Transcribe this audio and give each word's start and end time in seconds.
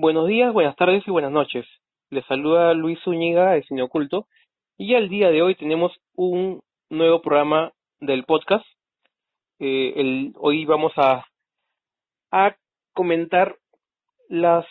Buenos 0.00 0.28
días, 0.28 0.50
buenas 0.54 0.76
tardes 0.76 1.06
y 1.06 1.10
buenas 1.10 1.30
noches. 1.30 1.66
Les 2.08 2.24
saluda 2.24 2.72
Luis 2.72 2.98
Zúñiga 3.04 3.50
de 3.50 3.62
Cine 3.64 3.82
Oculto 3.82 4.28
y 4.78 4.94
al 4.94 5.10
día 5.10 5.30
de 5.30 5.42
hoy 5.42 5.56
tenemos 5.56 5.92
un 6.14 6.62
nuevo 6.88 7.20
programa 7.20 7.72
del 8.00 8.24
podcast. 8.24 8.64
Eh, 9.58 10.32
hoy 10.36 10.64
vamos 10.64 10.94
a, 10.96 11.26
a 12.30 12.56
comentar 12.94 13.56
las 14.30 14.64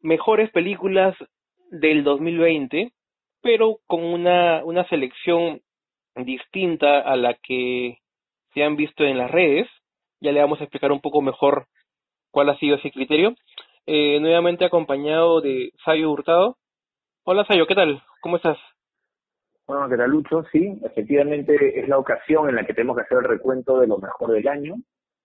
mejores 0.00 0.48
películas 0.52 1.16
del 1.72 2.04
2020, 2.04 2.92
pero 3.42 3.78
con 3.88 4.04
una, 4.04 4.64
una 4.64 4.86
selección 4.88 5.60
distinta 6.14 7.00
a 7.00 7.16
la 7.16 7.34
que 7.34 7.98
se 8.54 8.62
han 8.62 8.76
visto 8.76 9.02
en 9.02 9.18
las 9.18 9.28
redes. 9.28 9.66
Ya 10.20 10.30
le 10.30 10.40
vamos 10.40 10.60
a 10.60 10.64
explicar 10.64 10.92
un 10.92 11.00
poco 11.00 11.20
mejor 11.20 11.66
cuál 12.30 12.50
ha 12.50 12.58
sido 12.58 12.76
ese 12.76 12.92
criterio 12.92 13.34
eh, 13.86 14.18
nuevamente 14.20 14.64
acompañado 14.64 15.40
de 15.40 15.72
Sayo 15.84 16.10
Hurtado. 16.10 16.56
Hola 17.24 17.44
Sayo, 17.46 17.66
¿qué 17.66 17.74
tal? 17.74 18.02
¿Cómo 18.20 18.36
estás? 18.36 18.58
Bueno, 19.66 19.88
¿qué 19.88 19.96
tal 19.96 20.10
Lucho? 20.10 20.44
Sí, 20.52 20.78
efectivamente 20.84 21.80
es 21.80 21.88
la 21.88 21.98
ocasión 21.98 22.48
en 22.48 22.56
la 22.56 22.66
que 22.66 22.74
tenemos 22.74 22.96
que 22.96 23.02
hacer 23.02 23.18
el 23.18 23.24
recuento 23.24 23.80
de 23.80 23.86
lo 23.86 23.98
mejor 23.98 24.32
del 24.32 24.46
año. 24.48 24.74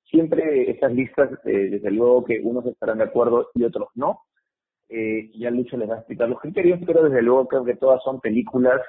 Siempre 0.03 0.69
esas 0.69 0.91
listas, 0.93 1.29
eh, 1.45 1.69
desde 1.69 1.91
luego 1.91 2.25
que 2.25 2.39
unos 2.43 2.65
estarán 2.65 2.99
de 2.99 3.05
acuerdo 3.05 3.49
y 3.53 3.63
otros 3.63 3.89
no. 3.95 4.21
Eh, 4.89 5.31
ya 5.35 5.49
Lucho 5.51 5.77
les 5.77 5.89
va 5.89 5.95
a 5.95 5.97
explicar 5.99 6.27
los 6.27 6.39
criterios, 6.39 6.79
pero 6.85 7.03
desde 7.03 7.21
luego 7.21 7.47
creo 7.47 7.63
que 7.63 7.77
todas 7.77 8.03
son 8.03 8.19
películas 8.19 8.81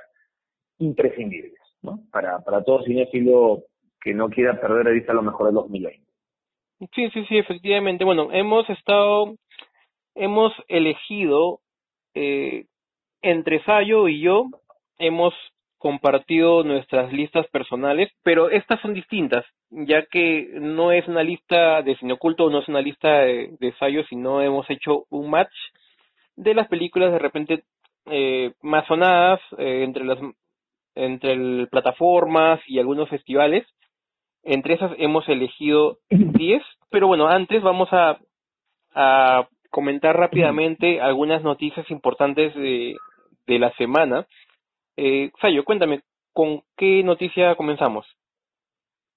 imprescindibles, 0.78 1.60
¿no? 1.82 2.00
Para, 2.10 2.40
para 2.40 2.64
todo 2.64 2.82
cinéfilo 2.82 3.64
que 4.00 4.12
no 4.12 4.28
quiera 4.28 4.60
perder 4.60 4.86
de 4.86 4.92
vista 4.92 5.12
lo 5.12 5.22
mejor 5.22 5.46
del 5.46 5.54
2020. 5.54 6.11
Sí, 6.94 7.10
sí, 7.10 7.24
sí, 7.26 7.38
efectivamente. 7.38 8.04
Bueno, 8.04 8.30
hemos 8.32 8.68
estado 8.68 9.36
hemos 10.14 10.52
elegido 10.68 11.60
eh, 12.14 12.66
entre 13.22 13.62
Sayo 13.64 14.08
y 14.08 14.20
yo 14.20 14.46
hemos 14.98 15.34
compartido 15.78 16.62
nuestras 16.64 17.12
listas 17.12 17.46
personales, 17.48 18.10
pero 18.22 18.50
estas 18.50 18.80
son 18.80 18.94
distintas, 18.94 19.44
ya 19.70 20.06
que 20.06 20.48
no 20.54 20.92
es 20.92 21.06
una 21.08 21.22
lista 21.22 21.82
de 21.82 21.96
cine 21.96 22.12
oculto, 22.14 22.50
no 22.50 22.60
es 22.60 22.68
una 22.68 22.80
lista 22.80 23.20
de, 23.22 23.56
de 23.58 23.72
Sayo, 23.78 24.04
sino 24.04 24.42
hemos 24.42 24.68
hecho 24.70 25.04
un 25.10 25.30
match 25.30 25.52
de 26.36 26.54
las 26.54 26.68
películas 26.68 27.12
de 27.12 27.18
repente 27.18 27.64
eh, 28.06 28.52
más 28.62 28.86
sonadas 28.86 29.40
eh, 29.58 29.84
entre 29.84 30.04
las 30.04 30.18
entre 30.94 31.66
plataformas 31.68 32.60
y 32.66 32.78
algunos 32.78 33.08
festivales. 33.08 33.66
Entre 34.44 34.74
esas 34.74 34.92
hemos 34.98 35.28
elegido 35.28 35.98
10, 36.10 36.62
pero 36.90 37.06
bueno, 37.06 37.28
antes 37.28 37.62
vamos 37.62 37.88
a, 37.92 38.18
comentar 39.70 40.14
rápidamente 40.14 41.00
algunas 41.00 41.42
noticias 41.42 41.90
importantes 41.90 42.54
de, 42.54 42.94
de 43.46 43.58
la 43.58 43.72
semana. 43.76 44.26
Eh, 44.98 45.30
Sayo, 45.40 45.64
cuéntame, 45.64 46.02
¿con 46.34 46.60
qué 46.76 47.02
noticia 47.02 47.54
comenzamos? 47.54 48.06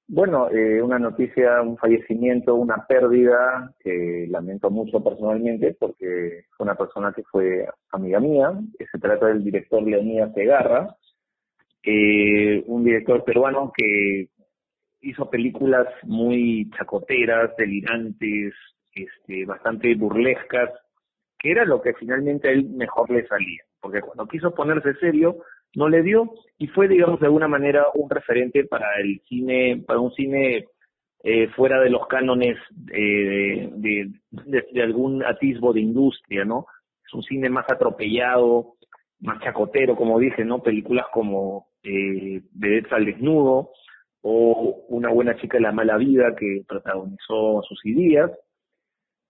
Bueno, 0.07 0.49
eh, 0.51 0.83
una 0.83 0.99
noticia, 0.99 1.63
un 1.63 1.77
fallecimiento, 1.77 2.53
una 2.53 2.85
pérdida 2.87 3.73
que 3.79 4.27
lamento 4.29 4.69
mucho 4.69 5.03
personalmente 5.03 5.75
porque 5.79 6.43
fue 6.55 6.63
una 6.63 6.75
persona 6.75 7.11
que 7.11 7.23
fue 7.23 7.67
amiga 7.91 8.19
mía. 8.19 8.51
Se 8.91 8.99
trata 8.99 9.27
del 9.27 9.43
director 9.43 9.81
Leonidas 9.81 10.31
Segarra, 10.35 10.95
eh, 11.81 12.63
un 12.67 12.83
director 12.83 13.23
peruano 13.23 13.73
que 13.75 14.29
hizo 15.05 15.29
películas 15.29 15.87
muy 16.03 16.69
chacoteras, 16.77 17.55
delirantes, 17.57 18.53
este, 18.93 19.45
bastante 19.45 19.93
burlescas, 19.95 20.69
que 21.37 21.51
era 21.51 21.63
lo 21.63 21.81
que 21.81 21.93
finalmente 21.93 22.49
a 22.49 22.51
él 22.51 22.69
mejor 22.69 23.09
le 23.11 23.27
salía, 23.27 23.61
porque 23.79 24.01
cuando 24.01 24.27
quiso 24.27 24.53
ponerse 24.53 24.95
serio 24.95 25.37
no 25.75 25.89
le 25.89 26.01
dio 26.01 26.31
y 26.57 26.67
fue, 26.67 26.87
digamos, 26.87 27.19
de 27.19 27.27
alguna 27.27 27.47
manera 27.47 27.85
un 27.93 28.09
referente 28.09 28.63
para 28.63 28.87
el 28.99 29.21
cine, 29.27 29.83
para 29.85 29.99
un 29.99 30.11
cine 30.13 30.65
eh, 31.23 31.49
fuera 31.49 31.79
de 31.81 31.89
los 31.89 32.07
cánones 32.07 32.57
eh, 32.91 33.69
de, 33.73 34.11
de, 34.31 34.81
algún 34.81 35.23
atisbo 35.23 35.73
de 35.73 35.81
industria, 35.81 36.45
¿no? 36.45 36.65
Es 37.05 37.13
un 37.13 37.23
cine 37.23 37.49
más 37.49 37.69
atropellado, 37.69 38.75
más 39.19 39.39
chacotero, 39.41 39.95
como 39.95 40.17
dije, 40.17 40.45
¿no? 40.45 40.63
Películas 40.63 41.05
como 41.13 41.67
eh, 41.83 42.41
Vedettes 42.53 42.93
al 42.93 43.05
desnudo 43.05 43.71
o 44.27 44.83
Una 44.89 45.09
buena 45.09 45.35
chica 45.37 45.57
de 45.57 45.63
la 45.63 45.71
mala 45.71 45.97
vida 45.97 46.35
que 46.35 46.63
protagonizó 46.67 47.61
sus 47.61 47.85
ideas 47.85 48.31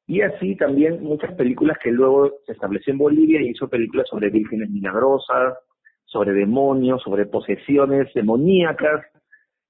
y 0.07 0.21
así 0.21 0.55
también 0.55 1.03
muchas 1.03 1.33
películas 1.33 1.77
que 1.83 1.91
luego 1.91 2.31
se 2.45 2.53
estableció 2.53 2.93
en 2.93 2.99
Bolivia 2.99 3.41
y 3.41 3.49
hizo 3.49 3.67
películas 3.67 4.07
sobre 4.09 4.29
vírgenes 4.29 4.69
milagrosas, 4.69 5.57
sobre 6.05 6.31
demonios, 6.31 7.01
sobre 7.01 7.25
posesiones 7.25 8.13
demoníacas, 8.13 9.05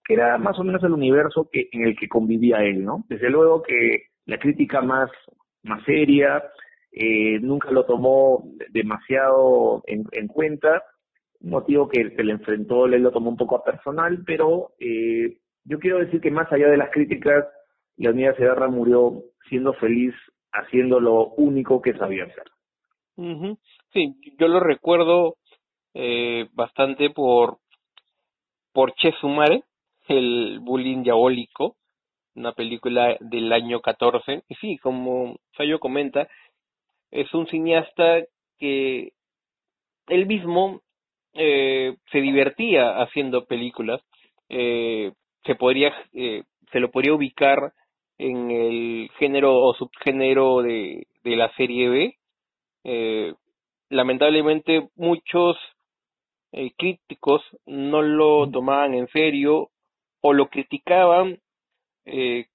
que 0.04 0.14
era 0.14 0.38
más 0.38 0.60
o 0.60 0.64
menos 0.64 0.84
el 0.84 0.92
universo 0.92 1.50
que, 1.52 1.70
en 1.72 1.88
el 1.88 1.96
que 1.96 2.08
convivía 2.08 2.64
él, 2.64 2.84
¿no? 2.86 3.06
Desde 3.10 3.30
luego 3.32 3.64
que 3.64 4.04
la 4.26 4.38
crítica 4.38 4.82
más, 4.82 5.10
más 5.64 5.84
seria 5.86 6.44
eh, 6.92 7.40
nunca 7.40 7.72
lo 7.72 7.86
tomó 7.86 8.44
demasiado 8.70 9.84
en 9.88 10.28
cuenta, 10.28 10.84
un 11.42 11.50
motivo 11.50 11.88
que 11.88 12.10
se 12.16 12.24
le 12.24 12.34
enfrentó, 12.34 12.86
él 12.86 13.04
lo 13.04 13.12
tomó 13.12 13.30
un 13.30 13.38
poco 13.38 13.58
a 13.58 13.64
personal, 13.64 14.24
pero 14.26 14.72
eh, 14.80 15.38
yo 15.64 15.80
quiero 15.80 16.00
decir 16.00 16.22
que 16.22 16.32
más 16.32 16.52
allá 16.52 16.68
de 16.68 16.78
las 16.78 16.92
críticas, 16.92 17.46
Leonidas 17.98 18.36
Segarra 18.38 18.68
murió 18.68 19.24
siendo 19.50 19.74
feliz 19.74 20.14
haciendo 20.52 21.00
lo 21.00 21.28
único 21.36 21.82
que 21.82 21.94
sabía 21.98 22.26
hacer. 22.26 22.44
Sí, 23.94 24.16
yo 24.38 24.48
lo 24.48 24.60
recuerdo 24.60 25.36
eh, 25.94 26.48
bastante 26.54 27.10
por 27.10 27.58
por 28.74 28.94
Che 28.96 29.14
Sumare, 29.22 29.64
el 30.10 30.60
bullying 30.60 31.04
diabólico, 31.04 31.78
una 32.36 32.52
película 32.52 33.16
del 33.22 33.54
año 33.54 33.80
14. 33.80 34.44
Y 34.50 34.56
sí, 34.56 34.78
como 34.78 35.38
Sayo 35.56 35.80
comenta, 35.80 36.28
es 37.10 37.34
un 37.34 37.48
cineasta 37.48 38.24
que 38.60 39.14
él 40.08 40.26
mismo 40.28 40.82
eh, 41.36 41.96
se 42.12 42.22
divertía 42.22 43.02
haciendo 43.02 43.46
películas. 43.46 44.02
Eh, 44.50 45.12
se 45.46 45.56
podría, 45.56 45.94
eh, 46.14 46.44
se 46.72 46.80
lo 46.80 46.90
podría 46.92 47.14
ubicar 47.14 47.74
en 48.18 48.50
el 48.52 49.10
género 49.20 49.56
o 49.62 49.74
subgénero 49.76 50.62
de, 50.62 51.08
de 51.24 51.36
la 51.36 51.52
serie 51.56 51.90
B. 51.90 52.16
Eh, 52.84 53.34
lamentablemente 53.90 54.90
muchos 54.96 55.58
eh, 56.52 56.72
críticos 56.78 57.42
no 57.66 58.02
lo 58.02 58.50
tomaban 58.50 58.94
en 58.94 59.08
serio 59.10 59.70
o 60.22 60.34
lo 60.34 60.48
criticaban 60.48 61.40
eh, 62.06 62.46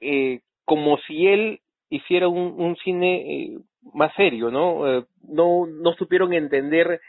eh, 0.00 0.40
como 0.64 0.98
si 0.98 1.26
él 1.26 1.60
hiciera 1.90 2.28
un, 2.28 2.54
un 2.60 2.76
cine 2.76 3.16
eh, 3.16 3.58
más 3.94 4.14
serio, 4.14 4.50
¿no? 4.50 5.04
No 5.22 5.66
no 5.66 5.92
supieron 5.94 6.32
entender 6.32 7.00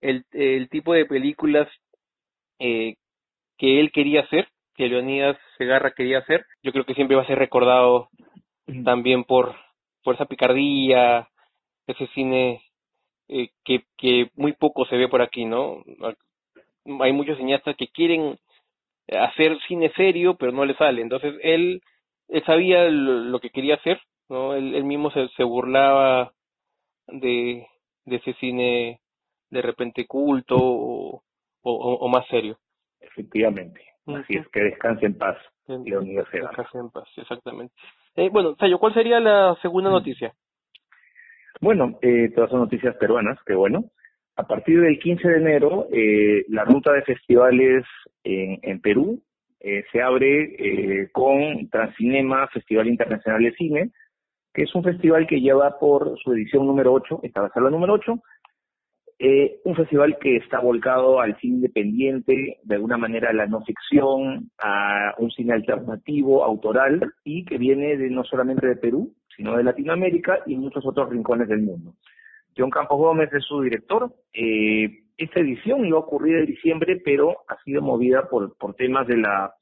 el, 0.00 0.24
el 0.32 0.68
tipo 0.68 0.92
de 0.92 1.06
películas 1.06 1.68
eh, 2.58 2.94
que 3.58 3.80
él 3.80 3.92
quería 3.92 4.22
hacer 4.22 4.48
que 4.80 4.88
Leonidas 4.88 5.36
Segarra 5.58 5.90
quería 5.90 6.20
hacer, 6.20 6.46
yo 6.62 6.72
creo 6.72 6.86
que 6.86 6.94
siempre 6.94 7.14
va 7.14 7.22
a 7.22 7.26
ser 7.26 7.38
recordado 7.38 8.08
también 8.82 9.24
por, 9.24 9.54
por 10.02 10.14
esa 10.14 10.24
picardía, 10.24 11.28
ese 11.86 12.06
cine 12.14 12.62
eh, 13.28 13.50
que, 13.62 13.82
que 13.98 14.30
muy 14.36 14.52
poco 14.52 14.86
se 14.86 14.96
ve 14.96 15.08
por 15.08 15.20
aquí, 15.20 15.44
¿no? 15.44 15.82
Hay 17.00 17.12
muchos 17.12 17.36
cineastas 17.36 17.76
que 17.76 17.88
quieren 17.88 18.38
hacer 19.08 19.58
cine 19.68 19.92
serio, 19.96 20.36
pero 20.36 20.52
no 20.52 20.64
le 20.64 20.74
sale. 20.76 21.02
Entonces 21.02 21.34
él, 21.42 21.82
él 22.28 22.42
sabía 22.46 22.84
lo, 22.84 23.38
que 23.40 23.50
quería 23.50 23.74
hacer, 23.74 24.00
¿no? 24.30 24.54
Él, 24.54 24.74
él 24.74 24.84
mismo 24.84 25.10
se, 25.10 25.28
se 25.36 25.44
burlaba 25.44 26.32
de, 27.06 27.66
de 28.06 28.16
ese 28.16 28.32
cine 28.34 29.00
de 29.50 29.62
repente 29.62 30.06
culto 30.06 30.56
o, 30.56 31.22
o, 31.62 31.72
o 31.72 32.08
más 32.08 32.26
serio. 32.28 32.58
Efectivamente. 33.00 33.80
Así 34.06 34.36
es, 34.36 34.48
que 34.48 34.60
descanse 34.60 35.06
en 35.06 35.16
paz, 35.16 35.36
Leonidas 35.66 36.26
Descanse 36.32 36.78
en 36.78 36.90
paz, 36.90 37.08
exactamente. 37.16 37.74
Eh, 38.16 38.28
bueno, 38.30 38.56
Sayo, 38.58 38.78
¿cuál 38.78 38.94
sería 38.94 39.20
la 39.20 39.56
segunda 39.62 39.90
noticia? 39.90 40.34
Bueno, 41.60 41.98
eh, 42.02 42.30
todas 42.34 42.50
son 42.50 42.60
noticias 42.60 42.96
peruanas, 42.96 43.38
qué 43.46 43.54
bueno. 43.54 43.84
A 44.36 44.44
partir 44.46 44.80
del 44.80 44.98
15 44.98 45.28
de 45.28 45.36
enero, 45.36 45.86
eh, 45.92 46.44
la 46.48 46.64
ruta 46.64 46.92
de 46.92 47.02
festivales 47.02 47.84
en, 48.24 48.58
en 48.62 48.80
Perú 48.80 49.22
eh, 49.60 49.84
se 49.92 50.00
abre 50.00 50.54
eh, 50.58 51.10
con 51.12 51.68
Transcinema, 51.68 52.48
Festival 52.48 52.88
Internacional 52.88 53.42
de 53.42 53.52
Cine, 53.52 53.90
que 54.54 54.62
es 54.62 54.74
un 54.74 54.82
festival 54.82 55.26
que 55.26 55.40
lleva 55.40 55.78
por 55.78 56.18
su 56.18 56.32
edición 56.32 56.66
número 56.66 56.92
8, 56.94 57.20
esta 57.22 57.42
va 57.42 57.48
a 57.48 57.52
ser 57.52 57.62
la 57.62 57.70
número 57.70 57.92
8, 57.92 58.18
eh, 59.22 59.60
un 59.64 59.76
festival 59.76 60.16
que 60.18 60.36
está 60.36 60.60
volcado 60.60 61.20
al 61.20 61.36
cine 61.40 61.56
independiente, 61.56 62.56
de 62.62 62.74
alguna 62.74 62.96
manera 62.96 63.28
a 63.28 63.34
la 63.34 63.46
no 63.46 63.62
ficción, 63.62 64.50
a 64.58 65.14
un 65.18 65.30
cine 65.30 65.52
alternativo, 65.52 66.42
autoral, 66.42 67.12
y 67.22 67.44
que 67.44 67.58
viene 67.58 67.98
de 67.98 68.08
no 68.08 68.24
solamente 68.24 68.66
de 68.66 68.76
Perú, 68.76 69.12
sino 69.36 69.58
de 69.58 69.64
Latinoamérica 69.64 70.38
y 70.46 70.56
muchos 70.56 70.86
otros 70.86 71.10
rincones 71.10 71.48
del 71.48 71.60
mundo. 71.60 71.96
John 72.56 72.70
Campos 72.70 72.96
Gómez 72.96 73.30
es 73.34 73.44
su 73.44 73.60
director. 73.60 74.10
Eh, 74.32 74.88
esta 75.18 75.40
edición 75.40 75.84
iba 75.84 75.98
a 75.98 76.00
ocurrir 76.00 76.38
en 76.38 76.46
diciembre, 76.46 76.98
pero 77.04 77.36
ha 77.46 77.62
sido 77.62 77.82
movida 77.82 78.26
por, 78.26 78.56
por 78.56 78.74
temas 78.74 79.06
de 79.06 79.18
la 79.18 79.52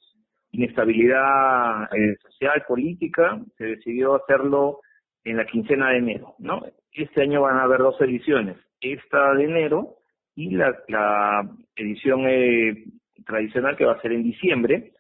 inestabilidad 0.52 1.93
eh, 1.96 2.16
social, 2.22 2.62
política. 2.69 3.43
Se 3.56 3.64
decidió 3.64 4.14
hacerlo 4.14 4.82
en 5.30 5.36
la 5.36 5.46
quincena 5.46 5.90
de 5.90 5.98
enero, 5.98 6.34
¿no? 6.38 6.62
Este 6.92 7.22
año 7.22 7.42
van 7.42 7.58
a 7.58 7.64
haber 7.64 7.78
dos 7.78 8.00
ediciones, 8.00 8.56
esta 8.80 9.34
de 9.34 9.44
enero 9.44 9.96
y 10.34 10.50
la, 10.50 10.75
la 10.88 11.48
edición 11.76 12.25
eh, 12.28 12.84
tradicional 13.25 13.76
que 13.76 13.84
va 13.84 13.92
a 13.94 14.00
ser 14.00 14.12
en 14.12 14.22
diciembre. 14.22 14.92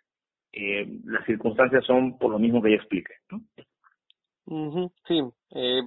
Eh, 0.52 0.86
las 1.04 1.24
circunstancias 1.26 1.84
son 1.84 2.18
por 2.18 2.30
lo 2.30 2.38
mismo 2.38 2.62
que 2.62 2.70
ya 2.70 2.76
expliqué, 2.76 3.14
¿no? 3.30 3.40
Sí, 5.06 5.20
eh, 5.54 5.82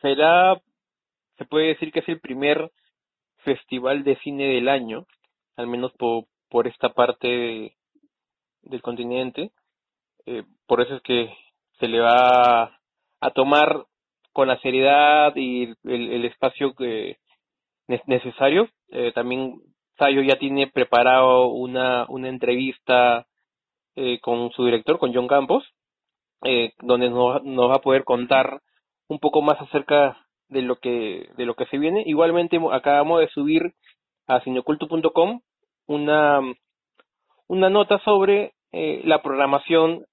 será, 0.00 0.60
se 1.38 1.44
puede 1.44 1.68
decir 1.68 1.92
que 1.92 2.00
es 2.00 2.08
el 2.08 2.20
primer 2.20 2.70
festival 3.44 4.04
de 4.04 4.16
cine 4.16 4.48
del 4.54 4.68
año, 4.68 5.06
al 5.56 5.66
menos 5.68 5.92
por, 5.92 6.24
por 6.48 6.66
esta 6.66 6.90
parte 6.90 7.28
de- 7.28 7.72
del 8.62 8.82
continente. 8.82 9.50
Eh, 10.26 10.44
por 10.66 10.80
eso 10.80 10.96
es 10.96 11.02
que 11.02 11.32
se 11.78 11.88
le 11.88 12.00
va 12.00 12.78
a 13.22 13.30
tomar 13.30 13.84
con 14.32 14.48
la 14.48 14.58
seriedad 14.60 15.34
y 15.36 15.64
el, 15.84 16.12
el 16.12 16.24
espacio 16.24 16.74
que 16.74 17.16
ne- 17.88 18.02
necesario. 18.06 18.68
Eh, 18.90 19.12
también 19.14 19.60
Sayo 19.98 20.22
ya 20.22 20.36
tiene 20.38 20.66
preparado 20.66 21.46
una, 21.48 22.06
una 22.08 22.28
entrevista 22.28 23.26
eh, 23.96 24.18
con 24.20 24.50
su 24.52 24.64
director, 24.64 24.98
con 24.98 25.14
John 25.14 25.28
Campos, 25.28 25.64
eh, 26.44 26.72
donde 26.80 27.08
nos, 27.10 27.42
nos 27.44 27.70
va 27.70 27.76
a 27.76 27.80
poder 27.82 28.04
contar 28.04 28.60
un 29.08 29.18
poco 29.18 29.42
más 29.42 29.60
acerca 29.60 30.16
de 30.48 30.62
lo 30.62 30.76
que 30.76 31.28
de 31.36 31.46
lo 31.46 31.54
que 31.54 31.66
se 31.66 31.78
viene. 31.78 32.02
Igualmente 32.06 32.58
mo- 32.58 32.72
acabamos 32.72 33.20
de 33.20 33.28
subir 33.28 33.72
a 34.26 34.40
cineoculto.com 34.40 35.40
una 35.86 36.40
una 37.48 37.68
nota 37.70 37.98
sobre 38.04 38.52
eh, 38.72 39.02
la 39.04 39.22
programación 39.22 40.06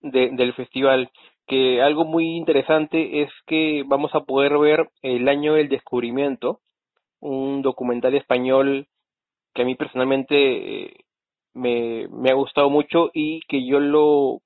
de- 0.00 0.30
del 0.32 0.54
festival 0.54 1.10
que 1.50 1.82
algo 1.82 2.04
muy 2.04 2.36
interesante 2.36 3.22
es 3.22 3.30
que 3.44 3.82
vamos 3.84 4.14
a 4.14 4.20
poder 4.20 4.56
ver 4.56 4.88
el 5.02 5.28
año 5.28 5.54
del 5.54 5.68
descubrimiento, 5.68 6.60
un 7.18 7.60
documental 7.60 8.14
español 8.14 8.86
que 9.52 9.62
a 9.62 9.64
mí 9.64 9.74
personalmente 9.74 10.36
eh, 10.84 10.94
me, 11.52 12.06
me 12.06 12.30
ha 12.30 12.34
gustado 12.34 12.70
mucho 12.70 13.10
y 13.12 13.40
que 13.48 13.66
yo 13.66 13.80
lo 13.80 14.42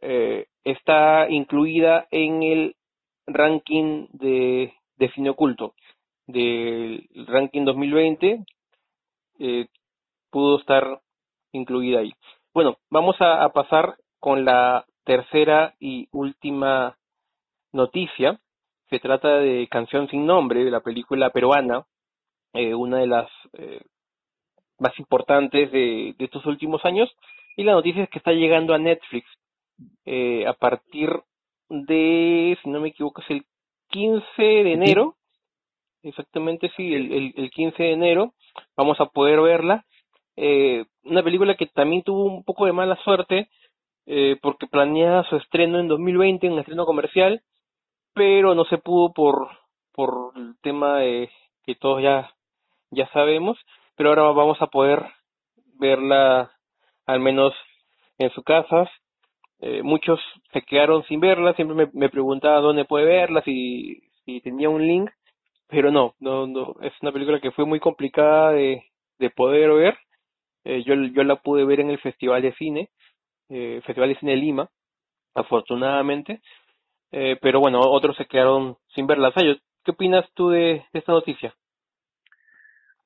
eh, 0.00 0.46
está 0.64 1.28
incluida 1.28 2.06
en 2.10 2.42
el 2.42 2.76
ranking 3.26 4.06
de, 4.12 4.72
cine 5.14 5.28
oculto 5.28 5.74
del 6.26 7.10
ranking 7.26 7.66
2020 7.66 8.42
eh, 9.38 9.66
pudo 10.30 10.60
estar 10.60 11.02
incluida 11.52 11.98
ahí. 11.98 12.14
Bueno, 12.54 12.78
vamos 12.88 13.16
a 13.20 13.46
pasar 13.50 13.96
con 14.18 14.46
la 14.46 14.86
tercera 15.04 15.74
y 15.80 16.08
última 16.12 16.96
noticia. 17.72 18.40
Se 18.90 18.98
trata 18.98 19.38
de 19.38 19.68
Canción 19.68 20.08
sin 20.08 20.26
nombre, 20.26 20.64
de 20.64 20.70
la 20.70 20.80
película 20.80 21.30
peruana, 21.30 21.86
eh, 22.52 22.74
una 22.74 22.98
de 22.98 23.06
las 23.06 23.30
eh, 23.54 23.80
más 24.78 24.98
importantes 24.98 25.70
de, 25.72 26.14
de 26.18 26.24
estos 26.24 26.44
últimos 26.46 26.84
años. 26.84 27.10
Y 27.56 27.64
la 27.64 27.72
noticia 27.72 28.02
es 28.02 28.10
que 28.10 28.18
está 28.18 28.32
llegando 28.32 28.74
a 28.74 28.78
Netflix 28.78 29.26
eh, 30.04 30.46
a 30.46 30.52
partir 30.54 31.10
de, 31.68 32.58
si 32.62 32.68
no 32.68 32.80
me 32.80 32.88
equivoco, 32.88 33.22
es 33.22 33.30
el 33.30 33.44
15 33.90 34.24
de 34.42 34.72
enero. 34.72 35.16
Exactamente, 36.02 36.70
sí, 36.76 36.94
el, 36.94 37.12
el, 37.12 37.34
el 37.36 37.50
15 37.50 37.82
de 37.82 37.92
enero 37.92 38.34
vamos 38.76 39.00
a 39.00 39.06
poder 39.06 39.40
verla. 39.40 39.84
Eh, 40.36 40.84
una 41.04 41.22
película 41.22 41.56
que 41.56 41.66
también 41.66 42.02
tuvo 42.02 42.24
un 42.24 42.44
poco 42.44 42.66
de 42.66 42.72
mala 42.72 42.96
suerte 43.04 43.48
eh, 44.06 44.36
porque 44.42 44.66
planeaba 44.66 45.24
su 45.24 45.36
estreno 45.36 45.78
en 45.78 45.88
2020, 45.88 46.48
un 46.48 46.58
estreno 46.58 46.86
comercial, 46.86 47.42
pero 48.14 48.54
no 48.54 48.64
se 48.66 48.78
pudo 48.78 49.12
por 49.12 49.48
por 49.94 50.32
el 50.36 50.56
tema 50.62 50.98
de 50.98 51.30
que 51.64 51.74
todos 51.74 52.02
ya 52.02 52.30
ya 52.90 53.08
sabemos, 53.12 53.58
pero 53.96 54.10
ahora 54.10 54.22
vamos 54.32 54.60
a 54.60 54.66
poder 54.66 55.04
verla 55.78 56.50
al 57.06 57.20
menos 57.20 57.54
en 58.18 58.30
sus 58.30 58.44
casas. 58.44 58.88
Eh, 59.60 59.82
muchos 59.82 60.20
se 60.52 60.62
quedaron 60.62 61.04
sin 61.04 61.20
verla, 61.20 61.54
siempre 61.54 61.76
me, 61.76 61.90
me 61.92 62.08
preguntaba 62.08 62.60
dónde 62.60 62.84
puede 62.84 63.06
verla, 63.06 63.42
si, 63.42 64.02
si 64.24 64.40
tenía 64.40 64.68
un 64.68 64.84
link, 64.86 65.10
pero 65.68 65.90
no, 65.90 66.14
no, 66.20 66.46
no, 66.46 66.74
es 66.82 66.92
una 67.00 67.12
película 67.12 67.40
que 67.40 67.52
fue 67.52 67.64
muy 67.64 67.78
complicada 67.80 68.52
de, 68.52 68.84
de 69.18 69.30
poder 69.30 69.70
ver. 69.72 69.96
Eh, 70.64 70.82
yo, 70.84 70.94
yo 70.94 71.24
la 71.24 71.36
pude 71.36 71.64
ver 71.64 71.80
en 71.80 71.90
el 71.90 71.98
Festival 71.98 72.42
de 72.42 72.52
Cine, 72.54 72.90
eh, 73.52 73.80
Festival 73.84 74.08
de 74.08 74.18
Cine 74.18 74.36
Lima, 74.36 74.68
afortunadamente, 75.34 76.40
eh, 77.12 77.36
pero 77.40 77.60
bueno, 77.60 77.80
otros 77.80 78.16
se 78.16 78.26
quedaron 78.26 78.76
sin 78.94 79.06
verla. 79.06 79.32
Sayo, 79.32 79.56
¿qué 79.84 79.90
opinas 79.90 80.24
tú 80.34 80.48
de, 80.50 80.84
esta 80.92 81.12
noticia? 81.12 81.54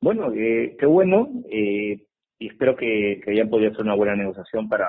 Bueno, 0.00 0.32
eh, 0.32 0.76
qué 0.78 0.86
bueno, 0.86 1.28
eh, 1.50 2.06
y 2.38 2.48
espero 2.48 2.76
que, 2.76 3.20
que 3.24 3.32
hayan 3.32 3.48
podido 3.48 3.72
hacer 3.72 3.82
una 3.82 3.94
buena 3.94 4.14
negociación 4.14 4.68
para, 4.68 4.88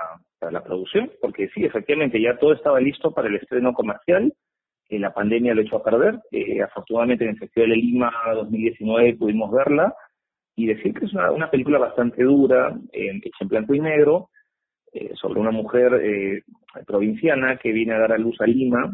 la 0.52 0.64
producción, 0.64 1.12
porque 1.20 1.50
sí, 1.50 1.66
efectivamente, 1.66 2.22
ya 2.22 2.38
todo 2.38 2.54
estaba 2.54 2.80
listo 2.80 3.12
para 3.12 3.28
el 3.28 3.36
estreno 3.36 3.74
comercial, 3.74 4.32
la 4.90 5.14
pandemia 5.14 5.54
lo 5.54 5.62
echó 5.62 5.78
a 5.78 5.84
perder, 5.84 6.20
eh, 6.32 6.62
afortunadamente 6.62 7.26
en 7.26 7.32
el 7.32 7.40
Festival 7.40 7.70
de 7.72 7.76
Lima 7.76 8.12
2019 8.36 9.16
pudimos 9.16 9.52
verla, 9.52 9.94
y 10.56 10.68
decir 10.68 10.94
que 10.94 11.06
es 11.06 11.14
una, 11.14 11.32
una 11.32 11.50
película 11.52 11.78
bastante 11.78 12.24
dura, 12.24 12.76
eh, 12.94 13.12
hecha 13.24 13.38
en 13.42 13.48
blanco 13.48 13.74
y 13.74 13.80
negro, 13.80 14.30
eh, 15.00 15.12
sobre 15.14 15.40
una 15.40 15.52
mujer 15.52 15.94
eh, 16.02 16.42
provinciana 16.88 17.58
que 17.58 17.72
viene 17.72 17.94
a 17.94 18.00
dar 18.00 18.14
a 18.14 18.18
luz 18.18 18.36
a 18.42 18.48
Lima, 18.48 18.92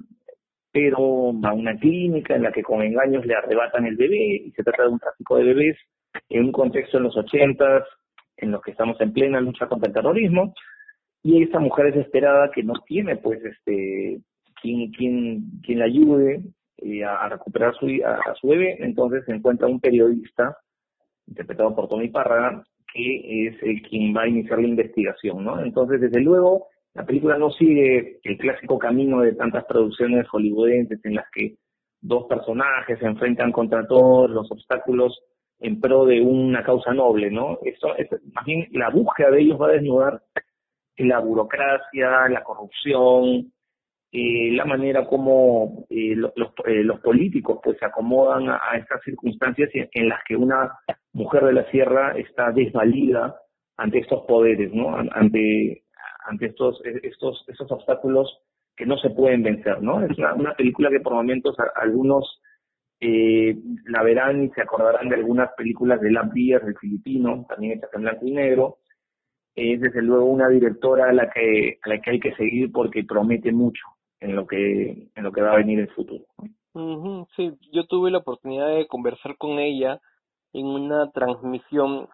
pero 0.70 1.30
a 1.44 1.54
una 1.54 1.78
clínica 1.78 2.36
en 2.36 2.44
la 2.44 2.52
que 2.52 2.62
con 2.62 2.82
engaños 2.82 3.26
le 3.26 3.36
arrebatan 3.36 3.86
el 3.86 3.96
bebé 3.96 4.42
y 4.48 4.52
se 4.52 4.64
trata 4.64 4.84
de 4.84 4.90
un 4.90 5.00
tráfico 5.00 5.38
de 5.38 5.46
bebés 5.46 5.78
en 6.28 6.46
un 6.46 6.52
contexto 6.52 6.98
en 6.98 7.04
los 7.04 7.16
ochentas 7.16 7.84
en 8.36 8.52
los 8.52 8.62
que 8.62 8.72
estamos 8.72 9.00
en 9.00 9.14
plena 9.14 9.40
lucha 9.40 9.68
contra 9.68 9.88
el 9.88 9.94
terrorismo 9.94 10.54
y 11.22 11.42
esta 11.42 11.60
mujer 11.60 11.94
desesperada 11.94 12.52
que 12.52 12.64
no 12.64 12.74
tiene 12.86 13.16
pues 13.16 13.40
este 13.46 14.20
quien 14.62 14.92
quien 14.92 15.62
quien 15.64 15.80
la 15.80 15.86
ayude 15.86 16.42
eh, 16.80 17.06
a, 17.06 17.30
recuperar 17.30 17.76
su 17.76 17.88
a, 18.06 18.16
a 18.30 18.36
su 18.36 18.48
bebé 18.48 18.78
entonces 18.80 19.24
se 19.26 19.32
encuentra 19.32 19.68
un 19.68 19.80
periodista 19.80 20.58
interpretado 21.28 21.74
por 21.74 21.88
Tony 21.88 22.10
Parra 22.10 22.62
que 22.94 23.48
es 23.48 23.64
el 23.64 23.82
quien 23.82 24.16
va 24.16 24.24
a 24.24 24.28
iniciar 24.28 24.60
la 24.60 24.68
investigación 24.68 25.44
no 25.44 25.60
entonces 25.60 26.00
desde 26.00 26.22
luego 26.22 26.68
la 26.94 27.06
película 27.06 27.38
no 27.38 27.50
sigue 27.52 28.20
el 28.24 28.38
clásico 28.38 28.78
camino 28.78 29.22
de 29.22 29.34
tantas 29.34 29.66
producciones 29.66 30.28
hollywoodenses 30.30 31.04
en 31.04 31.16
las 31.16 31.26
que 31.32 31.56
dos 32.02 32.26
personajes 32.26 33.00
se 33.00 33.06
enfrentan 33.06 33.52
contra 33.52 33.88
todos 33.88 34.30
los 34.30 34.52
obstáculos 34.52 35.20
en 35.60 35.80
pro 35.80 36.06
de 36.06 36.20
una 36.22 36.64
causa 36.64 36.94
noble, 36.94 37.32
¿no? 37.32 37.58
Eso 37.64 37.96
es, 37.96 38.10
más 38.34 38.46
bien 38.46 38.68
la 38.72 38.90
búsqueda 38.90 39.32
de 39.32 39.42
ellos 39.42 39.60
va 39.60 39.68
a 39.68 39.72
desnudar 39.72 40.22
la 40.98 41.20
burocracia, 41.20 42.28
la 42.30 42.44
corrupción, 42.44 43.53
eh, 44.16 44.52
la 44.52 44.66
manera 44.66 45.08
como 45.08 45.88
eh, 45.90 46.16
los, 46.16 46.32
eh, 46.68 46.84
los 46.84 47.00
políticos 47.00 47.60
pues 47.64 47.80
se 47.80 47.86
acomodan 47.86 48.48
a, 48.48 48.78
estas 48.78 49.02
circunstancias 49.04 49.72
en, 49.74 49.90
en 49.92 50.08
las 50.08 50.24
que 50.28 50.36
una 50.36 50.72
mujer 51.14 51.44
de 51.46 51.54
la 51.54 51.70
sierra 51.72 52.16
está 52.16 52.52
desvalida 52.52 53.36
ante 53.76 53.98
estos 53.98 54.24
poderes, 54.28 54.72
¿no? 54.72 54.96
Ante 54.96 55.82
ante 56.26 56.46
estos 56.46 56.80
estos 56.86 57.44
estos 57.48 57.72
obstáculos 57.72 58.40
que 58.78 58.86
no 58.86 58.98
se 58.98 59.10
pueden 59.10 59.42
vencer, 59.42 59.82
¿no? 59.82 60.06
Es 60.06 60.16
una, 60.20 60.36
una 60.36 60.54
película 60.54 60.92
que 60.92 61.00
por 61.00 61.14
momentos 61.14 61.60
a, 61.60 61.82
algunos 61.82 62.40
eh, 63.00 63.56
la 63.88 64.04
verán 64.04 64.44
y 64.44 64.50
se 64.50 64.62
acordarán 64.62 65.10
de 65.10 65.16
algunas 65.16 65.52
películas 65.58 66.00
de 66.02 66.12
Lamp 66.12 66.34
del 66.34 66.78
filipino, 66.80 67.48
también 67.50 67.80
hechas 67.80 67.90
en 67.94 68.02
blanco 68.02 68.28
y 68.28 68.32
negro. 68.32 68.78
Es 69.56 69.82
desde 69.82 70.04
luego 70.04 70.26
una 70.26 70.50
directora 70.50 71.10
a 71.10 71.14
la 71.14 71.32
que 71.32 71.80
a 71.82 71.90
la 71.90 72.00
que 72.00 72.12
hay 72.12 72.20
que 72.20 72.36
seguir 72.36 72.72
porque 72.72 73.04
promete 73.04 73.52
mucho. 73.52 73.84
En 74.24 74.36
lo 74.36 74.48
que 74.48 75.10
en 75.16 75.24
lo 75.24 75.32
que 75.32 75.42
va 75.42 75.54
a 75.54 75.58
venir 75.58 75.80
en 75.80 75.86
el 75.86 75.94
futuro. 75.94 76.24
sí, 77.36 77.52
yo 77.72 77.86
tuve 77.86 78.10
la 78.10 78.20
oportunidad 78.20 78.70
de 78.70 78.88
conversar 78.88 79.38
con 79.38 79.60
ella 79.60 80.00
en 80.54 80.66
una 80.68 81.12
transmisión 81.12 82.08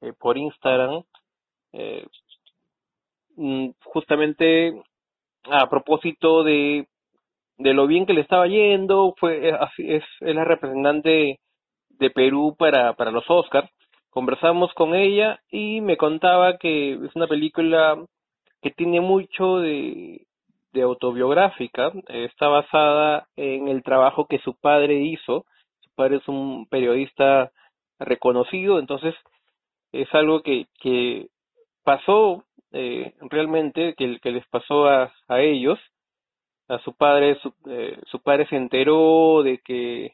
eh, 0.00 0.12
por 0.18 0.38
Instagram, 0.38 1.02
eh, 1.72 2.06
mm, 3.36 3.70
justamente 3.84 4.82
a 5.44 5.68
propósito 5.68 6.44
de, 6.44 6.86
de 7.58 7.74
lo 7.74 7.86
bien 7.86 8.06
que 8.06 8.14
le 8.14 8.22
estaba 8.22 8.46
yendo, 8.46 9.14
fue 9.18 9.52
así 9.52 9.92
es, 9.92 10.04
es 10.20 10.34
la 10.34 10.44
representante 10.44 11.40
de 11.88 12.10
Perú 12.10 12.56
para, 12.58 12.94
para 12.94 13.10
los 13.10 13.24
Oscars. 13.28 13.70
Conversamos 14.10 14.72
con 14.74 14.94
ella 14.94 15.40
y 15.50 15.80
me 15.80 15.96
contaba 15.96 16.58
que 16.58 16.94
es 16.94 17.14
una 17.14 17.28
película 17.28 18.02
que 18.60 18.70
tiene 18.70 19.00
mucho 19.00 19.58
de, 19.58 20.26
de 20.72 20.82
autobiográfica, 20.82 21.92
está 22.08 22.48
basada 22.48 23.26
en 23.36 23.68
el 23.68 23.82
trabajo 23.82 24.26
que 24.26 24.38
su 24.38 24.54
padre 24.54 25.00
hizo, 25.02 25.44
su 25.80 25.90
padre 25.94 26.16
es 26.16 26.28
un 26.28 26.66
periodista 26.66 27.50
reconocido, 27.98 28.78
entonces 28.78 29.14
es 29.92 30.12
algo 30.14 30.42
que, 30.42 30.66
que 30.80 31.28
pasó 31.84 32.44
eh, 32.72 33.14
realmente, 33.20 33.94
que, 33.96 34.18
que 34.20 34.30
les 34.30 34.46
pasó 34.46 34.86
a, 34.86 35.12
a 35.28 35.40
ellos, 35.40 35.78
a 36.68 36.78
su 36.80 36.94
padre, 36.94 37.36
su, 37.42 37.52
eh, 37.68 37.98
su 38.06 38.22
padre 38.22 38.46
se 38.46 38.56
enteró 38.56 39.42
de 39.42 39.58
que 39.58 40.12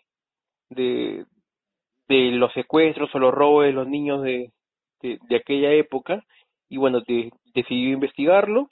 de, 0.71 1.27
de 2.09 2.31
los 2.33 2.53
secuestros 2.55 3.15
o 3.15 3.19
los 3.19 3.35
robos 3.35 3.65
de 3.65 3.73
los 3.73 3.87
niños 3.87 4.23
de, 4.23 4.53
de, 5.03 5.37
aquella 5.37 5.73
época 5.73 6.25
y 6.69 6.79
bueno, 6.79 7.03
decidió 7.55 7.91
investigarlo 7.91 8.71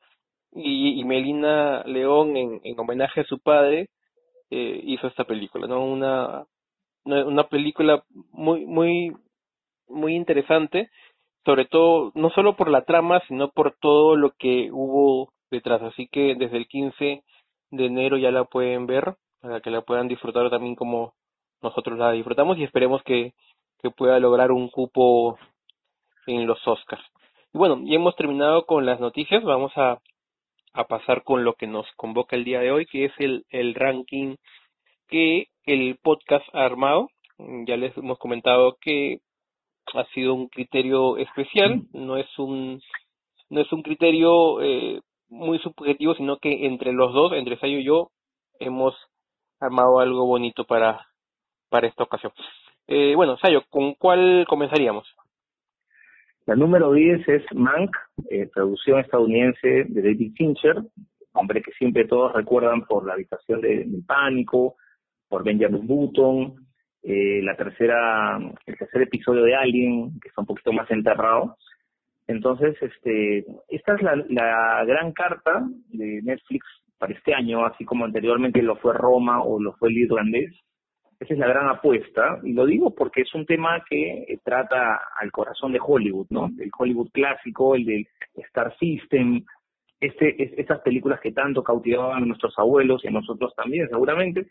y, 0.54 1.00
y 1.00 1.04
Melina 1.04 1.82
León 1.84 2.36
en, 2.36 2.60
en 2.62 2.78
homenaje 2.78 3.22
a 3.22 3.24
su 3.24 3.38
padre 3.40 3.88
eh, 4.50 4.80
hizo 4.84 5.06
esta 5.06 5.24
película, 5.24 5.66
¿no? 5.66 5.84
Una, 5.84 6.46
una 7.04 7.48
película 7.48 8.04
muy, 8.30 8.64
muy, 8.66 9.12
muy 9.88 10.14
interesante, 10.14 10.90
sobre 11.44 11.64
todo, 11.66 12.12
no 12.14 12.30
solo 12.30 12.56
por 12.56 12.70
la 12.70 12.84
trama, 12.84 13.20
sino 13.28 13.50
por 13.50 13.76
todo 13.80 14.16
lo 14.16 14.30
que 14.38 14.70
hubo 14.72 15.32
detrás. 15.50 15.82
Así 15.82 16.08
que 16.08 16.34
desde 16.36 16.56
el 16.56 16.68
15 16.68 17.22
de 17.70 17.86
enero 17.86 18.16
ya 18.16 18.30
la 18.30 18.44
pueden 18.44 18.86
ver, 18.86 19.16
para 19.40 19.60
que 19.60 19.70
la 19.70 19.82
puedan 19.82 20.08
disfrutar 20.08 20.48
también 20.50 20.74
como 20.74 21.14
nosotros 21.60 21.98
la 21.98 22.12
disfrutamos 22.12 22.58
y 22.58 22.64
esperemos 22.64 23.02
que, 23.02 23.32
que 23.82 23.90
pueda 23.90 24.18
lograr 24.20 24.52
un 24.52 24.68
cupo 24.68 25.38
en 26.26 26.46
los 26.46 26.66
Oscars. 26.66 27.02
Y 27.52 27.58
bueno, 27.58 27.80
ya 27.84 27.96
hemos 27.96 28.16
terminado 28.16 28.66
con 28.66 28.86
las 28.86 29.00
noticias, 29.00 29.42
vamos 29.42 29.72
a, 29.76 29.98
a 30.74 30.84
pasar 30.84 31.22
con 31.22 31.44
lo 31.44 31.54
que 31.54 31.66
nos 31.66 31.86
convoca 31.96 32.36
el 32.36 32.44
día 32.44 32.60
de 32.60 32.72
hoy, 32.72 32.86
que 32.86 33.06
es 33.06 33.12
el, 33.18 33.44
el 33.50 33.74
ranking 33.74 34.36
que 35.08 35.46
el 35.64 35.96
podcast 36.02 36.44
ha 36.52 36.64
armado. 36.64 37.08
Ya 37.66 37.76
les 37.76 37.96
hemos 37.96 38.18
comentado 38.18 38.76
que 38.80 39.18
ha 39.94 40.04
sido 40.14 40.34
un 40.34 40.48
criterio 40.48 41.16
especial, 41.16 41.82
no 41.92 42.16
es 42.16 42.38
un 42.38 42.80
no 43.50 43.60
es 43.60 43.72
un 43.72 43.82
criterio 43.82 44.60
eh, 44.62 45.00
muy 45.28 45.58
subjetivo, 45.60 46.14
sino 46.14 46.38
que 46.38 46.66
entre 46.66 46.92
los 46.92 47.12
dos, 47.12 47.32
entre 47.34 47.58
Sayo 47.58 47.78
y 47.78 47.84
yo, 47.84 48.10
hemos 48.58 48.94
armado 49.60 50.00
algo 50.00 50.26
bonito 50.26 50.64
para, 50.64 51.06
para 51.68 51.86
esta 51.86 52.02
ocasión. 52.04 52.32
Eh, 52.88 53.14
bueno, 53.14 53.36
Sayo, 53.38 53.62
¿con 53.70 53.94
cuál 53.94 54.44
comenzaríamos? 54.48 55.06
La 56.46 56.54
número 56.54 56.92
10 56.92 57.26
es 57.26 57.42
Mank, 57.54 57.96
eh, 58.28 58.50
producción 58.52 59.00
estadounidense 59.00 59.86
de 59.88 60.02
David 60.02 60.34
Fincher, 60.36 60.76
hombre 61.32 61.62
que 61.62 61.72
siempre 61.72 62.06
todos 62.06 62.34
recuerdan 62.34 62.84
por 62.84 63.06
la 63.06 63.14
habitación 63.14 63.62
de, 63.62 63.86
pánico, 64.06 64.76
por 65.26 65.42
Benjamin 65.42 65.86
Button, 65.86 66.54
eh, 67.02 67.40
la 67.42 67.56
tercera, 67.56 68.38
el 68.66 68.76
tercer 68.76 69.02
episodio 69.02 69.42
de 69.42 69.54
Alien, 69.54 70.20
que 70.20 70.28
está 70.28 70.42
un 70.42 70.46
poquito 70.46 70.72
más 70.74 70.90
enterrado. 70.90 71.56
Entonces, 72.26 72.76
este, 72.82 73.46
esta 73.68 73.94
es 73.94 74.02
la, 74.02 74.16
la 74.28 74.84
gran 74.84 75.12
carta 75.12 75.66
de 75.88 76.20
Netflix 76.22 76.66
para 76.98 77.14
este 77.14 77.32
año, 77.32 77.64
así 77.64 77.86
como 77.86 78.04
anteriormente 78.04 78.60
lo 78.60 78.76
fue 78.76 78.92
Roma 78.92 79.42
o 79.42 79.58
lo 79.58 79.72
fue 79.76 79.88
el 79.88 79.96
irlandés. 79.96 80.54
Esa 81.20 81.34
es 81.34 81.38
la 81.38 81.48
gran 81.48 81.68
apuesta, 81.68 82.40
y 82.42 82.52
lo 82.52 82.66
digo 82.66 82.94
porque 82.94 83.22
es 83.22 83.34
un 83.34 83.46
tema 83.46 83.82
que 83.88 84.24
eh, 84.28 84.38
trata 84.44 85.00
al 85.18 85.30
corazón 85.30 85.72
de 85.72 85.80
Hollywood, 85.80 86.26
¿no? 86.30 86.50
El 86.58 86.70
Hollywood 86.76 87.10
clásico, 87.12 87.74
el 87.74 87.84
del 87.84 88.08
Star 88.34 88.76
System, 88.78 89.44
este, 90.00 90.60
estas 90.60 90.80
películas 90.80 91.20
que 91.20 91.32
tanto 91.32 91.62
cautivaban 91.62 92.22
a 92.22 92.26
nuestros 92.26 92.52
abuelos 92.58 93.04
y 93.04 93.08
a 93.08 93.12
nosotros 93.12 93.54
también, 93.54 93.88
seguramente, 93.88 94.46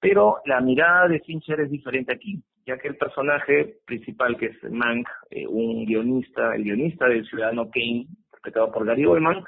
pero 0.00 0.38
la 0.46 0.60
mirada 0.60 1.06
de 1.08 1.20
Fincher 1.20 1.60
es 1.60 1.70
diferente 1.70 2.12
aquí, 2.12 2.42
ya 2.66 2.76
que 2.78 2.88
el 2.88 2.96
personaje 2.96 3.76
principal, 3.86 4.36
que 4.36 4.46
es 4.46 4.62
Mank, 4.70 5.06
eh, 5.30 5.46
un 5.46 5.84
guionista, 5.84 6.56
el 6.56 6.64
guionista 6.64 7.06
del 7.06 7.24
Ciudadano 7.26 7.70
Kane, 7.70 8.06
interpretado 8.08 8.72
por 8.72 8.84
Gary 8.84 9.04
Oldman, 9.04 9.44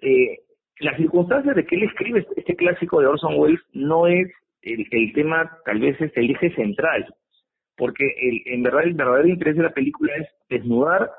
eh, 0.00 0.40
las 0.80 0.96
circunstancias 0.96 1.54
de 1.54 1.64
que 1.64 1.76
él 1.76 1.84
escribe 1.84 2.26
este 2.34 2.56
clásico 2.56 3.00
de 3.00 3.06
Orson 3.06 3.38
Welles 3.38 3.60
no 3.72 4.08
es 4.08 4.28
el, 4.62 4.86
el 4.90 5.12
tema, 5.12 5.58
tal 5.64 5.80
vez 5.80 6.00
es 6.00 6.16
el 6.16 6.30
eje 6.30 6.54
central, 6.54 7.14
porque 7.76 8.04
el, 8.04 8.42
en 8.46 8.62
verdad 8.62 8.84
el 8.84 8.94
verdadero 8.94 9.28
interés 9.28 9.56
de 9.56 9.64
la 9.64 9.74
película 9.74 10.12
es 10.16 10.28
desnudar 10.48 11.10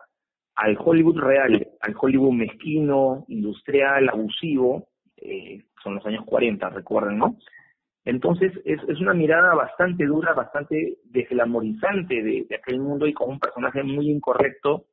al 0.55 0.77
Hollywood 0.79 1.19
real, 1.19 1.67
al 1.81 1.95
Hollywood 1.99 2.33
mezquino, 2.33 3.25
industrial, 3.27 4.09
abusivo, 4.09 4.87
eh, 5.17 5.63
son 5.83 5.95
los 5.95 6.05
años 6.05 6.25
40, 6.25 6.69
recuerden, 6.69 7.17
¿no? 7.17 7.37
Entonces 8.05 8.51
es, 8.65 8.81
una 8.99 9.13
mirada 9.13 9.55
bastante 9.55 10.05
dura, 10.05 10.33
bastante 10.33 10.97
desglamorizante 11.05 12.21
de, 12.21 12.45
de 12.49 12.55
aquel 12.55 12.79
mundo 12.79 13.07
y 13.07 13.13
con 13.13 13.29
un 13.29 13.39
personaje 13.39 13.81
muy 13.81 14.09
incorrecto 14.09 14.85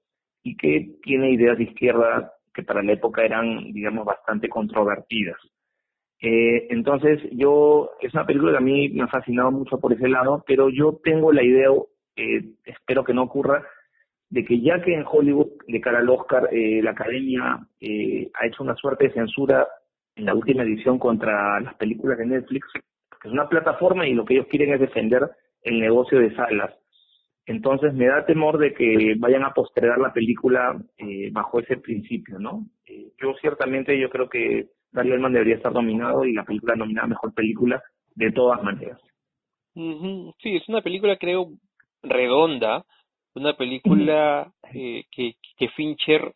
y 0.43 0.57
que 0.57 0.97
tiene 1.03 1.33
ideas 1.33 1.59
de 1.59 1.65
izquierda 1.65 2.33
que 2.55 2.63
para 2.63 2.83
la 2.83 2.93
época 2.93 3.25
eran, 3.25 3.73
digamos, 3.73 4.05
bastante 4.05 4.49
controvertidas. 4.49 5.39
Eh, 6.21 6.67
entonces, 6.71 7.21
yo, 7.33 7.91
es 8.01 8.13
una 8.15 8.27
película 8.27 8.53
que 8.53 8.59
a 8.59 8.61
mí 8.61 8.89
me 8.91 9.05
ha 9.05 9.09
fascinado 9.09 9.51
mucho 9.51 9.79
por 9.79 9.93
ese 9.93 10.09
lado, 10.09 10.45
pero 10.47 10.69
yo 10.69 11.01
tengo 11.03 11.33
la 11.33 11.43
idea, 11.43 11.69
eh, 12.17 12.45
espero 12.65 13.05
que 13.05 13.15
no 13.15 13.23
ocurra, 13.23 13.65
de 14.31 14.45
que 14.45 14.61
ya 14.61 14.81
que 14.81 14.95
en 14.95 15.05
Hollywood, 15.07 15.49
de 15.67 15.81
cara 15.81 15.99
al 15.99 16.09
Oscar, 16.09 16.49
eh, 16.53 16.81
la 16.83 16.93
academia 16.93 17.59
eh, 17.81 18.31
ha 18.35 18.47
hecho 18.47 18.63
una 18.63 18.77
suerte 18.77 19.09
de 19.09 19.15
censura 19.15 19.67
en 20.15 20.25
la 20.27 20.35
última 20.35 20.63
edición 20.63 20.99
contra 20.99 21.59
las 21.61 21.75
películas 21.75 22.19
de 22.19 22.27
Netflix, 22.27 22.67
que 22.73 23.29
es 23.29 23.33
una 23.33 23.49
plataforma 23.49 24.07
y 24.07 24.15
lo 24.15 24.25
que 24.25 24.35
ellos 24.35 24.47
quieren 24.49 24.73
es 24.73 24.81
defender 24.81 25.29
el 25.63 25.81
negocio 25.81 26.21
de 26.21 26.35
salas. 26.35 26.73
Entonces 27.47 27.93
me 27.95 28.07
da 28.07 28.25
temor 28.25 28.59
de 28.59 28.73
que 28.73 29.15
vayan 29.19 29.43
a 29.43 29.53
postergar 29.53 29.99
la 29.99 30.13
película 30.13 30.81
eh, 30.99 31.31
bajo 31.33 31.59
ese 31.59 31.79
principio, 31.79 32.39
¿no? 32.39 32.67
Eh, 32.87 33.13
yo 33.21 33.35
ciertamente 33.41 33.99
yo 33.99 34.09
creo 34.11 34.29
que 34.29 34.69
Dario 34.93 35.15
Elman 35.15 35.33
debería 35.33 35.57
estar 35.57 35.73
nominado 35.73 36.25
y 36.25 36.33
la 36.33 36.45
película 36.45 36.75
nominada 36.75 37.09
Mejor 37.09 37.33
Película 37.35 37.83
de 38.15 38.33
todas 38.33 38.63
maneras. 38.63 39.01
Sí, 39.75 40.57
es 40.57 40.69
una 40.69 40.83
película 40.83 41.17
creo 41.17 41.53
redonda, 42.03 42.85
una 43.35 43.57
película 43.57 44.53
eh, 44.75 45.05
que, 45.11 45.37
que 45.57 45.69
Fincher 45.71 46.35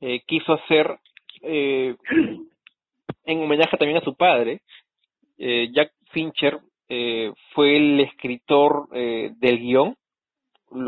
eh, 0.00 0.20
quiso 0.26 0.52
hacer 0.52 0.98
eh, 1.42 1.96
en 3.24 3.42
homenaje 3.42 3.76
también 3.76 3.98
a 3.98 4.04
su 4.04 4.14
padre. 4.14 4.60
Eh, 5.38 5.70
Jack 5.72 5.92
Fincher 6.10 6.58
eh, 6.88 7.32
fue 7.54 7.76
el 7.76 8.00
escritor 8.00 8.88
eh, 8.92 9.32
del 9.38 9.58
guion, 9.58 9.96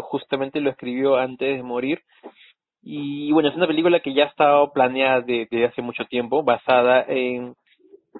justamente 0.00 0.60
lo 0.60 0.70
escribió 0.70 1.16
antes 1.16 1.56
de 1.56 1.62
morir. 1.62 2.02
Y 2.82 3.30
bueno, 3.32 3.50
es 3.50 3.56
una 3.56 3.66
película 3.66 4.00
que 4.00 4.14
ya 4.14 4.24
ha 4.24 4.28
estado 4.28 4.72
planeada 4.72 5.20
desde 5.20 5.66
hace 5.66 5.82
mucho 5.82 6.04
tiempo, 6.06 6.42
basada 6.42 7.04
en, 7.06 7.54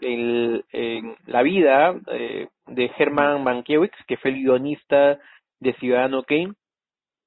en, 0.01 0.63
en 0.73 1.17
la 1.27 1.43
vida 1.43 1.95
eh, 2.13 2.49
de 2.67 2.91
Herman 2.99 3.43
Mankiewicz, 3.43 3.97
que 4.07 4.19
fue 4.19 4.33
el 4.33 4.43
guionista 4.43 5.19
de 5.61 5.73
Ciudadano 5.75 6.23
Kane. 6.25 6.53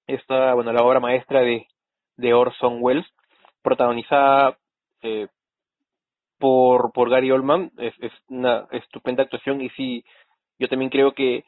Esta, 0.06 0.54
bueno, 0.54 0.72
la 0.74 0.84
obra 0.84 1.00
maestra 1.00 1.42
de, 1.42 1.66
de 2.18 2.34
Orson 2.34 2.78
Welles, 2.82 3.06
protagonizada 3.64 4.58
eh, 5.02 5.28
por, 6.38 6.92
por 6.92 7.10
Gary 7.10 7.32
Oldman. 7.32 7.72
Es, 7.78 7.94
es 8.00 8.12
una 8.28 8.68
estupenda 8.72 9.24
actuación 9.24 9.62
y 9.62 9.70
sí, 9.70 10.04
yo 10.60 10.68
también 10.68 10.92
creo 10.92 11.14
que 11.14 11.46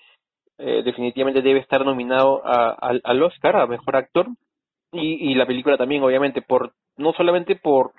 eh, 0.57 0.81
definitivamente 0.83 1.41
debe 1.41 1.59
estar 1.59 1.85
nominado 1.85 2.41
a, 2.45 2.69
al 2.71 3.23
Oscar, 3.23 3.57
a 3.57 3.67
Mejor 3.67 3.97
Actor, 3.97 4.27
y, 4.97 5.31
y 5.31 5.35
la 5.35 5.45
película 5.45 5.77
también, 5.77 6.03
obviamente, 6.03 6.41
por 6.41 6.73
no 6.97 7.13
solamente 7.13 7.55
por 7.55 7.91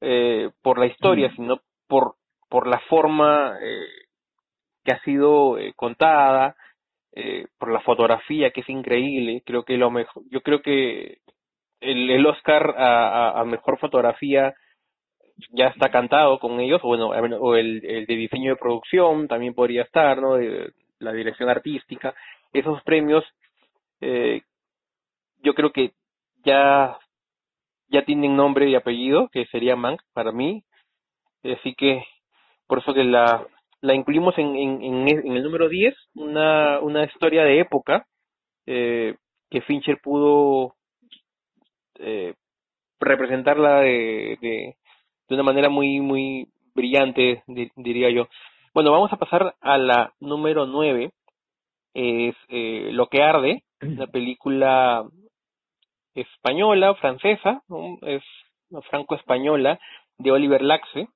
eh, 0.00 0.50
por 0.62 0.78
la 0.78 0.86
historia, 0.86 1.30
sino 1.34 1.60
por 1.86 2.14
por 2.48 2.66
la 2.66 2.78
forma 2.88 3.58
eh, 3.60 3.86
que 4.84 4.92
ha 4.92 5.02
sido 5.02 5.58
eh, 5.58 5.72
contada, 5.76 6.56
eh, 7.12 7.46
por 7.58 7.72
la 7.72 7.80
fotografía 7.80 8.50
que 8.50 8.60
es 8.62 8.68
increíble. 8.68 9.42
Creo 9.44 9.64
que 9.64 9.76
lo 9.76 9.90
mejor, 9.90 10.22
yo 10.30 10.40
creo 10.40 10.62
que 10.62 11.18
el, 11.80 12.10
el 12.10 12.26
Oscar 12.26 12.74
a, 12.76 13.08
a, 13.08 13.40
a 13.40 13.44
mejor 13.44 13.78
fotografía 13.78 14.54
ya 15.50 15.68
está 15.68 15.90
cantado 15.90 16.38
con 16.40 16.58
ellos, 16.58 16.80
o 16.82 16.88
bueno, 16.88 17.08
o 17.08 17.54
el, 17.54 17.84
el 17.84 18.06
de 18.06 18.14
diseño 18.16 18.52
de 18.52 18.60
producción 18.60 19.28
también 19.28 19.54
podría 19.54 19.82
estar, 19.82 20.20
¿no? 20.20 20.34
De 20.34 20.72
la 20.98 21.12
dirección 21.12 21.48
artística, 21.48 22.14
esos 22.52 22.82
premios, 22.82 23.24
eh, 24.00 24.42
yo 25.42 25.54
creo 25.54 25.70
que 25.70 25.92
ya, 26.48 26.98
ya 27.88 28.04
tienen 28.04 28.36
nombre 28.36 28.68
y 28.68 28.74
apellido, 28.74 29.28
que 29.28 29.46
sería 29.46 29.76
Mank 29.76 30.00
para 30.14 30.32
mí, 30.32 30.64
así 31.44 31.74
que 31.74 32.02
por 32.66 32.78
eso 32.78 32.94
que 32.94 33.04
la, 33.04 33.46
la 33.80 33.94
incluimos 33.94 34.36
en, 34.38 34.56
en, 34.56 35.08
en, 35.08 35.36
el 35.36 35.42
número 35.42 35.68
10, 35.68 35.94
una, 36.14 36.80
una 36.80 37.04
historia 37.04 37.44
de 37.44 37.60
época 37.60 38.06
eh, 38.66 39.14
que 39.50 39.62
Fincher 39.62 39.98
pudo 40.02 40.74
eh, 41.98 42.34
representarla 43.00 43.80
de, 43.80 44.38
de, 44.40 44.76
una 45.30 45.42
manera 45.42 45.68
muy, 45.68 46.00
muy 46.00 46.48
brillante, 46.74 47.42
diría 47.76 48.10
yo. 48.10 48.28
Bueno, 48.74 48.92
vamos 48.92 49.12
a 49.12 49.18
pasar 49.18 49.54
a 49.60 49.78
la 49.78 50.12
número 50.20 50.66
9, 50.66 51.10
es 51.94 52.34
eh, 52.48 52.90
Lo 52.92 53.06
que 53.06 53.22
arde, 53.22 53.62
una 53.80 54.06
película 54.06 55.04
española, 56.14 56.94
francesa, 56.94 57.62
es 58.02 58.22
franco-española, 58.90 59.78
de 60.18 60.32
Oliver 60.32 60.62
Laxe. 60.62 61.08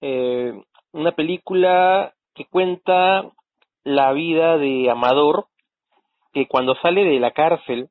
Eh, 0.00 0.52
una 0.92 1.12
película 1.12 2.14
que 2.34 2.46
cuenta 2.46 3.30
la 3.84 4.12
vida 4.12 4.56
de 4.58 4.90
Amador, 4.90 5.46
que 6.32 6.46
cuando 6.46 6.74
sale 6.76 7.04
de 7.04 7.20
la 7.20 7.32
cárcel, 7.32 7.88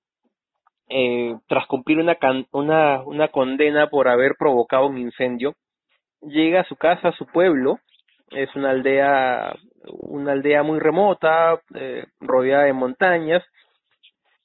eh, 0.90 1.36
tras 1.48 1.66
cumplir 1.68 2.00
una, 2.00 2.18
una, 2.52 3.02
una 3.04 3.28
condena 3.30 3.88
por 3.90 4.08
haber 4.08 4.36
provocado 4.38 4.88
un 4.88 4.98
incendio, 4.98 5.54
llega 6.22 6.62
a 6.62 6.66
su 6.66 6.76
casa, 6.76 7.10
a 7.10 7.14
su 7.14 7.26
pueblo, 7.28 7.80
es 8.32 8.54
una 8.56 8.72
aldea, 8.72 9.56
una 9.86 10.34
aldea 10.34 10.64
muy 10.64 10.80
remota, 10.80 11.62
eh, 11.76 12.06
rodeada 12.20 12.64
de 12.64 12.74
montañas, 12.74 13.44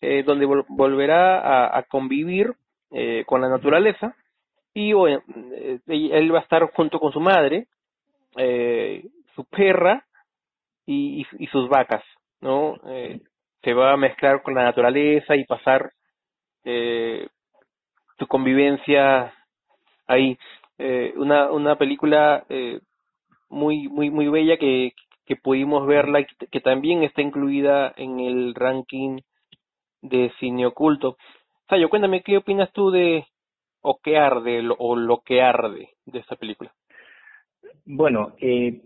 eh, 0.00 0.22
donde 0.24 0.46
volverá 0.46 1.76
a, 1.76 1.82
convivir 1.84 2.54
eh, 2.90 3.24
con 3.26 3.40
la 3.40 3.48
naturaleza 3.48 4.14
y 4.78 4.92
bueno, 4.92 5.22
eh, 5.54 5.80
él 5.88 6.32
va 6.32 6.38
a 6.38 6.42
estar 6.42 6.62
junto 6.72 7.00
con 7.00 7.12
su 7.12 7.18
madre, 7.18 7.66
eh, 8.36 9.04
su 9.34 9.44
perra 9.44 10.04
y, 10.86 11.26
y, 11.36 11.46
sus 11.48 11.68
vacas, 11.68 12.04
¿no? 12.40 12.76
Eh, 12.86 13.20
se 13.62 13.74
va 13.74 13.92
a 13.92 13.96
mezclar 13.96 14.40
con 14.42 14.54
la 14.54 14.62
naturaleza 14.62 15.34
y 15.34 15.44
pasar 15.44 15.92
su 18.18 18.26
convivencia 18.28 19.32
ahí. 20.06 20.38
Una, 21.16 21.50
una 21.50 21.76
película 21.76 22.44
muy, 23.48 23.88
muy, 23.88 24.10
muy 24.10 24.28
bella 24.28 24.58
que, 24.58 24.92
que 25.26 25.34
pudimos 25.34 25.88
verla 25.88 26.20
y 26.20 26.26
que 26.52 26.60
también 26.60 27.02
está 27.02 27.22
incluida 27.22 27.92
en 27.96 28.20
el 28.20 28.54
ranking 28.54 29.22
de 30.02 30.30
cine 30.38 30.66
oculto. 30.66 31.16
Sayo, 31.68 31.88
cuéntame, 31.88 32.22
¿qué 32.22 32.36
opinas 32.36 32.72
tú 32.72 32.90
de 32.90 33.26
o 33.82 34.00
qué 34.02 34.16
arde 34.16 34.62
o 34.78 34.96
lo 34.96 35.22
que 35.24 35.42
arde 35.42 35.90
de 36.06 36.18
esta 36.18 36.36
película? 36.36 36.72
Bueno, 37.84 38.34
eh, 38.40 38.82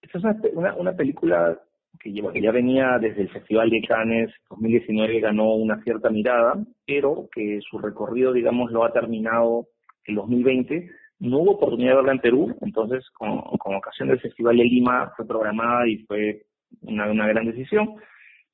esta 0.00 0.18
es 0.18 0.54
una, 0.54 0.74
una, 0.74 0.92
película 0.94 1.58
que, 2.00 2.10
lleva, 2.10 2.32
que 2.32 2.42
ya 2.42 2.50
venía 2.50 2.98
desde 3.00 3.22
el 3.22 3.30
Festival 3.30 3.70
de 3.70 3.82
Cannes 3.82 4.30
2019, 4.50 5.20
ganó 5.20 5.54
una 5.54 5.80
cierta 5.82 6.10
mirada, 6.10 6.54
pero 6.86 7.28
que 7.32 7.60
su 7.68 7.78
recorrido, 7.78 8.32
digamos, 8.32 8.72
lo 8.72 8.84
ha 8.84 8.92
terminado 8.92 9.68
en 10.06 10.16
2020. 10.16 10.90
No 11.20 11.38
hubo 11.38 11.52
oportunidad 11.52 11.90
de 11.90 11.96
verla 11.96 12.12
en 12.12 12.18
Perú, 12.18 12.56
entonces, 12.62 13.08
con, 13.10 13.40
con 13.58 13.76
ocasión 13.76 14.08
del 14.08 14.20
Festival 14.20 14.56
de 14.56 14.64
Lima, 14.64 15.12
fue 15.16 15.26
programada 15.26 15.86
y 15.86 15.98
fue 15.98 16.42
una, 16.80 17.10
una 17.10 17.28
gran 17.28 17.46
decisión. 17.46 17.94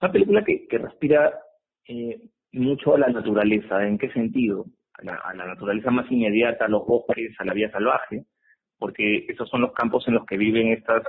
Una 0.00 0.12
película 0.12 0.44
que, 0.44 0.66
que 0.68 0.78
respira 0.78 1.32
eh, 1.88 2.20
mucho 2.52 2.94
a 2.94 2.98
la 2.98 3.08
naturaleza. 3.08 3.86
¿En 3.86 3.98
qué 3.98 4.10
sentido? 4.12 4.66
A 4.94 5.34
la, 5.34 5.46
naturaleza 5.46 5.90
más 5.90 6.10
inmediata, 6.10 6.64
a 6.66 6.68
los 6.68 6.86
bosques, 6.86 7.34
a 7.38 7.44
la 7.44 7.54
vida 7.54 7.70
salvaje 7.70 8.24
porque 8.78 9.26
esos 9.28 9.48
son 9.48 9.62
los 9.62 9.72
campos 9.72 10.06
en 10.06 10.14
los 10.14 10.24
que 10.26 10.36
viven 10.36 10.68
estas, 10.68 11.02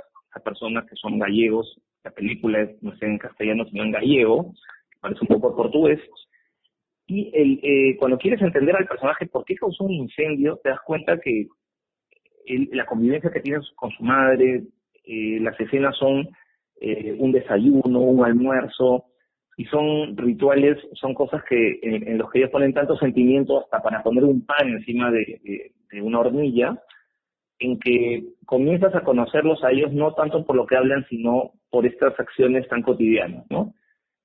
personas 0.44 0.88
que 0.88 0.94
son 0.94 1.18
gallegos. 1.18 1.80
La 2.04 2.12
película 2.12 2.60
es, 2.60 2.82
no 2.82 2.96
sé 2.96 3.06
en 3.06 3.18
castellano, 3.18 3.64
sino 3.64 3.82
en 3.82 3.90
gallego, 3.90 4.54
parece 5.00 5.20
un 5.22 5.28
poco 5.28 5.56
portugués. 5.56 6.00
Y 7.08 7.32
el, 7.34 7.58
eh, 7.64 7.96
cuando 7.98 8.16
quieres 8.16 8.40
entender 8.40 8.76
al 8.76 8.86
personaje 8.86 9.26
por 9.26 9.44
qué 9.44 9.56
causó 9.56 9.84
un 9.84 9.92
incendio, 9.92 10.60
te 10.62 10.68
das 10.70 10.78
cuenta 10.86 11.18
que 11.18 11.48
la 12.72 12.86
convivencia 12.86 13.30
que 13.30 13.40
tiene 13.40 13.58
con 13.74 13.90
su 13.90 14.04
madre, 14.04 14.62
eh, 15.04 15.38
las 15.40 15.58
escenas 15.58 15.96
son 15.96 16.28
eh, 16.80 17.16
un 17.18 17.32
desayuno, 17.32 17.98
un 17.98 18.24
almuerzo, 18.24 19.06
y 19.56 19.64
son 19.66 20.16
rituales, 20.16 20.78
son 20.94 21.14
cosas 21.14 21.42
que 21.48 21.78
en, 21.82 22.16
los 22.16 22.30
que 22.30 22.38
ellos 22.38 22.50
ponen 22.50 22.72
tanto 22.72 22.96
sentimiento 22.96 23.60
hasta 23.60 23.82
para 23.82 24.02
poner 24.02 24.24
un 24.24 24.44
pan 24.46 24.68
encima 24.68 25.10
de 25.10 25.70
una 26.02 26.20
hornilla, 26.20 26.78
en 27.60 27.78
que 27.78 28.24
comienzas 28.46 28.94
a 28.94 29.02
conocerlos 29.02 29.62
a 29.62 29.70
ellos 29.70 29.92
no 29.92 30.14
tanto 30.14 30.44
por 30.44 30.56
lo 30.56 30.66
que 30.66 30.76
hablan, 30.76 31.06
sino 31.08 31.52
por 31.70 31.86
estas 31.86 32.18
acciones 32.18 32.66
tan 32.68 32.82
cotidianas, 32.82 33.44
¿no? 33.50 33.74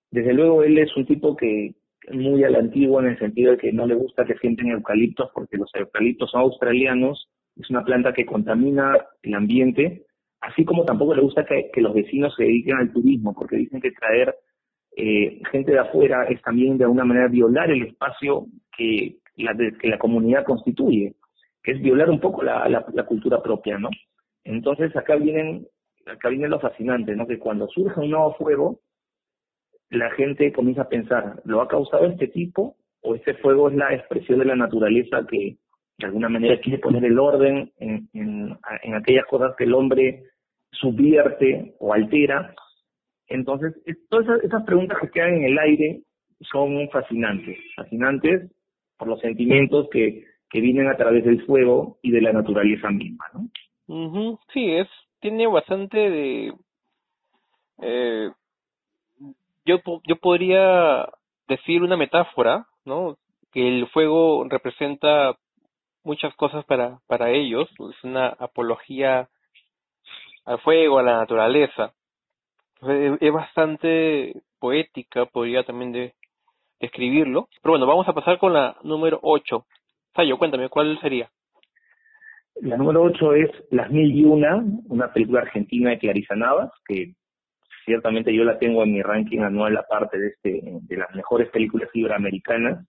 Desde 0.10 0.34
luego 0.34 0.64
él 0.64 0.78
es 0.78 0.96
un 0.96 1.06
tipo 1.06 1.36
que 1.36 1.76
muy 2.12 2.44
a 2.44 2.50
la 2.50 2.60
antigua 2.60 3.02
en 3.02 3.10
el 3.10 3.20
sentido 3.20 3.52
de 3.52 3.58
que 3.58 3.74
no 3.74 3.86
le 3.86 3.96
gusta 3.96 4.26
que 4.26 4.38
sienten 4.38 4.70
eucaliptos 4.70 5.30
porque 5.34 5.58
los 5.58 5.70
eucaliptos 5.76 6.32
son 6.32 6.42
australianos, 6.42 7.30
es 7.58 7.70
una 7.70 7.84
planta 7.84 8.14
que 8.14 8.26
contamina 8.26 8.96
el 9.22 9.34
ambiente, 9.34 10.06
así 10.40 10.64
como 10.64 10.86
tampoco 10.86 11.14
le 11.14 11.22
gusta 11.22 11.46
que, 11.46 11.70
los 11.82 11.94
vecinos 11.94 12.34
se 12.38 12.44
dediquen 12.44 12.78
al 12.78 12.94
turismo 12.94 13.34
porque 13.34 13.58
dicen 13.58 13.82
que 13.82 13.92
traer 13.92 14.34
eh, 14.96 15.42
gente 15.52 15.72
de 15.72 15.80
afuera 15.80 16.26
es 16.26 16.42
también 16.42 16.78
de 16.78 16.86
alguna 16.86 17.06
manera 17.06 17.28
violar 17.28 17.70
el 17.72 17.84
espacio 17.84 18.46
que 18.78 19.18
la, 19.36 19.54
que 19.80 19.88
la 19.90 19.98
comunidad 19.98 20.46
constituye 20.46 21.16
que 21.66 21.72
es 21.72 21.82
violar 21.82 22.12
un 22.12 22.20
poco 22.20 22.44
la, 22.44 22.86
cultura 23.08 23.42
propia, 23.42 23.80
¿no? 23.80 23.90
Entonces 24.44 24.96
acá 24.96 25.16
vienen, 25.16 25.68
acá 26.06 26.30
viene 26.30 26.48
lo 26.48 26.60
fascinante, 26.60 27.16
¿no? 27.16 27.26
Que 27.26 27.40
cuando 27.40 27.68
surge 27.68 28.00
un 28.00 28.12
nuevo 28.12 28.36
fuego, 28.36 28.80
la 29.90 30.12
gente 30.12 30.54
comienza 30.54 30.84
a 30.84 30.90
pensar, 30.90 31.42
¿lo 31.44 31.62
ha 31.62 31.68
causado 31.68 32.06
este 32.06 32.28
tipo? 32.28 32.76
¿O 33.02 33.16
este 33.16 33.34
fuego 33.36 33.70
es 33.70 33.76
la 33.76 33.94
expresión 33.96 34.40
de 34.40 34.46
la 34.46 34.56
naturaleza 34.56 35.26
que 35.28 35.58
de 35.98 36.06
alguna 36.06 36.30
manera 36.30 36.60
quiere 36.60 36.78
poner 36.78 37.04
el 37.04 37.18
orden 37.18 37.72
en, 37.80 38.10
en, 38.14 38.56
en 38.84 38.94
aquellas 38.94 39.26
cosas 39.26 39.56
que 39.58 39.64
el 39.64 39.74
hombre 39.74 40.24
subvierte 40.72 41.74
o 41.80 41.94
altera? 41.94 42.54
Entonces, 43.28 43.74
todas 44.10 44.44
esas, 44.44 44.64
preguntas 44.64 44.98
que 45.02 45.10
quedan 45.10 45.36
en 45.36 45.44
el 45.46 45.58
aire 45.60 46.02
son 46.52 46.90
fascinantes, 46.90 47.58
fascinantes 47.76 48.52
por 48.98 49.08
los 49.08 49.20
sentimientos 49.20 49.88
que 49.92 50.24
que 50.50 50.62
vienen 50.62 50.88
a 50.88 50.96
través 50.96 51.26
del 51.26 51.46
fuego 51.46 51.98
y 52.02 52.12
de 52.12 52.22
la 52.22 52.32
naturaleza 52.32 52.90
misma, 52.90 53.26
¿no? 53.34 54.40
Sí, 54.54 54.72
es 54.72 54.88
tiene 55.20 55.48
bastante 55.48 55.98
de 55.98 56.54
eh, 57.82 58.30
yo 59.66 59.78
yo 60.08 60.16
podría 60.16 61.10
decir 61.48 61.84
una 61.84 61.98
metáfora, 61.98 62.68
¿no? 62.86 63.18
Que 63.52 63.68
el 63.68 63.88
fuego 63.88 64.46
representa 64.50 65.36
muchas 66.04 66.34
cosas 66.36 66.64
para 66.66 67.00
para 67.08 67.32
ellos, 67.32 67.70
es 67.72 68.04
una 68.04 68.28
apología 68.28 69.28
al 70.46 70.60
fuego, 70.60 71.00
a 71.00 71.04
la 71.04 71.18
naturaleza. 71.18 71.94
Es, 72.82 73.32
bastante 73.32 74.42
poética, 74.60 75.26
podría 75.26 75.64
también 75.64 75.92
de, 75.92 76.14
describirlo. 76.80 77.48
Pero 77.62 77.74
bueno, 77.74 77.88
vamos 77.88 78.08
a 78.08 78.14
pasar 78.14 78.38
con 78.38 78.54
la 78.54 78.78
número 78.84 79.20
8, 79.22 79.66
Sayo, 80.16 80.38
cuéntame, 80.38 80.70
¿cuál 80.70 81.00
sería? 81.02 81.30
La 82.62 82.78
número 82.78 83.04
8 83.04 83.34
es 83.34 83.50
Las 83.72 83.92
Mil 83.92 84.16
y 84.16 84.24
Una, 84.24 84.64
una 84.88 85.12
película 85.12 85.42
argentina 85.42 85.90
de 85.90 86.00
Clarisa 86.00 86.36
Navas, 86.36 86.72
que 86.88 87.14
ciertamente 87.84 88.34
yo 88.34 88.44
la 88.44 88.58
tengo 88.58 88.84
en 88.84 88.94
mi 88.94 89.02
ranking 89.02 89.40
anual 89.40 89.78
aparte 89.78 90.18
de 90.18 90.28
este 90.28 90.62
de 90.64 90.98
las 90.98 91.14
mejores 91.14 91.50
películas 91.50 91.90
iberoamericanas. 91.94 92.88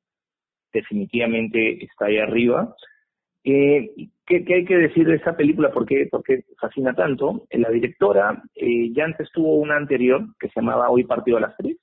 Definitivamente 0.72 1.84
está 1.84 2.06
ahí 2.06 2.18
arriba. 2.18 2.74
Eh, 3.48 4.08
¿qué, 4.26 4.44
¿qué, 4.44 4.54
hay 4.54 4.64
que 4.64 4.76
decir 4.76 5.06
de 5.06 5.14
esa 5.14 5.36
película? 5.36 5.70
¿Por 5.70 5.86
qué, 5.86 6.08
fascina 6.60 6.92
tanto? 6.94 7.46
Eh, 7.48 7.60
la 7.60 7.70
directora 7.70 8.42
eh, 8.56 8.92
ya 8.92 9.04
antes 9.04 9.30
tuvo 9.30 9.54
una 9.54 9.76
anterior 9.76 10.26
que 10.40 10.48
se 10.48 10.60
llamaba 10.60 10.90
Hoy 10.90 11.04
Partido 11.04 11.36
a 11.36 11.42
las 11.42 11.56
Tres, 11.56 11.76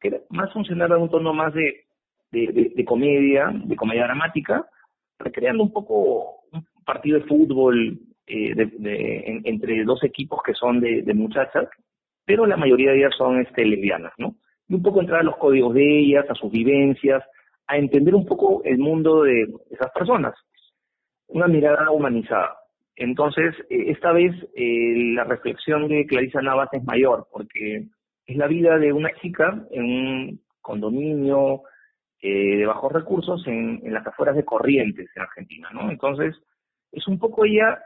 que 0.00 0.08
era 0.08 0.20
más 0.30 0.50
funcionaba 0.54 0.96
en 0.96 1.02
un 1.02 1.10
tono 1.10 1.34
más 1.34 1.52
de, 1.52 1.84
de, 2.30 2.84
comedia, 2.86 3.52
de 3.52 3.76
comedia 3.76 4.04
dramática, 4.04 4.66
recreando 5.18 5.62
un 5.62 5.70
poco 5.70 6.44
un 6.50 6.64
partido 6.86 7.18
de 7.18 7.26
fútbol 7.26 7.98
eh, 8.26 8.54
entre 9.44 9.84
dos 9.84 10.02
equipos 10.04 10.42
que 10.42 10.54
son 10.54 10.80
de, 10.80 11.04
muchachas, 11.12 11.68
pero 12.24 12.46
la 12.46 12.56
mayoría 12.56 12.92
de 12.92 13.00
ellas 13.00 13.14
son 13.18 13.38
este, 13.38 13.66
lesbianas, 13.66 14.14
¿no? 14.16 14.36
Y 14.66 14.76
un 14.76 14.82
poco 14.82 15.00
entrar 15.00 15.20
a 15.20 15.24
los 15.24 15.36
códigos 15.36 15.74
de 15.74 15.98
ellas, 15.98 16.24
a 16.30 16.34
sus 16.34 16.50
vivencias, 16.50 17.22
a 17.66 17.76
entender 17.76 18.14
un 18.14 18.24
poco 18.24 18.62
el 18.64 18.78
mundo 18.78 19.24
de 19.24 19.46
esas 19.70 19.92
personas. 19.92 20.34
Una 21.32 21.46
mirada 21.46 21.90
humanizada. 21.90 22.56
Entonces, 22.96 23.54
eh, 23.70 23.84
esta 23.88 24.12
vez 24.12 24.34
eh, 24.54 25.12
la 25.14 25.24
reflexión 25.24 25.88
de 25.88 26.06
Clarisa 26.06 26.42
Navas 26.42 26.68
es 26.72 26.84
mayor, 26.84 27.26
porque 27.32 27.86
es 28.26 28.36
la 28.36 28.46
vida 28.46 28.78
de 28.78 28.92
una 28.92 29.12
chica 29.20 29.66
en 29.70 29.84
un 29.84 30.40
condominio 30.60 31.62
eh, 32.20 32.58
de 32.58 32.66
bajos 32.66 32.92
recursos 32.92 33.44
en, 33.46 33.80
las 33.92 34.06
afueras 34.06 34.36
de 34.36 34.44
Corrientes, 34.44 35.10
en 35.16 35.22
Argentina, 35.22 35.68
¿no? 35.72 35.90
Entonces, 35.90 36.36
es 36.92 37.06
un 37.08 37.18
poco 37.18 37.44
ella 37.44 37.80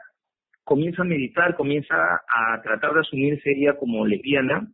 comienza 0.63 1.01
a 1.01 1.05
meditar, 1.05 1.55
comienza 1.55 1.95
a 1.95 2.61
tratar 2.61 2.93
de 2.93 2.99
asumirse 2.99 3.51
ella 3.51 3.77
como 3.77 4.05
lesbiana 4.05 4.67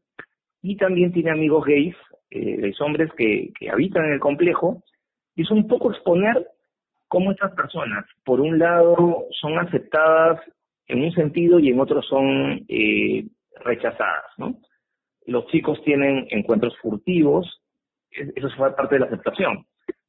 y 0.61 0.75
también 0.75 1.13
tiene 1.13 1.31
amigos 1.31 1.65
gays, 1.65 1.95
eh, 2.31 2.73
hombres 2.79 3.11
que, 3.15 3.51
que 3.57 3.69
habitan 3.69 4.05
en 4.05 4.13
el 4.13 4.19
complejo, 4.19 4.83
y 5.35 5.43
es 5.43 5.51
un 5.51 5.67
poco 5.67 5.91
exponer 5.91 6.47
cómo 7.13 7.31
estas 7.31 7.53
personas, 7.53 8.05
por 8.25 8.41
un 8.41 8.57
lado, 8.57 9.27
son 9.39 9.59
aceptadas 9.59 10.41
en 10.87 11.03
un 11.03 11.11
sentido 11.11 11.59
y 11.59 11.69
en 11.69 11.79
otro 11.79 12.01
son 12.01 12.65
eh, 12.67 13.27
rechazadas. 13.63 14.25
Los 15.27 15.45
chicos 15.45 15.79
tienen 15.85 16.25
encuentros 16.31 16.75
furtivos, 16.81 17.61
eso 18.09 18.49
fue 18.57 18.75
parte 18.75 18.95
de 18.95 19.01
la 19.01 19.05
aceptación. 19.05 19.63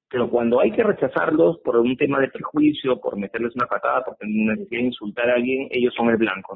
Pero 0.09 0.31
cuando 0.31 0.61
hay 0.61 0.71
que 0.73 0.83
rechazarlos 0.83 1.59
por 1.59 1.77
un 1.77 1.95
tema 1.99 2.21
de 2.21 2.29
prejuicio, 2.29 2.99
por 2.99 3.19
meterles 3.19 3.55
una 3.55 3.67
patada, 3.67 4.03
por 4.03 4.17
tener 4.17 4.57
necesidad 4.57 4.81
de 4.81 4.87
insultar 4.87 5.29
a 5.29 5.35
alguien, 5.35 5.69
ellos 5.73 5.93
son 5.95 6.09
el 6.09 6.17
blanco. 6.17 6.55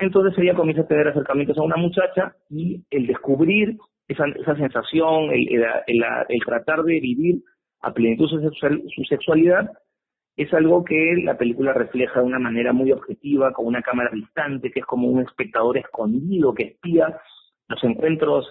Entonces 0.00 0.36
ella 0.42 0.56
comienza 0.56 0.82
a 0.82 0.88
tener 0.88 1.06
acercamientos 1.06 1.56
a 1.56 1.62
una 1.62 1.76
muchacha 1.76 2.34
y 2.50 2.82
el 2.90 3.06
descubrir 3.06 3.78
esa, 4.08 4.24
sensación, 4.56 5.30
el, 5.30 6.40
tratar 6.44 6.82
de 6.82 6.98
vivir 6.98 7.42
a 7.82 7.92
plenitud 7.92 8.28
su, 8.28 8.40
su 8.40 9.04
sexualidad, 9.04 9.70
es 10.36 10.52
algo 10.54 10.84
que 10.84 11.14
la 11.22 11.36
película 11.36 11.72
refleja 11.72 12.20
de 12.20 12.26
una 12.26 12.38
manera 12.38 12.72
muy 12.72 12.90
objetiva, 12.92 13.52
con 13.52 13.66
una 13.66 13.82
cámara 13.82 14.10
distante, 14.12 14.70
que 14.70 14.80
es 14.80 14.86
como 14.86 15.08
un 15.08 15.20
espectador 15.20 15.76
escondido 15.76 16.54
que 16.54 16.64
espía 16.64 17.20
los 17.68 17.84
encuentros 17.84 18.46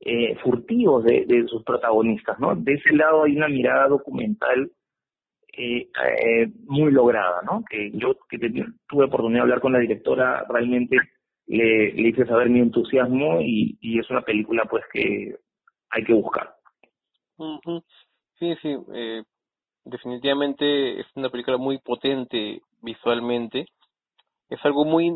eh, 0.00 0.36
furtivos 0.42 1.04
de, 1.04 1.24
de, 1.26 1.46
sus 1.46 1.62
protagonistas, 1.64 2.38
¿no? 2.38 2.54
De 2.54 2.74
ese 2.74 2.92
lado 2.92 3.24
hay 3.24 3.36
una 3.36 3.48
mirada 3.48 3.88
documental 3.88 4.70
eh, 5.56 5.88
eh, 6.26 6.48
muy 6.66 6.92
lograda, 6.92 7.40
¿no? 7.44 7.64
Que 7.68 7.90
yo 7.92 8.16
que 8.28 8.38
tuve 8.88 9.04
oportunidad 9.04 9.40
de 9.40 9.42
hablar 9.42 9.60
con 9.60 9.72
la 9.72 9.78
directora, 9.78 10.44
realmente 10.48 10.98
le, 11.46 11.90
hice 12.08 12.26
saber 12.26 12.48
mi 12.48 12.60
entusiasmo 12.60 13.40
y, 13.40 13.76
y 13.80 13.98
es 13.98 14.08
una 14.10 14.22
película 14.22 14.64
pues 14.66 14.84
que 14.92 15.36
hay 15.90 16.04
que 16.04 16.12
buscar. 16.12 16.54
Sí, 18.38 18.54
sí, 18.62 18.76
eh, 18.94 19.22
definitivamente 19.84 21.00
es 21.00 21.06
una 21.14 21.30
película 21.30 21.56
muy 21.56 21.78
potente 21.78 22.62
visualmente. 22.82 23.66
Es 24.48 24.64
algo 24.64 24.84
muy 24.84 25.10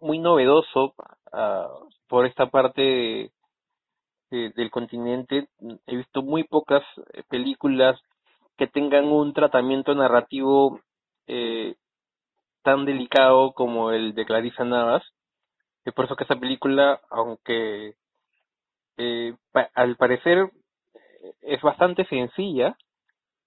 muy 0.00 0.18
novedoso 0.18 0.94
uh, 1.32 1.88
por 2.08 2.26
esta 2.26 2.46
parte 2.46 3.30
del 4.30 4.70
continente. 4.70 5.48
He 5.86 5.96
visto 5.96 6.22
muy 6.22 6.44
pocas 6.44 6.82
eh, 7.12 7.22
películas 7.28 7.98
que 8.56 8.66
tengan 8.66 9.04
un 9.06 9.32
tratamiento 9.32 9.94
narrativo 9.94 10.80
eh, 11.26 11.76
tan 12.62 12.84
delicado 12.84 13.52
como 13.52 13.92
el 13.92 14.14
de 14.14 14.24
Clarissa 14.26 14.64
Navas. 14.64 15.02
Es 15.84 15.94
por 15.94 16.06
eso 16.06 16.16
que 16.16 16.24
esa 16.24 16.36
película, 16.36 17.00
aunque 17.10 17.94
eh, 18.96 19.34
al 19.74 19.96
parecer 19.96 20.50
es 21.42 21.60
bastante 21.62 22.04
sencilla, 22.06 22.76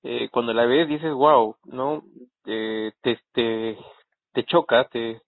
eh, 0.03 0.29
cuando 0.31 0.53
la 0.53 0.65
ves 0.65 0.87
dices, 0.87 1.13
wow, 1.13 1.55
¿no? 1.65 2.03
Eh, 2.45 2.91
te, 3.01 3.19
te, 3.33 3.77
te 4.33 4.43
choca, 4.45 4.85
te, 4.85 5.21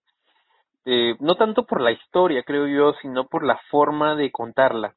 eh, 0.86 1.16
no 1.20 1.36
tanto 1.36 1.66
por 1.66 1.82
la 1.82 1.92
historia, 1.92 2.44
creo 2.44 2.68
yo, 2.68 2.94
sino 3.02 3.28
por 3.28 3.46
la 3.46 3.58
forma 3.70 4.16
de 4.16 4.32
contarla. 4.32 4.96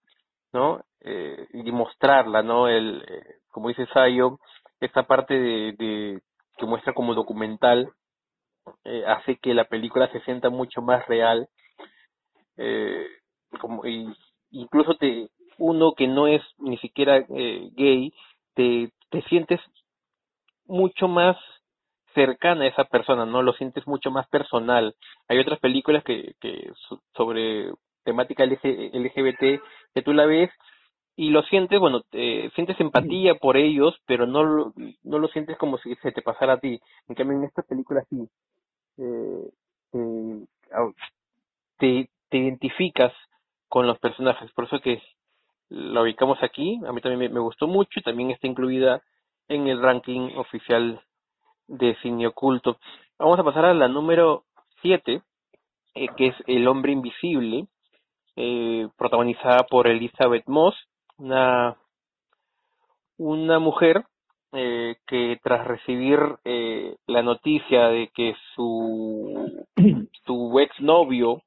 ¿no? 0.52 0.80
Eh, 1.00 1.48
y 1.52 1.70
mostrarla, 1.72 2.42
¿no? 2.42 2.68
El, 2.68 3.04
eh, 3.08 3.36
como 3.50 3.68
dice 3.68 3.86
Sayo, 3.92 4.38
esta 4.80 5.02
parte 5.02 5.34
de, 5.34 5.72
de 5.72 6.22
que 6.56 6.66
muestra 6.66 6.94
como 6.94 7.14
documental 7.14 7.90
hace 9.06 9.36
que 9.36 9.52
la 9.52 9.64
película 9.64 10.10
se 10.10 10.20
sienta 10.20 10.48
mucho 10.48 10.80
más 10.80 11.06
real, 11.06 11.48
como 13.60 13.84
y 13.84 14.10
incluso 14.52 14.94
te 14.94 15.28
uno 15.58 15.92
que 15.92 16.06
no 16.08 16.26
es 16.26 16.42
ni 16.58 16.78
siquiera 16.78 17.18
eh, 17.18 17.70
gay 17.74 18.12
te 18.54 18.90
te 19.10 19.22
sientes 19.28 19.60
mucho 20.66 21.08
más 21.08 21.36
cercana 22.14 22.64
a 22.64 22.68
esa 22.68 22.84
persona, 22.84 23.26
¿no? 23.26 23.42
Lo 23.42 23.52
sientes 23.52 23.86
mucho 23.86 24.10
más 24.10 24.26
personal. 24.28 24.94
Hay 25.28 25.38
otras 25.38 25.58
películas 25.60 26.02
que, 26.04 26.34
que 26.40 26.72
sobre 27.14 27.72
temática 28.04 28.44
LGBT 28.44 29.60
que 29.94 30.02
tú 30.04 30.12
la 30.12 30.26
ves 30.26 30.50
y 31.16 31.30
lo 31.30 31.42
sientes, 31.44 31.78
bueno, 31.78 32.02
eh, 32.12 32.50
sientes 32.54 32.78
empatía 32.80 33.36
por 33.36 33.56
ellos, 33.56 33.94
pero 34.06 34.26
no 34.26 34.42
lo, 34.42 34.72
no 35.04 35.18
lo 35.18 35.28
sientes 35.28 35.56
como 35.58 35.78
si 35.78 35.94
se 35.96 36.12
te 36.12 36.22
pasara 36.22 36.54
a 36.54 36.58
ti. 36.58 36.80
En 37.08 37.14
cambio, 37.14 37.38
en 37.38 37.44
esta 37.44 37.62
película 37.62 38.02
sí, 38.10 38.28
eh, 38.98 39.50
eh, 39.92 40.46
te, 41.78 42.10
te 42.28 42.38
identificas 42.38 43.12
con 43.68 43.86
los 43.86 43.98
personajes, 43.98 44.50
por 44.52 44.64
eso 44.64 44.80
que 44.80 45.00
la 45.74 46.02
ubicamos 46.02 46.38
aquí, 46.42 46.80
a 46.86 46.92
mí 46.92 47.00
también 47.00 47.18
me, 47.18 47.28
me 47.28 47.40
gustó 47.40 47.66
mucho 47.66 47.98
y 47.98 48.02
también 48.02 48.30
está 48.30 48.46
incluida 48.46 49.02
en 49.48 49.66
el 49.66 49.82
ranking 49.82 50.36
oficial 50.36 51.00
de 51.66 51.96
cine 52.02 52.28
oculto. 52.28 52.78
Vamos 53.18 53.38
a 53.38 53.44
pasar 53.44 53.64
a 53.64 53.74
la 53.74 53.88
número 53.88 54.44
7, 54.82 55.22
eh, 55.94 56.08
que 56.16 56.28
es 56.28 56.34
El 56.46 56.68
hombre 56.68 56.92
invisible, 56.92 57.66
eh, 58.36 58.88
protagonizada 58.96 59.64
por 59.64 59.88
Elizabeth 59.88 60.46
Moss, 60.46 60.74
una, 61.18 61.76
una 63.16 63.58
mujer 63.58 64.04
eh, 64.52 64.96
que 65.06 65.38
tras 65.42 65.66
recibir 65.66 66.18
eh, 66.44 66.96
la 67.06 67.22
noticia 67.22 67.88
de 67.88 68.08
que 68.14 68.34
su, 68.54 69.66
su 70.26 70.60
exnovio 70.60 71.42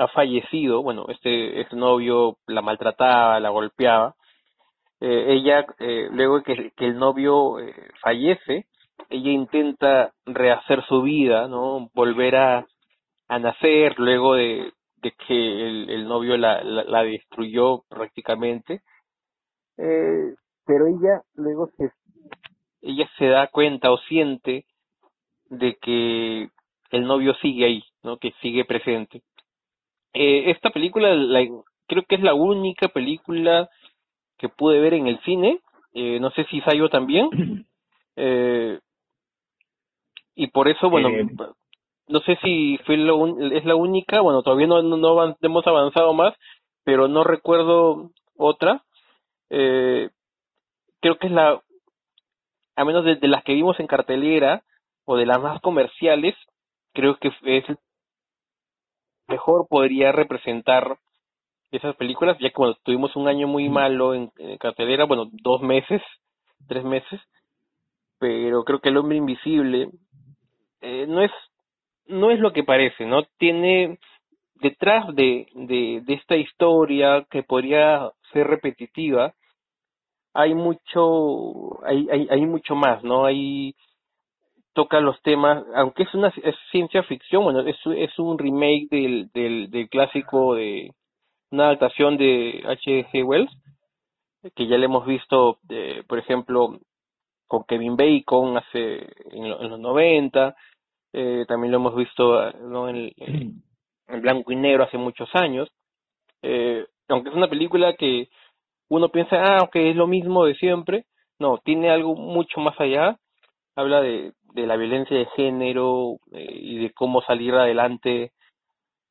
ha 0.00 0.08
fallecido, 0.08 0.82
bueno, 0.82 1.06
este, 1.08 1.60
este 1.60 1.76
novio 1.76 2.38
la 2.46 2.62
maltrataba, 2.62 3.38
la 3.38 3.50
golpeaba, 3.50 4.14
eh, 5.00 5.34
ella, 5.34 5.66
eh, 5.78 6.08
luego 6.10 6.42
que, 6.42 6.72
el 6.78 6.98
novio 6.98 7.58
eh, 7.58 7.74
fallece, 8.02 8.66
ella 9.10 9.30
intenta 9.30 10.12
rehacer 10.24 10.82
su 10.86 11.02
vida, 11.02 11.48
¿no? 11.48 11.90
Volver 11.94 12.36
a, 12.36 12.66
a 13.28 13.38
nacer 13.38 13.98
luego 13.98 14.34
de, 14.34 14.72
que 15.26 15.34
el, 15.68 15.90
el 15.90 16.08
novio 16.08 16.36
la, 16.36 16.62
la, 16.62 16.84
la, 16.84 17.02
destruyó 17.02 17.82
prácticamente. 17.88 18.82
Eh, 19.76 20.34
pero 20.66 20.86
ella 20.86 21.22
luego 21.34 21.68
se, 21.76 21.90
ella 22.82 23.08
se 23.18 23.26
da 23.26 23.48
cuenta 23.48 23.90
o 23.90 23.98
siente 23.98 24.64
de 25.46 25.76
que 25.76 26.50
el 26.90 27.06
novio 27.06 27.34
sigue 27.34 27.64
ahí, 27.64 27.82
¿no? 28.02 28.18
Que 28.18 28.32
sigue 28.42 28.64
presente. 28.64 29.22
Eh, 30.12 30.50
esta 30.50 30.70
película 30.70 31.14
la, 31.14 31.46
creo 31.86 32.04
que 32.08 32.16
es 32.16 32.22
la 32.22 32.34
única 32.34 32.88
película 32.88 33.68
que 34.38 34.48
pude 34.48 34.80
ver 34.80 34.94
en 34.94 35.06
el 35.06 35.20
cine, 35.20 35.60
eh, 35.92 36.18
no 36.20 36.30
sé 36.30 36.44
si 36.50 36.60
Sayo 36.62 36.88
también, 36.88 37.28
eh, 38.16 38.78
y 40.34 40.46
por 40.46 40.68
eso, 40.68 40.88
bueno, 40.88 41.08
eh, 41.10 41.26
no 42.08 42.20
sé 42.20 42.38
si 42.42 42.78
fue 42.86 42.96
lo 42.96 43.26
es 43.52 43.64
la 43.64 43.74
única, 43.74 44.20
bueno, 44.20 44.42
todavía 44.42 44.66
no, 44.66 44.82
no, 44.82 45.36
hemos 45.42 45.66
avanzado 45.66 46.14
más, 46.14 46.34
pero 46.84 47.08
no 47.08 47.24
recuerdo 47.24 48.10
otra. 48.36 48.82
Eh, 49.50 50.08
creo 51.00 51.18
que 51.18 51.26
es 51.26 51.32
la, 51.32 51.60
a 52.76 52.84
menos 52.84 53.04
de, 53.04 53.16
de, 53.16 53.28
las 53.28 53.44
que 53.44 53.54
vimos 53.54 53.78
en 53.80 53.86
cartelera 53.86 54.62
o 55.04 55.16
de 55.16 55.26
las 55.26 55.40
más 55.40 55.60
comerciales, 55.60 56.34
creo 56.94 57.16
que 57.18 57.32
es 57.44 57.64
mejor 59.30 59.66
podría 59.68 60.12
representar 60.12 60.98
esas 61.70 61.94
películas, 61.96 62.36
ya 62.40 62.48
que 62.48 62.54
cuando 62.54 62.76
tuvimos 62.82 63.14
un 63.16 63.28
año 63.28 63.46
muy 63.46 63.68
malo 63.68 64.14
en, 64.14 64.30
en 64.38 64.58
cartelera, 64.58 65.04
bueno, 65.04 65.28
dos 65.30 65.62
meses, 65.62 66.02
tres 66.66 66.84
meses, 66.84 67.20
pero 68.18 68.64
creo 68.64 68.80
que 68.80 68.88
El 68.88 68.98
Hombre 68.98 69.16
Invisible 69.16 69.88
eh, 70.80 71.06
no 71.08 71.22
es 71.22 71.30
no 72.06 72.32
es 72.32 72.40
lo 72.40 72.52
que 72.52 72.64
parece, 72.64 73.06
¿no? 73.06 73.22
Tiene 73.38 73.98
detrás 74.56 75.14
de, 75.14 75.46
de, 75.54 76.02
de 76.04 76.14
esta 76.14 76.36
historia 76.36 77.24
que 77.30 77.44
podría 77.44 78.10
ser 78.32 78.48
repetitiva, 78.48 79.32
hay 80.34 80.54
mucho, 80.54 81.84
hay, 81.84 82.08
hay, 82.10 82.28
hay 82.30 82.46
mucho 82.46 82.74
más, 82.74 83.02
¿no? 83.02 83.24
Hay, 83.24 83.74
toca 84.80 84.98
los 85.00 85.20
temas, 85.20 85.62
aunque 85.74 86.04
es 86.04 86.14
una 86.14 86.28
es 86.42 86.54
ciencia 86.70 87.02
ficción, 87.02 87.44
bueno, 87.44 87.60
es, 87.60 87.76
es 87.84 88.18
un 88.18 88.38
remake 88.38 88.88
del, 88.90 89.30
del, 89.34 89.88
clásico 89.90 90.54
de 90.54 90.94
una 91.50 91.66
adaptación 91.66 92.16
de 92.16 92.62
H.G. 92.66 93.22
Wells, 93.22 93.50
que 94.54 94.66
ya 94.66 94.78
le 94.78 94.86
hemos 94.86 95.04
visto, 95.04 95.58
eh, 95.68 96.02
por 96.08 96.18
ejemplo, 96.18 96.78
con 97.46 97.64
Kevin 97.64 97.94
Bacon 97.94 98.56
hace 98.56 99.06
en, 99.32 99.50
los 99.50 99.78
90, 99.78 100.56
eh, 101.12 101.44
también 101.46 101.72
lo 101.72 101.76
hemos 101.76 101.94
visto 101.94 102.42
en, 102.88 103.12
en, 103.18 104.22
blanco 104.22 104.50
y 104.50 104.56
negro 104.56 104.84
hace 104.84 104.96
muchos 104.96 105.28
años, 105.34 105.68
eh, 106.40 106.86
aunque 107.08 107.28
es 107.28 107.34
una 107.34 107.50
película 107.50 107.96
que 107.96 108.30
uno 108.88 109.10
piensa, 109.10 109.36
ah, 109.42 109.62
ok, 109.64 109.76
es 109.76 109.96
lo 109.96 110.06
mismo 110.06 110.46
de 110.46 110.54
siempre, 110.54 111.04
no, 111.38 111.58
tiene 111.58 111.90
algo 111.90 112.14
mucho 112.14 112.60
más 112.60 112.80
allá, 112.80 113.18
habla 113.76 114.00
de, 114.00 114.32
de 114.54 114.66
la 114.66 114.76
violencia 114.76 115.16
de 115.16 115.26
género 115.36 116.18
eh, 116.32 116.46
y 116.50 116.78
de 116.78 116.92
cómo 116.92 117.22
salir 117.22 117.54
adelante 117.54 118.32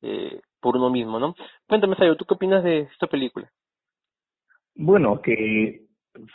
eh, 0.02 0.40
por 0.60 0.76
uno 0.76 0.90
mismo, 0.90 1.18
¿no? 1.18 1.34
Cuéntame, 1.66 1.96
Sayo, 1.96 2.16
¿tú 2.16 2.24
qué 2.24 2.34
opinas 2.34 2.62
de 2.64 2.80
esta 2.80 3.06
película? 3.06 3.50
Bueno, 4.74 5.20
que 5.20 5.82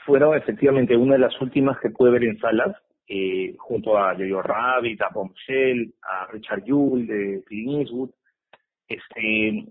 fueron 0.05 0.35
efectivamente 0.35 0.95
una 0.95 1.13
de 1.13 1.19
las 1.19 1.41
últimas 1.41 1.79
que 1.79 1.89
pude 1.89 2.11
ver 2.11 2.23
en 2.23 2.39
salas, 2.39 2.75
eh, 3.07 3.55
junto 3.57 3.97
a 3.97 4.15
Jojo 4.15 4.41
Rabbit, 4.41 5.01
a 5.01 5.09
Bombshell, 5.13 5.93
a 6.01 6.27
Richard 6.31 6.63
Jewell 6.63 7.05
de 7.05 7.43
Clint 7.45 7.81
Eastwood. 7.81 8.09
Este, 8.87 9.65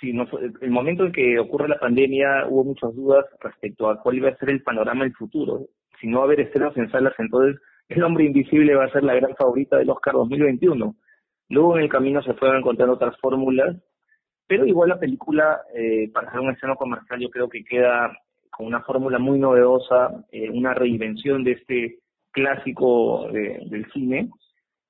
si 0.00 0.12
no, 0.12 0.26
el 0.60 0.70
momento 0.70 1.04
en 1.04 1.12
que 1.12 1.38
ocurre 1.38 1.68
la 1.68 1.78
pandemia 1.78 2.46
hubo 2.48 2.64
muchas 2.64 2.94
dudas 2.94 3.24
respecto 3.40 3.88
a 3.88 4.00
cuál 4.00 4.16
iba 4.16 4.28
a 4.28 4.36
ser 4.36 4.50
el 4.50 4.62
panorama 4.62 5.04
del 5.04 5.14
futuro. 5.14 5.66
Si 6.00 6.06
no 6.06 6.18
va 6.18 6.24
a 6.24 6.26
haber 6.26 6.40
estrenos 6.40 6.76
en 6.76 6.90
salas, 6.90 7.14
entonces 7.18 7.60
El 7.88 8.02
Hombre 8.02 8.24
Invisible 8.24 8.74
va 8.74 8.84
a 8.84 8.90
ser 8.90 9.02
la 9.02 9.14
gran 9.14 9.34
favorita 9.34 9.78
del 9.78 9.90
Oscar 9.90 10.14
2021. 10.14 10.94
Luego 11.48 11.76
en 11.76 11.84
el 11.84 11.88
camino 11.88 12.22
se 12.22 12.34
fueron 12.34 12.58
encontrando 12.58 12.94
otras 12.94 13.18
fórmulas, 13.18 13.76
pero 14.46 14.66
igual 14.66 14.90
la 14.90 14.98
película, 14.98 15.62
eh, 15.74 16.10
para 16.12 16.28
hacer 16.28 16.40
un 16.40 16.50
escena 16.50 16.74
comercial, 16.74 17.20
yo 17.20 17.30
creo 17.30 17.48
que 17.48 17.64
queda 17.64 18.12
con 18.50 18.66
una 18.66 18.82
fórmula 18.82 19.18
muy 19.18 19.38
novedosa, 19.38 20.24
eh, 20.32 20.50
una 20.50 20.74
reinvención 20.74 21.44
de 21.44 21.52
este 21.52 21.98
clásico 22.30 23.28
del 23.32 23.86
cine. 23.92 24.30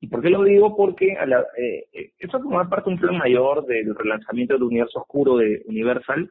¿Y 0.01 0.09
por 0.09 0.23
qué 0.23 0.31
lo 0.31 0.43
digo? 0.43 0.77
Porque 0.77 1.17
a 1.17 1.27
la, 1.27 1.41
eh, 1.57 1.87
eh 1.93 2.13
esto 2.19 2.41
forma 2.41 2.69
parte 2.69 2.91
de 2.91 2.95
un 2.95 3.01
plan 3.01 3.19
mayor 3.19 3.65
del 3.67 3.95
relanzamiento 3.95 4.55
del 4.55 4.65
universo 4.65 5.01
oscuro 5.01 5.37
de 5.37 5.63
Universal, 5.67 6.31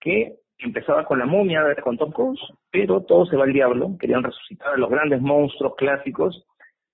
que 0.00 0.36
empezaba 0.64 1.04
con 1.04 1.18
la 1.18 1.26
momia, 1.26 1.62
con 1.82 1.96
Tom 1.96 2.10
Cruise, 2.10 2.40
pero 2.70 3.02
todo 3.02 3.26
se 3.26 3.36
va 3.36 3.44
al 3.44 3.52
diablo, 3.52 3.96
querían 3.98 4.22
resucitar 4.22 4.74
a 4.74 4.76
los 4.76 4.90
grandes 4.90 5.20
monstruos 5.20 5.74
clásicos, 5.76 6.46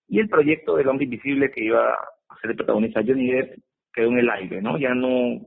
y 0.08 0.18
el 0.18 0.28
proyecto 0.28 0.76
del 0.76 0.88
hombre 0.88 1.04
invisible 1.04 1.50
que 1.50 1.64
iba 1.64 1.92
a 1.92 2.36
ser 2.40 2.50
el 2.50 2.56
protagonista 2.56 3.02
Johnny 3.06 3.30
Depp 3.30 3.58
quedó 3.92 4.08
en 4.08 4.18
el 4.18 4.30
aire, 4.30 4.60
¿no? 4.60 4.76
Ya 4.76 4.92
no 4.92 5.40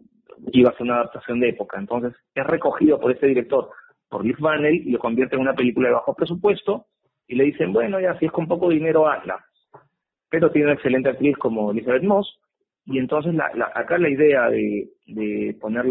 iba 0.51 0.69
a 0.69 0.73
ser 0.73 0.83
una 0.83 0.95
adaptación 0.95 1.39
de 1.39 1.49
época. 1.49 1.77
Entonces, 1.77 2.13
es 2.33 2.47
recogido 2.47 2.99
por 2.99 3.12
este 3.12 3.27
director 3.27 3.69
por 4.09 4.23
Liz 4.23 4.38
Vanel 4.39 4.75
y 4.75 4.91
lo 4.91 4.99
convierte 4.99 5.36
en 5.36 5.41
una 5.41 5.53
película 5.53 5.88
de 5.88 5.95
bajo 5.95 6.13
presupuesto 6.13 6.86
y 7.27 7.36
le 7.36 7.45
dicen, 7.45 7.73
bueno, 7.73 7.99
ya 7.99 8.17
si 8.19 8.25
es 8.25 8.31
con 8.31 8.47
poco 8.47 8.69
dinero, 8.69 9.07
hazla. 9.07 9.43
Pero 10.29 10.51
tiene 10.51 10.67
una 10.67 10.75
excelente 10.75 11.09
actriz 11.09 11.38
como 11.38 11.71
Elizabeth 11.71 12.03
Moss 12.03 12.39
y 12.86 12.99
entonces 12.99 13.33
la, 13.33 13.51
acá 13.73 13.97
la 13.97 14.09
idea 14.09 14.49
de, 14.49 14.89
de 15.07 15.57
poner 15.59 15.86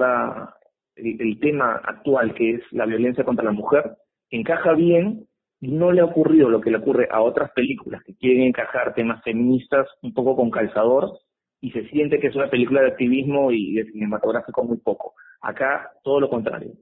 el, 0.97 1.39
tema 1.41 1.81
actual 1.85 2.35
que 2.35 2.55
es 2.55 2.61
la 2.71 2.87
violencia 2.87 3.25
contra 3.25 3.45
la 3.45 3.53
mujer 3.53 3.97
encaja 4.31 4.73
bien 4.75 5.27
y 5.61 5.69
no 5.73 5.93
le 5.93 6.01
ha 6.01 6.05
ocurrido 6.05 6.51
lo 6.51 6.61
que 6.61 6.71
le 6.71 6.79
ocurre 6.79 7.09
a 7.11 7.23
otras 7.23 7.51
películas 7.53 8.03
que 8.05 8.17
quieren 8.17 8.43
encajar 8.43 8.95
temas 8.95 9.23
feministas 9.23 9.87
un 10.03 10.13
poco 10.13 10.37
con 10.37 10.51
calzador 10.51 11.19
y 11.61 11.71
se 11.71 11.89
siente 11.89 12.19
que 12.19 12.29
es 12.29 12.37
una 12.37 12.51
película 12.51 12.83
de 12.83 12.89
activismo 12.89 13.53
y 13.53 13.75
de 13.75 13.85
cinematográfico 13.85 14.65
muy 14.65 14.79
poco. 14.79 15.15
Acá 15.41 15.93
todo 16.03 16.19
lo 16.19 16.29
contrario 16.29 16.73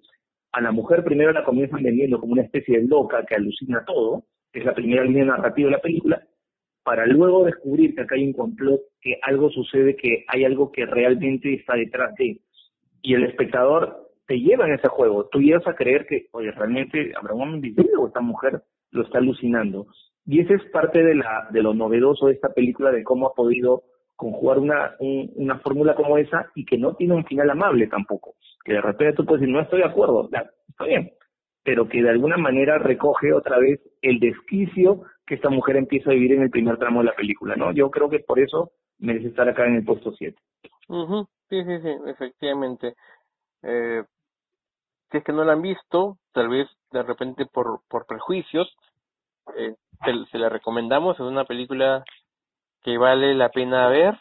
a 0.53 0.61
la 0.61 0.73
mujer 0.73 1.05
primero 1.05 1.33
la 1.33 1.45
comienzan 1.45 1.83
vendiendo 1.83 2.19
como 2.19 2.33
una 2.33 2.43
especie 2.43 2.79
de 2.79 2.87
loca 2.87 3.25
que 3.27 3.37
alucina 3.37 3.85
todo, 3.85 4.25
que 4.53 4.61
es 4.61 4.65
la 4.65 4.75
primera 4.75 5.05
línea 5.05 5.25
narrativa 5.25 5.67
de 5.67 5.77
la 5.77 5.83
película, 5.83 6.23
para 6.83 7.07
luego 7.07 7.45
descubrir 7.45 7.95
que 7.95 8.03
acá 8.03 8.17
hay 8.17 8.25
un 8.25 8.33
complot, 8.33 8.81
que 9.01 9.19
algo 9.23 9.51
sucede, 9.51 9.97
que 9.97 10.25
hay 10.27 10.45
algo 10.45 10.73
que 10.73 10.87
realmente 10.87 11.55
está 11.55 11.75
detrás 11.75 12.15
de. 12.17 12.41
Y 13.03 13.15
el 13.15 13.25
espectador 13.25 14.09
te 14.27 14.39
lleva 14.39 14.67
en 14.67 14.75
ese 14.75 14.89
juego. 14.89 15.29
Tú 15.31 15.41
llegas 15.41 15.67
a 15.67 15.75
creer 15.75 16.07
que, 16.07 16.27
oye, 16.33 16.51
realmente 16.53 17.13
habrá 17.17 17.35
un 17.35 17.43
hombre 17.43 17.75
o 17.99 18.07
esta 18.07 18.21
mujer 18.21 18.63
lo 18.93 19.03
está 19.03 19.19
alucinando. 19.19 19.87
Y 20.27 20.41
esa 20.41 20.55
es 20.55 20.65
parte 20.71 21.03
de, 21.03 21.15
la, 21.15 21.49
de 21.51 21.63
lo 21.63 21.75
novedoso 21.75 22.27
de 22.27 22.35
esta 22.35 22.53
película, 22.53 22.91
de 22.91 23.03
cómo 23.03 23.27
ha 23.27 23.35
podido 23.35 23.83
conjugar 24.21 24.59
una, 24.59 25.59
fórmula 25.63 25.95
como 25.95 26.19
esa 26.19 26.51
y 26.55 26.67
que 26.67 26.77
no 26.77 26.95
tiene 26.95 27.15
un 27.15 27.25
final 27.25 27.49
amable 27.51 27.87
tampoco. 27.87 28.35
Que 28.65 28.75
de 28.75 28.83
repente 28.83 29.15
tú 29.15 29.25
puedes 29.25 29.41
decir, 29.41 29.55
no 29.55 29.63
estoy 29.63 29.79
de 29.79 29.87
acuerdo, 29.87 30.29
está 30.69 30.85
bien, 30.85 31.13
pero 31.65 31.89
que 31.89 32.03
de 32.03 32.11
alguna 32.11 32.37
manera 32.37 32.79
recoge 32.79 33.33
otra 33.33 33.59
vez 33.59 33.81
el 34.03 34.21
desquicio 34.21 35.05
que 35.27 35.37
esta 35.37 35.49
mujer 35.49 35.77
empieza 35.77 36.11
a 36.11 36.15
vivir 36.15 36.33
en 36.33 36.43
el 36.43 36.51
primer 36.51 36.77
tramo 36.77 37.01
de 37.01 37.07
la 37.07 37.15
película, 37.15 37.57
¿no? 37.57 37.73
Yo 37.73 37.91
creo 37.91 38.11
que 38.11 38.19
por 38.19 38.39
eso 38.39 38.73
merece 38.99 39.29
estar 39.29 39.49
acá 39.49 39.67
en 39.67 39.77
el 39.77 39.85
puesto 39.85 40.13
7. 40.13 40.37
Sí, 41.49 41.65
sí, 41.65 41.81
sí, 41.83 41.89
efectivamente. 42.07 42.95
Eh, 43.63 44.05
si 45.11 45.19
es 45.19 45.25
que 45.25 45.33
no 45.33 45.45
la 45.45 45.53
han 45.55 45.63
visto, 45.63 46.19
tal 46.33 46.49
vez 46.49 46.69
de 46.93 47.03
repente 47.03 47.47
por, 47.47 47.81
por 47.89 48.07
prejuicios, 48.07 48.69
eh, 49.57 49.75
se, 50.31 50.39
la 50.39 50.49
recomendamos, 50.49 51.17
es 51.17 51.21
una 51.21 51.45
película 51.45 52.05
que 52.83 52.99
vale 52.99 53.35
la 53.35 53.51
pena 53.51 53.89
ver, 53.89 54.19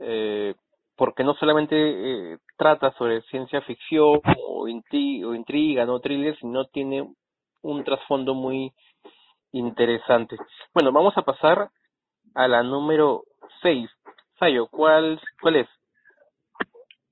eh, 0.00 0.54
porque 0.96 1.24
no 1.24 1.34
solamente 1.34 1.76
eh, 1.76 2.38
trata 2.56 2.92
sobre 2.92 3.22
ciencia 3.22 3.60
ficción 3.62 4.20
o, 4.46 4.62
o 4.64 4.68
intriga, 4.68 5.86
no 5.86 6.00
thriller, 6.00 6.36
sino 6.38 6.66
tiene 6.66 7.08
un 7.62 7.84
trasfondo 7.84 8.34
muy 8.34 8.72
interesante. 9.52 10.36
Bueno, 10.74 10.92
vamos 10.92 11.16
a 11.16 11.22
pasar 11.22 11.70
a 12.34 12.48
la 12.48 12.62
número 12.62 13.24
6. 13.62 13.90
Sayo, 14.38 14.68
¿cuál, 14.68 15.20
¿cuál 15.40 15.56
es? 15.56 15.68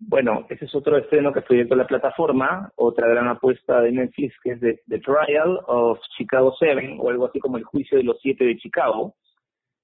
Bueno, 0.06 0.46
ese 0.50 0.66
es 0.66 0.74
otro 0.74 0.96
estreno 0.96 1.32
que 1.32 1.42
en 1.48 1.78
la 1.78 1.86
plataforma, 1.86 2.70
otra 2.76 3.08
gran 3.08 3.28
apuesta 3.28 3.80
de 3.80 3.92
Netflix 3.92 4.34
que 4.42 4.50
es 4.52 4.60
The 4.60 4.98
Trial 4.98 5.60
of 5.66 5.98
Chicago 6.16 6.54
7 6.58 6.96
o 6.98 7.10
algo 7.10 7.26
así 7.26 7.38
como 7.40 7.56
el 7.56 7.64
juicio 7.64 7.98
de 7.98 8.04
los 8.04 8.18
siete 8.20 8.44
de 8.44 8.56
Chicago 8.56 9.14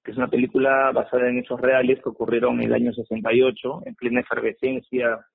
que 0.02 0.12
es 0.12 0.16
una 0.16 0.28
película 0.28 0.92
basada 0.92 1.28
en 1.28 1.38
hechos 1.38 1.60
reales 1.60 2.00
que 2.02 2.08
ocurrieron 2.08 2.60
en 2.60 2.66
el 2.66 2.74
año 2.74 2.92
68, 2.92 3.82
en 3.84 3.94
plena 3.94 4.20
efervescencia 4.20 5.26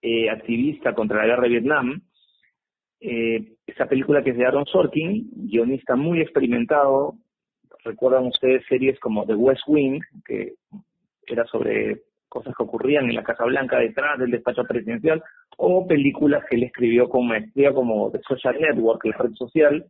eh, 0.00 0.30
activista 0.30 0.94
contra 0.94 1.18
la 1.18 1.26
guerra 1.26 1.42
de 1.42 1.48
Vietnam. 1.48 2.02
Eh, 3.00 3.56
esa 3.66 3.86
película 3.86 4.22
que 4.22 4.30
es 4.30 4.36
de 4.36 4.46
Aaron 4.46 4.66
Sorkin, 4.66 5.28
guionista 5.32 5.96
muy 5.96 6.20
experimentado, 6.20 7.14
recuerdan 7.84 8.26
ustedes 8.26 8.64
series 8.68 8.98
como 9.00 9.26
The 9.26 9.34
West 9.34 9.62
Wing, 9.66 10.00
que 10.24 10.54
era 11.26 11.44
sobre 11.46 12.02
cosas 12.34 12.54
que 12.54 12.62
ocurrían 12.64 13.08
en 13.08 13.14
la 13.14 13.22
Casa 13.22 13.44
Blanca 13.44 13.78
detrás 13.78 14.18
del 14.18 14.32
despacho 14.32 14.64
presidencial, 14.64 15.22
o 15.56 15.86
películas 15.86 16.44
que 16.50 16.56
él 16.56 16.64
escribió 16.64 17.08
con 17.08 17.28
maestría 17.28 17.72
como 17.72 18.10
The 18.10 18.20
Social 18.28 18.56
Network, 18.60 19.06
la 19.06 19.16
red 19.16 19.32
social, 19.34 19.86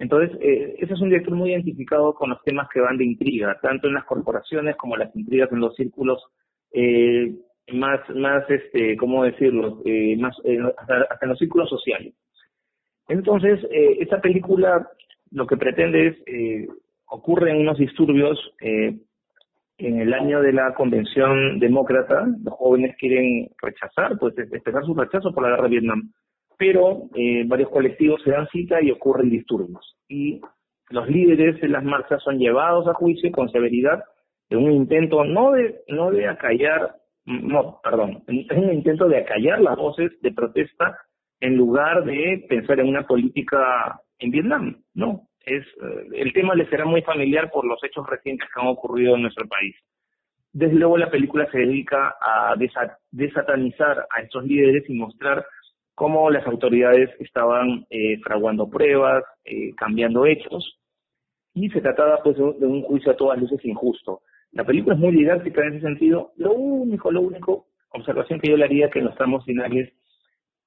entonces, 0.00 0.34
eh, 0.40 0.76
ese 0.78 0.94
es 0.94 1.00
un 1.00 1.10
director 1.10 1.34
muy 1.34 1.50
identificado 1.50 2.14
con 2.14 2.30
los 2.30 2.42
temas 2.42 2.68
que 2.72 2.80
van 2.80 2.96
de 2.96 3.04
intriga, 3.04 3.58
tanto 3.60 3.86
en 3.86 3.94
las 3.94 4.04
corporaciones 4.04 4.74
como 4.76 4.96
las 4.96 5.14
intrigas 5.14 5.52
en 5.52 5.60
los 5.60 5.76
círculos 5.76 6.24
eh, 6.72 7.34
más, 7.74 8.00
más, 8.14 8.48
este, 8.48 8.96
¿cómo 8.96 9.24
decirlo? 9.24 9.82
Eh, 9.84 10.16
más, 10.16 10.34
eh, 10.44 10.58
hasta, 10.78 11.18
en 11.20 11.28
los 11.28 11.38
círculos 11.38 11.68
sociales. 11.68 12.14
Entonces, 13.08 13.60
esta 13.98 14.20
película 14.20 14.88
lo 15.32 15.46
que 15.46 15.56
pretende 15.56 16.06
es, 16.06 16.68
ocurren 17.06 17.56
unos 17.56 17.76
disturbios 17.76 18.38
en 19.80 20.00
el 20.00 20.14
año 20.14 20.40
de 20.40 20.52
la 20.52 20.74
convención 20.74 21.58
demócrata, 21.58 22.26
los 22.44 22.54
jóvenes 22.54 22.96
quieren 22.98 23.48
rechazar, 23.60 24.18
pues 24.18 24.36
expresar 24.38 24.84
su 24.84 24.94
rechazo 24.94 25.32
por 25.32 25.42
la 25.42 25.50
guerra 25.50 25.64
de 25.64 25.70
Vietnam 25.70 26.10
pero 26.60 27.08
eh, 27.14 27.44
varios 27.46 27.70
colectivos 27.70 28.20
se 28.22 28.32
dan 28.32 28.46
cita 28.48 28.82
y 28.82 28.90
ocurren 28.90 29.30
disturbios. 29.30 29.96
Y 30.06 30.42
los 30.90 31.08
líderes 31.08 31.58
de 31.58 31.68
las 31.68 31.82
marchas 31.82 32.22
son 32.22 32.38
llevados 32.38 32.86
a 32.86 32.92
juicio 32.92 33.32
con 33.32 33.48
severidad 33.48 34.04
de 34.50 34.58
un 34.58 34.70
intento 34.70 35.24
no 35.24 35.52
de, 35.52 35.80
no 35.88 36.10
de 36.10 36.28
acallar, 36.28 36.96
no, 37.24 37.80
perdón, 37.82 38.24
es 38.26 38.58
un 38.58 38.74
intento 38.74 39.08
de 39.08 39.20
acallar 39.20 39.62
las 39.62 39.76
voces 39.76 40.12
de 40.20 40.32
protesta 40.32 40.98
en 41.40 41.56
lugar 41.56 42.04
de 42.04 42.44
pensar 42.46 42.78
en 42.78 42.88
una 42.88 43.06
política 43.06 43.98
en 44.18 44.30
Vietnam, 44.30 44.82
no. 44.92 45.29
Es, 45.44 45.64
eh, 45.66 46.08
el 46.14 46.32
tema 46.32 46.54
le 46.54 46.68
será 46.68 46.84
muy 46.84 47.02
familiar 47.02 47.50
por 47.50 47.64
los 47.64 47.82
hechos 47.84 48.06
recientes 48.06 48.48
que 48.52 48.60
han 48.60 48.68
ocurrido 48.68 49.16
en 49.16 49.22
nuestro 49.22 49.46
país. 49.48 49.74
Desde 50.52 50.74
luego 50.74 50.98
la 50.98 51.10
película 51.10 51.48
se 51.50 51.58
dedica 51.58 52.16
a 52.20 52.54
desatanizar 53.10 54.06
a 54.10 54.20
estos 54.20 54.44
líderes 54.44 54.88
y 54.88 54.94
mostrar 54.94 55.46
cómo 55.94 56.28
las 56.30 56.46
autoridades 56.46 57.10
estaban 57.20 57.86
eh, 57.90 58.18
fraguando 58.20 58.68
pruebas, 58.68 59.22
eh, 59.44 59.74
cambiando 59.76 60.26
hechos, 60.26 60.80
y 61.54 61.68
se 61.70 61.80
trataba 61.80 62.20
pues 62.22 62.36
de 62.36 62.66
un 62.66 62.82
juicio 62.82 63.12
a 63.12 63.16
todas 63.16 63.38
luces 63.38 63.64
injusto. 63.64 64.22
La 64.52 64.64
película 64.64 64.94
es 64.94 65.00
muy 65.00 65.12
didáctica 65.12 65.62
en 65.62 65.74
ese 65.74 65.86
sentido. 65.86 66.32
Lo 66.36 66.52
único, 66.52 67.10
lo 67.12 67.20
único, 67.20 67.66
observación 67.90 68.40
que 68.40 68.50
yo 68.50 68.56
le 68.56 68.64
haría 68.64 68.90
que 68.90 68.98
en 68.98 69.06
los 69.06 69.16
tramos 69.16 69.44
finales 69.44 69.92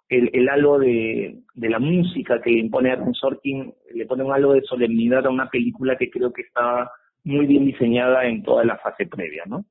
el, 0.10 0.30
el 0.34 0.50
halo 0.50 0.80
de, 0.80 1.40
de 1.54 1.70
la 1.70 1.80
música 1.80 2.42
que 2.42 2.52
impone 2.52 2.92
Aaron 2.92 3.14
Sorkin, 3.14 3.74
le 3.94 4.06
pone 4.06 4.24
un 4.24 4.34
halo 4.34 4.54
de 4.54 4.62
solemnidad 4.64 5.26
a 5.26 5.30
una 5.30 5.50
película 5.50 5.98
que 5.98 6.10
creo 6.10 6.32
que 6.32 6.44
está 6.44 6.92
muy 7.24 7.46
bien 7.46 7.66
diseñada 7.66 8.26
en 8.26 8.44
toda 8.44 8.64
la 8.66 8.78
fase 8.78 9.06
previa, 9.06 9.44
¿no? 9.46 9.66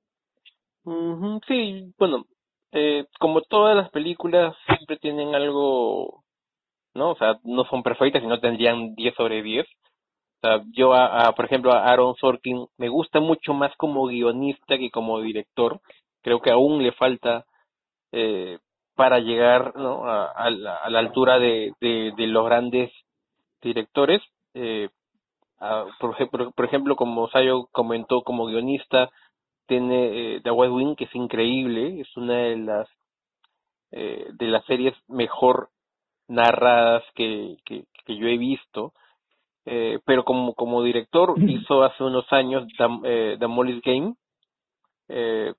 sí, 1.47 1.93
bueno, 1.99 2.25
eh, 2.73 3.05
como 3.21 3.43
todas 3.43 3.77
las 3.77 3.91
películas 3.91 4.57
siempre 4.67 4.97
tienen 4.97 5.35
algo, 5.35 6.25
¿no? 6.95 7.11
O 7.11 7.17
sea, 7.17 7.39
no 7.45 7.65
son 7.65 7.83
perfectas 7.83 8.23
y 8.23 8.27
no 8.27 8.41
tendrían 8.41 8.95
10 8.95 9.15
sobre 9.15 9.43
10. 9.43 9.67
O 9.67 10.49
sea, 10.49 10.63
yo, 10.73 10.93
a, 10.95 11.33
por 11.35 11.45
ejemplo, 11.45 11.73
a 11.73 11.85
Aaron 11.85 12.17
Sorkin 12.17 12.67
me 12.79 12.89
gusta 12.89 13.21
mucho 13.21 13.55
más 13.55 13.73
como 13.77 14.07
guionista 14.07 14.77
que 14.77 14.91
como 14.91 15.21
director. 15.21 15.81
Creo 16.23 16.41
que 16.41 16.51
aún 16.51 16.83
le 16.83 16.93
falta 16.93 17.45
eh, 18.11 18.59
para 19.03 19.19
llegar 19.19 19.75
¿no? 19.75 20.05
a, 20.07 20.49
la, 20.49 20.77
altura 20.97 21.41
de, 21.41 21.73
de, 21.81 22.27
los 22.29 22.47
grandes 22.47 22.93
directores. 23.61 24.23
Eh, 24.55 24.91
por, 25.99 26.13
ejemplo, 26.13 26.53
por 26.53 26.65
ejemplo, 26.65 26.95
como 26.95 27.29
Sayo 27.31 27.67
comentó 27.73 28.23
como 28.23 28.47
guionista, 28.47 29.11
tiene 29.67 30.37
eh, 30.37 30.41
The 30.45 30.53
West 30.53 30.73
Wing, 30.73 30.95
que 30.95 31.07
es 31.07 31.15
increíble, 31.17 32.01
es 32.01 32.17
una 32.17 32.35
de 32.35 32.57
las 32.59 32.89
eh, 33.91 34.29
de 34.35 34.47
las 34.47 34.65
series 34.67 34.95
mejor 35.09 35.71
narradas 36.29 37.03
que, 37.17 37.57
que, 37.65 37.85
yo 38.07 38.29
he 38.29 38.39
visto. 38.39 38.93
Eh, 39.67 39.99
pero 40.05 40.25
como, 40.25 40.55
como 40.55 40.81
director 40.85 41.35
hizo 41.43 41.83
hace 41.83 42.05
unos 42.05 42.33
años 42.33 42.69
The, 42.79 42.87
eh, 43.03 43.37
The 43.37 43.49
Molly's 43.49 43.83
Game 43.83 44.15
eh, 45.09 45.55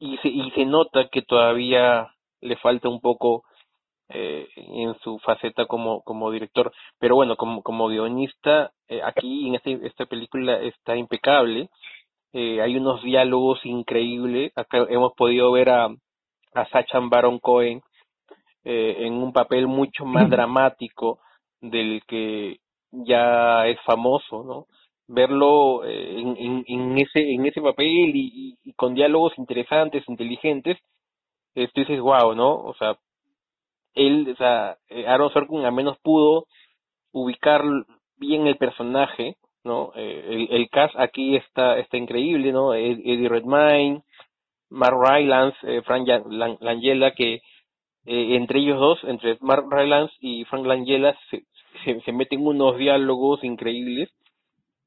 y, 0.00 0.16
se, 0.18 0.28
y 0.28 0.50
se 0.50 0.64
nota 0.64 1.06
que 1.08 1.22
todavía 1.22 2.10
le 2.44 2.56
falta 2.56 2.88
un 2.88 3.00
poco 3.00 3.44
eh, 4.08 4.48
en 4.56 4.94
su 5.00 5.18
faceta 5.18 5.66
como, 5.66 6.02
como 6.02 6.30
director. 6.30 6.72
Pero 6.98 7.16
bueno, 7.16 7.36
como, 7.36 7.62
como 7.62 7.88
guionista, 7.88 8.72
eh, 8.88 9.00
aquí 9.02 9.48
en 9.48 9.56
este, 9.56 9.80
esta 9.86 10.06
película 10.06 10.60
está 10.60 10.96
impecable. 10.96 11.68
Eh, 12.32 12.60
hay 12.60 12.76
unos 12.76 13.02
diálogos 13.02 13.64
increíbles. 13.64 14.52
Acá 14.56 14.86
hemos 14.88 15.12
podido 15.14 15.52
ver 15.52 15.70
a, 15.70 15.86
a 16.54 16.68
Sacha 16.70 16.98
Baron 17.00 17.38
Cohen 17.38 17.80
eh, 18.64 19.06
en 19.06 19.14
un 19.14 19.32
papel 19.32 19.66
mucho 19.66 20.04
más 20.04 20.28
dramático 20.30 21.18
del 21.60 22.02
que 22.06 22.58
ya 22.90 23.66
es 23.66 23.78
famoso, 23.82 24.44
¿no? 24.44 24.66
Verlo 25.06 25.84
eh, 25.84 26.20
en, 26.20 26.64
en, 26.66 26.98
ese 26.98 27.34
en 27.34 27.44
ese 27.44 27.60
papel 27.60 28.12
y, 28.14 28.56
y, 28.64 28.72
con 28.72 28.94
diálogos 28.94 29.34
interesantes, 29.36 30.02
inteligentes, 30.08 30.78
eh, 31.54 31.68
tú 31.68 31.80
dices, 31.80 32.00
wow, 32.00 32.34
¿no? 32.34 32.54
O 32.54 32.74
sea, 32.74 32.96
él, 33.94 34.28
o 34.32 34.36
sea, 34.36 34.76
Aaron 35.06 35.32
Sorkin 35.32 35.64
al 35.64 35.72
menos 35.72 35.98
pudo 35.98 36.46
ubicar 37.12 37.62
bien 38.16 38.46
el 38.46 38.56
personaje 38.56 39.36
¿no? 39.64 39.92
Eh, 39.96 40.24
el, 40.28 40.48
el, 40.50 40.68
cast 40.68 40.94
aquí 40.98 41.36
está, 41.36 41.78
está 41.78 41.96
increíble, 41.96 42.52
¿no? 42.52 42.74
Eddie 42.74 43.28
Redmayne, 43.28 44.02
Mark 44.70 44.96
Rylance, 45.00 45.56
eh, 45.62 45.82
Frank 45.82 46.06
Langella, 46.60 47.12
que 47.12 47.34
eh, 48.06 48.36
entre 48.36 48.60
ellos 48.60 48.78
dos, 48.78 48.98
entre 49.04 49.38
Mark 49.40 49.64
Rylance 49.70 50.14
y 50.20 50.44
Frank 50.44 50.66
Langella, 50.66 51.16
se, 51.30 51.44
se, 52.02 52.12
meten 52.12 52.46
unos 52.46 52.76
diálogos 52.76 53.42
increíbles. 53.42 54.10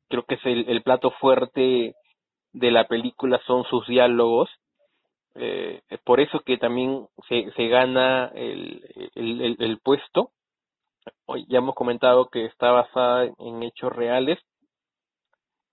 Creo 0.09 0.23
que 0.23 0.35
es 0.35 0.45
el 0.45 0.81
plato 0.83 1.11
fuerte 1.11 1.95
de 2.53 2.71
la 2.71 2.87
película 2.87 3.41
son 3.45 3.65
sus 3.65 3.85
diálogos. 3.87 4.49
Eh, 5.39 5.81
por 6.03 6.19
eso 6.19 6.39
que 6.39 6.57
también 6.57 7.07
se, 7.29 7.51
se 7.55 7.67
gana 7.67 8.31
el, 8.33 8.83
el, 9.15 9.55
el, 9.59 9.79
puesto. 9.79 10.31
Hoy 11.25 11.45
ya 11.47 11.59
hemos 11.59 11.75
comentado 11.75 12.27
que 12.29 12.45
está 12.45 12.71
basada 12.71 13.25
en 13.37 13.63
hechos 13.63 13.95
reales 13.95 14.39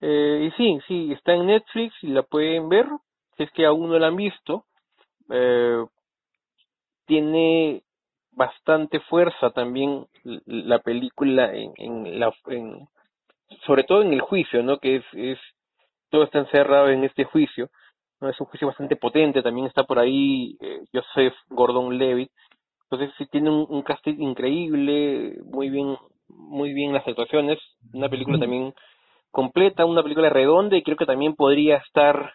eh, 0.07 0.49
y 0.49 0.51
sí, 0.59 0.79
sí, 0.87 1.13
está 1.13 1.33
en 1.33 1.47
Netflix 1.47 1.95
y 2.03 2.09
la 2.09 2.23
pueden 2.23 2.69
ver, 2.69 2.87
si 3.39 3.45
es 3.45 3.51
que 3.53 3.65
aún 3.65 3.89
no 3.89 3.99
la 3.99 4.09
han 4.09 4.17
visto. 4.17 4.67
Eh, 5.31 5.83
tiene 7.07 7.83
bastante 8.33 9.01
fuerza 9.01 9.51
también 9.51 10.07
la 10.45 10.81
película 10.81 11.55
en, 11.55 11.73
en 11.77 12.21
la 12.21 12.35
en, 12.49 12.87
sobre 13.67 13.85
todo 13.85 14.03
en 14.03 14.13
el 14.13 14.21
juicio 14.21 14.63
no 14.63 14.79
que 14.79 14.97
es, 14.97 15.05
es 15.13 15.39
todo 16.11 16.25
está 16.25 16.41
encerrado 16.41 16.89
en 16.89 17.05
este 17.05 17.25
juicio 17.25 17.71
no 18.21 18.29
es 18.29 18.41
un 18.41 18.47
juicio 18.47 18.69
bastante 18.69 18.97
potente 18.97 19.43
también 19.43 19.67
está 19.67 19.85
por 19.85 19.99
ahí 19.99 20.57
eh, 20.61 20.81
Joseph 20.93 21.35
Gordon 21.49 21.99
Levitt 21.99 22.31
entonces 22.91 23.15
sí 23.19 23.27
tiene 23.27 23.51
un, 23.51 23.67
un 23.69 23.83
casting 23.83 24.21
increíble 24.21 25.39
muy 25.45 25.71
bien 25.71 25.97
muy 26.29 26.73
bien 26.73 26.93
las 26.93 27.07
actuaciones 27.07 27.59
una 27.93 28.09
película 28.09 28.39
también 28.39 28.75
completa, 29.35 29.85
una 29.85 30.05
película 30.05 30.31
redonda 30.31 30.77
y 30.77 30.83
creo 30.85 30.97
que 30.97 31.07
también 31.07 31.35
podría 31.35 31.79
estar 31.79 32.35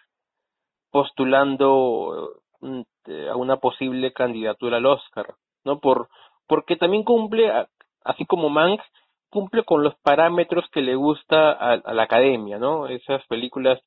postulando 0.92 2.42
mm, 2.60 2.82
a 3.32 3.36
una 3.36 3.56
posible 3.56 4.12
candidatura 4.12 4.76
al 4.76 4.86
Oscar, 4.86 5.34
¿no? 5.64 5.80
Por 5.80 6.08
porque 6.46 6.76
también 6.76 7.04
cumple, 7.04 7.50
así 8.04 8.26
como 8.26 8.50
Mank, 8.50 8.80
cumple 9.30 9.64
con 9.64 9.82
los 9.82 9.94
parámetros 10.02 10.68
que 10.72 10.82
le 10.82 10.94
gusta 10.94 11.52
a, 11.52 11.94
la 11.94 12.02
academia, 12.02 12.58
¿no? 12.58 12.86
Esas 12.88 13.24
películas 13.28 13.80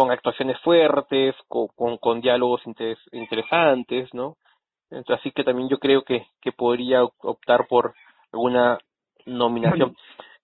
con 0.00 0.10
actuaciones 0.10 0.58
fuertes, 0.60 1.34
con, 1.46 1.98
con, 1.98 2.22
diálogos 2.22 2.62
interesantes, 3.12 4.08
¿no? 4.14 4.38
así 5.08 5.30
que 5.30 5.44
también 5.44 5.68
yo 5.68 5.78
creo 5.78 6.04
que, 6.04 6.26
que 6.40 6.52
podría 6.52 7.04
optar 7.04 7.66
por 7.68 7.92
alguna 8.32 8.78
nominación. 9.26 9.94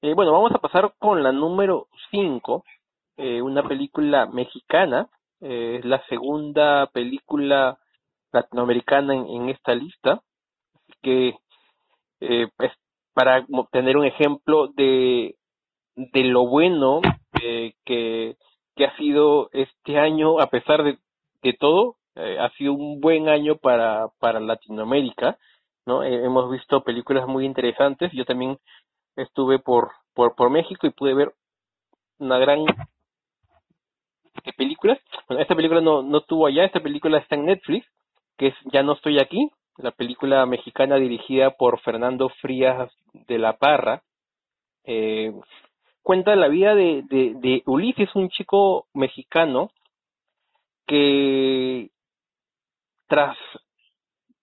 Eh, 0.03 0.12
bueno, 0.12 0.33
vamos 0.33 0.53
a 0.53 0.59
pasar 0.59 0.92
con 0.99 1.23
la 1.23 1.33
número 1.33 1.87
5, 2.11 2.64
eh, 3.16 3.40
una 3.40 3.62
película 3.66 4.27
mexicana, 4.27 5.09
eh, 5.40 5.77
es 5.79 5.87
la 5.87 6.05
segunda 6.07 6.87
película 6.88 7.79
latinoamericana 8.33 9.14
en, 9.14 9.49
esta 9.49 9.75
lista, 9.75 10.21
que 11.01 11.35
pues, 12.59 12.73
para 13.14 13.47
tener 13.73 13.97
un 13.97 14.05
ejemplo 14.05 14.69
de, 14.69 15.35
de 15.95 16.25
lo 16.25 16.47
bueno 16.47 17.01
que, 17.33 18.37
que 18.77 18.85
ha 18.85 18.97
sido 18.97 19.49
este 19.53 19.99
año, 19.99 20.39
a 20.41 20.47
pesar 20.49 20.83
de, 20.85 20.99
todo, 21.61 21.97
eh, 22.17 22.39
ha 22.41 22.51
sido 22.51 22.73
un 22.73 23.01
buen 23.01 23.29
año 23.29 23.57
para, 23.57 24.09
para 24.19 24.41
Latinoamérica, 24.41 25.39
¿no? 25.87 26.03
hemos 26.03 26.51
visto 26.51 26.83
películas 26.83 27.29
muy 27.29 27.45
interesantes, 27.47 28.11
yo 28.12 28.25
también 28.25 28.59
estuve 29.15 29.61
por, 29.61 29.93
por, 30.12 30.35
por 30.35 30.51
México 30.51 30.87
y 30.87 30.91
pude 30.91 31.15
ver 31.15 31.33
una 32.19 32.39
gran 32.39 32.65
de 34.45 34.53
películas. 34.53 34.99
Bueno, 35.29 35.43
esta 35.43 35.55
película 35.55 35.81
no, 35.81 36.03
no 36.03 36.21
tuvo 36.23 36.47
allá, 36.47 36.65
esta 36.65 36.81
película 36.81 37.19
está 37.19 37.37
en 37.37 37.47
Netflix, 37.47 37.87
que 38.37 38.49
es 38.49 38.55
Ya 38.73 38.83
no 38.83 38.93
estoy 38.93 39.19
aquí, 39.19 39.51
la 39.79 39.91
película 39.91 40.45
mexicana 40.47 40.97
dirigida 40.97 41.51
por 41.51 41.81
Fernando 41.81 42.29
Frías 42.41 42.91
de 43.12 43.39
la 43.39 43.55
Parra. 43.55 44.03
Eh, 44.85 45.33
cuenta 46.07 46.37
la 46.37 46.47
vida 46.47 46.77
de, 46.77 47.03
de, 47.03 47.62
Ulises, 47.66 48.14
un 48.14 48.29
chico 48.29 48.87
mexicano 48.95 49.73
que 50.87 51.90
tras 53.09 53.37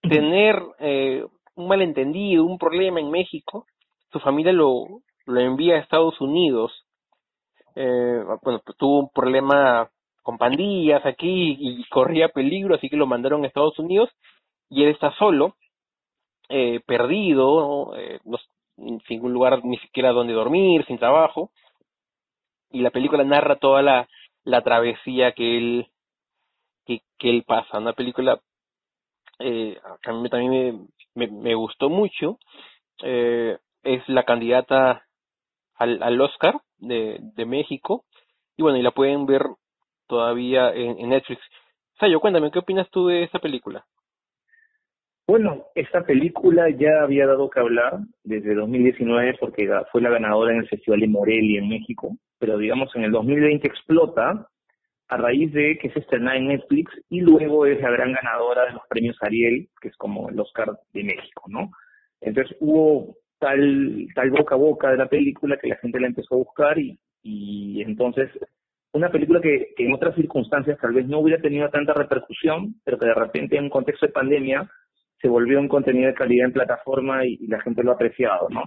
tener 0.02 0.62
eh, 0.80 1.26
un 1.56 1.68
malentendido, 1.70 2.44
un 2.44 2.58
problema 2.58 3.00
en 3.00 3.10
México, 3.10 3.66
su 4.12 4.20
familia 4.20 4.52
lo, 4.52 5.04
lo 5.26 5.40
envía 5.40 5.76
a 5.76 5.80
Estados 5.80 6.20
Unidos. 6.20 6.86
Eh, 7.76 8.26
bueno, 8.44 8.62
pues 8.66 8.78
tuvo 8.78 9.00
un 9.00 9.10
problema 9.10 9.90
con 10.22 10.38
pandillas 10.38 11.06
aquí 11.06 11.56
y 11.58 11.88
corría 11.88 12.28
peligro, 12.28 12.76
así 12.76 12.90
que 12.90 12.98
lo 12.98 13.08
mandaron 13.08 13.46
a 13.46 13.48
Estados 13.48 13.80
Unidos 13.80 14.10
y 14.70 14.84
él 14.84 14.90
está 14.90 15.14
solo, 15.16 15.56
eh, 16.50 16.82
perdido, 16.86 17.96
eh, 17.96 18.20
sin 18.76 19.24
un 19.24 19.34
lugar 19.34 19.64
ni 19.64 19.78
siquiera 19.78 20.12
donde 20.12 20.34
dormir, 20.34 20.86
sin 20.86 20.98
trabajo. 20.98 21.52
Y 22.72 22.82
la 22.82 22.92
película 22.92 23.24
narra 23.24 23.58
toda 23.58 23.82
la, 23.82 24.08
la 24.44 24.62
travesía 24.62 25.34
que 25.34 25.58
él, 25.58 25.88
que, 26.86 27.02
que 27.18 27.30
él 27.30 27.44
pasa. 27.44 27.78
Una 27.78 27.94
película 27.94 28.40
eh, 29.40 29.80
que 30.02 30.10
a 30.10 30.14
mí 30.14 30.30
también 30.30 30.88
me, 31.16 31.28
me, 31.28 31.56
gustó 31.56 31.90
mucho. 31.90 32.40
Eh, 33.04 33.58
es 33.84 34.08
la 34.08 34.24
candidata 34.24 35.06
al, 35.76 36.02
al 36.02 36.22
Oscar 36.22 36.62
de, 36.78 37.20
de 37.20 37.46
México. 37.46 38.06
Y 38.58 38.64
bueno, 38.64 38.78
y 38.78 38.82
la 38.82 38.92
pueden 38.92 39.26
ver 39.26 39.44
todavía 40.08 40.74
en, 40.74 41.00
en 41.00 41.10
Netflix. 41.10 41.42
Sayo, 42.00 42.20
cuéntame, 42.20 42.52
¿qué 42.52 42.60
opinas 42.60 42.90
tú 42.90 43.08
de 43.08 43.24
esta 43.24 43.40
película? 43.40 43.86
Bueno, 45.26 45.68
esta 45.74 46.04
película 46.04 46.70
ya 46.70 47.02
había 47.02 47.26
dado 47.26 47.50
que 47.50 47.62
hablar 47.62 48.00
desde 48.24 48.56
2019 48.56 49.38
porque 49.40 49.70
fue 49.92 50.02
la 50.02 50.10
ganadora 50.10 50.52
en 50.52 50.60
el 50.60 50.68
Festival 50.68 51.00
de 51.00 51.08
Morelia 51.08 51.60
en 51.60 51.70
México, 51.70 52.18
pero 52.40 52.58
digamos 52.58 52.94
en 52.96 53.06
el 53.06 53.12
2020 53.12 53.66
explota 53.66 54.50
a 55.08 55.18
raíz 55.18 55.54
de 55.54 55.78
que 55.78 55.92
se 55.92 56.00
estrena 56.00 56.36
en 56.36 56.48
Netflix 56.48 56.92
y 57.10 57.22
luego 57.22 57.66
es 57.66 57.80
la 57.80 57.92
gran 57.92 58.12
ganadora 58.12 58.66
de 58.66 58.74
los 58.74 58.82
premios 58.90 59.18
Ariel, 59.22 59.70
que 59.80 59.88
es 59.88 59.96
como 59.96 60.30
el 60.30 60.38
Oscar 60.40 60.78
de 60.94 61.04
México, 61.04 61.44
¿no? 61.48 61.72
Entonces 62.20 62.58
hubo 62.60 63.16
tal, 63.40 64.08
tal 64.16 64.30
boca 64.30 64.56
a 64.56 64.58
boca 64.58 64.92
de 64.92 64.98
la 64.98 65.08
película 65.08 65.58
que 65.58 65.70
la 65.70 65.78
gente 65.78 66.02
la 66.02 66.08
empezó 66.08 66.36
a 66.36 66.40
buscar 66.40 66.78
y, 66.78 67.00
y 67.22 67.82
entonces 67.82 68.30
una 68.94 69.10
película 69.10 69.42
que, 69.42 69.74
en 69.78 69.94
otras 69.94 70.16
circunstancias 70.16 70.78
tal 70.80 70.94
vez 70.94 71.08
no 71.08 71.20
hubiera 71.20 71.42
tenido 71.42 71.70
tanta 71.70 71.94
repercusión, 71.94 72.76
pero 72.84 73.00
que 73.00 73.08
de 73.08 73.16
repente 73.16 73.58
en 73.58 73.66
un 73.66 73.70
contexto 73.70 74.06
de 74.06 74.12
pandemia 74.12 74.70
se 75.24 75.30
volvió 75.30 75.58
un 75.58 75.70
contenido 75.70 76.08
de 76.08 76.14
calidad 76.14 76.48
en 76.48 76.54
plataforma 76.54 77.26
y, 77.26 77.48
la 77.48 77.62
gente 77.62 77.82
lo 77.82 77.92
ha 77.92 77.94
apreciado, 77.96 78.50
¿no? 78.50 78.64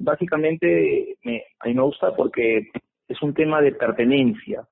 Básicamente 0.00 1.16
me, 1.22 1.42
a 1.60 1.68
mí 1.68 1.74
me 1.74 1.82
gusta 1.82 2.16
porque 2.16 2.70
es 3.08 3.22
un 3.22 3.34
tema 3.34 3.60
de 3.60 3.72
pertenencia. 3.72 4.66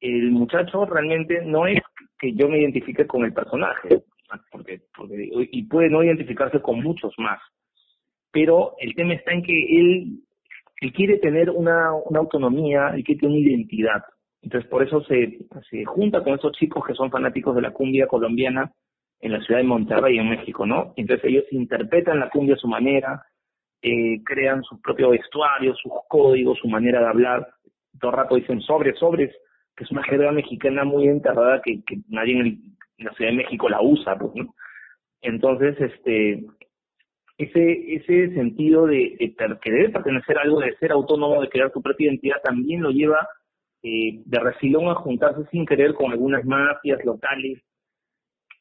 El 0.00 0.30
muchacho 0.32 0.84
realmente 0.84 1.42
no 1.46 1.66
es 1.66 1.80
que 2.18 2.34
yo 2.34 2.46
me 2.46 2.58
identifique 2.58 3.06
con 3.06 3.24
el 3.24 3.32
personaje, 3.32 4.02
porque, 4.52 4.82
y 5.50 5.62
puede 5.62 5.88
no 5.88 6.04
identificarse 6.04 6.60
con 6.60 6.82
muchos 6.82 7.14
más, 7.16 7.40
pero 8.30 8.74
el 8.80 8.94
tema 8.94 9.14
está 9.14 9.32
en 9.32 9.42
que 9.42 9.52
él, 9.52 10.20
él 10.82 10.92
quiere 10.92 11.16
tener 11.20 11.48
una, 11.48 11.94
una 11.94 12.18
autonomía 12.18 12.92
y 12.98 13.02
quiere 13.02 13.20
tener 13.20 13.34
una 13.34 13.48
identidad. 13.48 14.04
Entonces 14.42 14.68
por 14.68 14.82
eso 14.82 15.02
se, 15.04 15.38
se 15.70 15.86
junta 15.86 16.22
con 16.22 16.34
esos 16.34 16.52
chicos 16.52 16.84
que 16.86 16.94
son 16.94 17.10
fanáticos 17.10 17.56
de 17.56 17.62
la 17.62 17.72
cumbia 17.72 18.06
colombiana 18.06 18.70
en 19.20 19.32
la 19.32 19.40
ciudad 19.40 19.60
de 19.60 19.66
Monterrey, 19.66 20.18
en 20.18 20.30
México, 20.30 20.66
¿no? 20.66 20.94
Entonces 20.96 21.24
ellos 21.26 21.44
interpretan 21.50 22.20
la 22.20 22.30
cumbia 22.30 22.54
a 22.54 22.58
su 22.58 22.68
manera, 22.68 23.22
eh, 23.82 24.22
crean 24.24 24.62
su 24.62 24.80
propio 24.80 25.10
vestuario, 25.10 25.74
sus 25.74 25.92
códigos, 26.08 26.58
su 26.58 26.68
manera 26.68 27.00
de 27.00 27.06
hablar. 27.06 27.48
Todo 27.98 28.12
el 28.12 28.16
rato 28.16 28.36
dicen 28.36 28.60
sobres, 28.62 28.98
sobres, 28.98 29.30
que 29.76 29.84
es 29.84 29.90
una 29.90 30.02
jerga 30.04 30.32
mexicana 30.32 30.84
muy 30.84 31.08
enterrada 31.08 31.60
que, 31.62 31.82
que 31.84 31.98
nadie 32.08 32.38
en, 32.38 32.70
la 32.98 33.12
Ciudad 33.14 33.30
de 33.30 33.38
México 33.38 33.68
la 33.68 33.80
usa, 33.80 34.16
pues, 34.18 34.34
¿no? 34.34 34.54
Entonces, 35.22 35.74
este, 35.80 36.44
ese, 37.38 37.94
ese 37.94 38.34
sentido 38.34 38.86
de, 38.86 39.16
de 39.18 39.34
que 39.62 39.70
debe 39.70 39.88
pertenecer 39.88 40.36
a 40.36 40.42
algo, 40.42 40.60
de 40.60 40.76
ser 40.76 40.92
autónomo, 40.92 41.40
de 41.40 41.48
crear 41.48 41.72
su 41.72 41.80
propia 41.80 42.08
identidad, 42.08 42.42
también 42.42 42.82
lo 42.82 42.90
lleva 42.90 43.26
eh, 43.82 44.20
de 44.22 44.38
refilón 44.38 44.88
a 44.88 44.94
juntarse 44.96 45.46
sin 45.50 45.64
querer 45.64 45.94
con 45.94 46.12
algunas 46.12 46.44
mafias 46.44 47.02
locales 47.04 47.62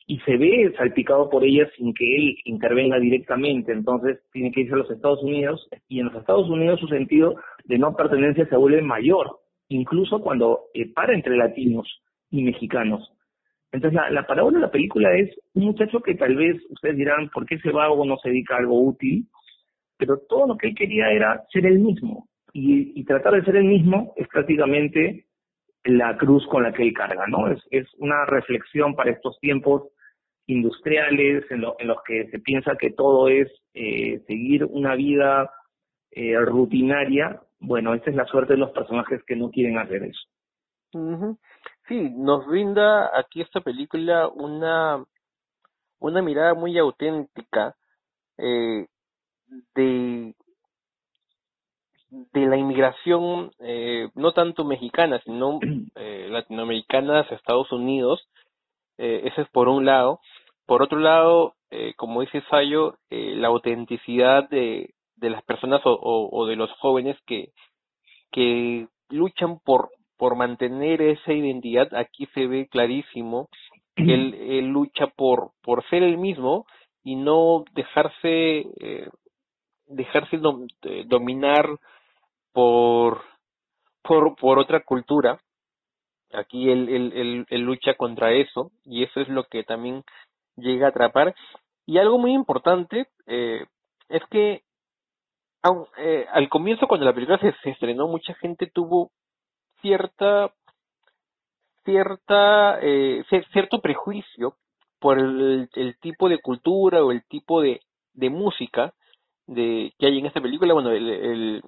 y 0.09 0.17
se 0.21 0.37
ve 0.37 0.73
salpicado 0.75 1.29
por 1.29 1.43
ellas 1.43 1.69
sin 1.77 1.93
que 1.93 2.15
él 2.15 2.35
intervenga 2.45 2.97
directamente, 2.97 3.71
entonces 3.71 4.19
tiene 4.33 4.51
que 4.51 4.61
irse 4.61 4.73
a 4.73 4.77
los 4.77 4.89
Estados 4.89 5.21
Unidos 5.21 5.69
y 5.87 5.99
en 5.99 6.07
los 6.07 6.15
Estados 6.15 6.49
Unidos 6.49 6.79
su 6.79 6.87
sentido 6.87 7.35
de 7.65 7.77
no 7.77 7.95
pertenencia 7.95 8.47
se 8.47 8.57
vuelve 8.57 8.81
mayor, 8.81 9.37
incluso 9.67 10.19
cuando 10.19 10.61
eh, 10.73 10.91
para 10.91 11.13
entre 11.13 11.37
latinos 11.37 11.87
y 12.31 12.41
mexicanos. 12.41 13.07
Entonces 13.71 13.93
la, 13.93 14.09
la 14.09 14.25
parábola 14.25 14.57
de 14.57 14.65
la 14.65 14.71
película 14.71 15.15
es 15.15 15.29
un 15.53 15.65
muchacho 15.65 15.99
que 15.99 16.15
tal 16.15 16.35
vez 16.35 16.57
ustedes 16.71 16.97
dirán, 16.97 17.29
¿por 17.29 17.45
qué 17.45 17.59
se 17.59 17.71
va 17.71 17.91
o 17.91 18.03
no 18.03 18.17
se 18.17 18.29
dedica 18.29 18.55
a 18.55 18.59
algo 18.61 18.81
útil? 18.81 19.27
Pero 19.95 20.17
todo 20.27 20.47
lo 20.47 20.57
que 20.57 20.69
él 20.69 20.75
quería 20.75 21.11
era 21.11 21.43
ser 21.53 21.67
el 21.67 21.77
mismo, 21.77 22.27
y, 22.51 23.03
tratar 23.03 23.35
de 23.35 23.43
ser 23.43 23.57
el 23.57 23.65
mismo 23.65 24.11
es 24.17 24.27
prácticamente 24.27 25.27
la 25.83 26.17
cruz 26.17 26.47
con 26.47 26.63
la 26.63 26.73
que 26.73 26.81
él 26.81 26.93
carga, 26.93 27.27
¿no? 27.27 27.47
Es, 27.47 27.61
es 27.69 27.87
una 27.99 28.25
reflexión 28.25 28.95
para 28.95 29.11
estos 29.11 29.39
tiempos 29.39 29.83
industriales 30.49 31.45
en, 31.49 31.63
en 31.79 31.87
los 31.87 31.97
que 32.05 32.27
se 32.29 32.39
piensa 32.39 32.75
que 32.79 32.91
todo 32.91 33.27
es 33.27 33.47
eh, 33.73 34.21
seguir 34.27 34.65
una 34.65 34.95
vida 34.95 35.51
eh, 36.11 36.37
rutinaria. 36.39 37.41
Bueno, 37.59 37.93
esta 37.93 38.09
es 38.09 38.15
la 38.15 38.25
suerte 38.25 38.53
de 38.53 38.59
los 38.59 38.71
personajes 38.71 39.23
que 39.25 39.35
no 39.35 39.49
quieren 39.51 39.77
hacer 39.77 40.03
eso. 40.03 40.21
Sí, 41.87 42.09
nos 42.15 42.47
brinda 42.47 43.11
aquí 43.17 43.41
esta 43.41 43.61
película 43.61 44.27
una, 44.27 45.03
una 45.99 46.21
mirada 46.21 46.53
muy 46.53 46.77
auténtica 46.77 47.75
eh, 48.37 48.87
de 49.75 50.33
de 52.09 52.45
la 52.47 52.57
inmigración, 52.57 53.51
eh, 53.59 54.09
no 54.15 54.33
tanto 54.33 54.63
mexicana, 54.65 55.21
sino 55.23 55.59
eh, 55.95 56.27
latinoamericana 56.29 57.21
hacia 57.21 57.37
Estados 57.37 57.71
Unidos. 57.71 58.27
Eh, 58.97 59.21
ese 59.25 59.41
es 59.41 59.49
por 59.49 59.67
un 59.67 59.85
lado. 59.85 60.19
Por 60.69 60.83
otro 60.83 60.99
lado, 60.99 61.55
eh, 61.71 61.95
como 61.97 62.21
dice 62.21 62.43
Sayo, 62.47 62.99
eh, 63.09 63.33
la 63.35 63.47
autenticidad 63.47 64.47
de, 64.49 64.93
de 65.15 65.29
las 65.31 65.41
personas 65.41 65.81
o, 65.83 66.29
o, 66.31 66.45
de 66.45 66.55
los 66.55 66.71
jóvenes 66.73 67.17
que, 67.25 67.53
que 68.31 68.87
luchan 69.09 69.57
por, 69.65 69.89
por 70.15 70.35
mantener 70.35 71.01
esa 71.01 71.33
identidad, 71.33 71.95
aquí 71.95 72.27
se 72.35 72.45
ve 72.45 72.67
clarísimo 72.67 73.49
que 73.95 74.13
él, 74.13 74.35
él 74.39 74.67
lucha 74.67 75.07
por, 75.07 75.53
por 75.63 75.83
ser 75.89 76.03
el 76.03 76.19
mismo 76.19 76.67
y 77.03 77.15
no 77.15 77.63
dejarse, 77.73 78.67
eh, 78.79 79.09
dejarse 79.87 80.37
dominar 81.07 81.65
por, 82.53 83.23
por, 84.03 84.35
por 84.35 84.59
otra 84.59 84.81
cultura. 84.81 85.39
Aquí 86.31 86.69
él, 86.69 86.89
él, 86.89 87.45
él, 87.49 87.61
lucha 87.61 87.95
contra 87.95 88.33
eso 88.33 88.69
y 88.85 89.01
eso 89.01 89.19
es 89.19 89.29
lo 89.29 89.45
que 89.45 89.63
también 89.63 90.03
llega 90.59 90.87
a 90.87 90.89
atrapar. 90.89 91.35
Y 91.85 91.97
algo 91.97 92.17
muy 92.19 92.33
importante 92.33 93.07
eh, 93.25 93.65
es 94.09 94.21
que 94.29 94.63
eh, 95.97 96.25
al 96.31 96.49
comienzo 96.49 96.87
cuando 96.87 97.05
la 97.05 97.13
película 97.13 97.39
se, 97.39 97.69
estrenó 97.69 98.07
mucha 98.07 98.33
gente 98.35 98.67
tuvo 98.67 99.11
cierta 99.81 100.53
cierta 101.83 102.79
eh, 102.81 103.23
cierto 103.51 103.81
prejuicio 103.81 104.55
por 104.99 105.19
el, 105.19 105.69
el, 105.73 105.97
tipo 105.99 106.29
de 106.29 106.39
cultura 106.39 107.03
o 107.03 107.11
el 107.11 107.23
tipo 107.25 107.61
de, 107.61 107.81
de 108.13 108.29
música 108.29 108.93
de 109.47 109.93
que 109.97 110.05
hay 110.05 110.19
en 110.19 110.27
esta 110.27 110.41
película 110.41 110.73
bueno 110.73 110.91
el, 110.91 111.09
el, 111.09 111.63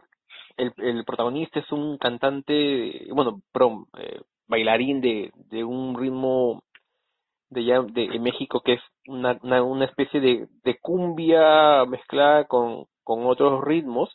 el, 0.58 0.74
el 0.78 1.04
protagonista 1.06 1.60
es 1.60 1.72
un 1.72 1.98
cantante, 1.98 3.08
bueno, 3.14 3.42
prom, 3.52 3.86
eh, 3.98 4.22
bailarín 4.48 5.02
de, 5.02 5.32
de 5.50 5.64
un 5.64 5.98
ritmo 5.98 6.64
de 7.52 7.64
ya 7.64 7.82
de, 7.82 8.20
México 8.20 8.62
que 8.62 8.74
es 8.74 8.82
una, 9.08 9.38
una, 9.44 9.86
especie 9.86 10.20
de, 10.20 10.48
de 10.64 10.80
cumbia 10.80 11.86
mezclada 11.86 12.46
con, 12.46 12.86
con 13.04 13.26
otros 13.26 13.64
ritmos. 13.64 14.10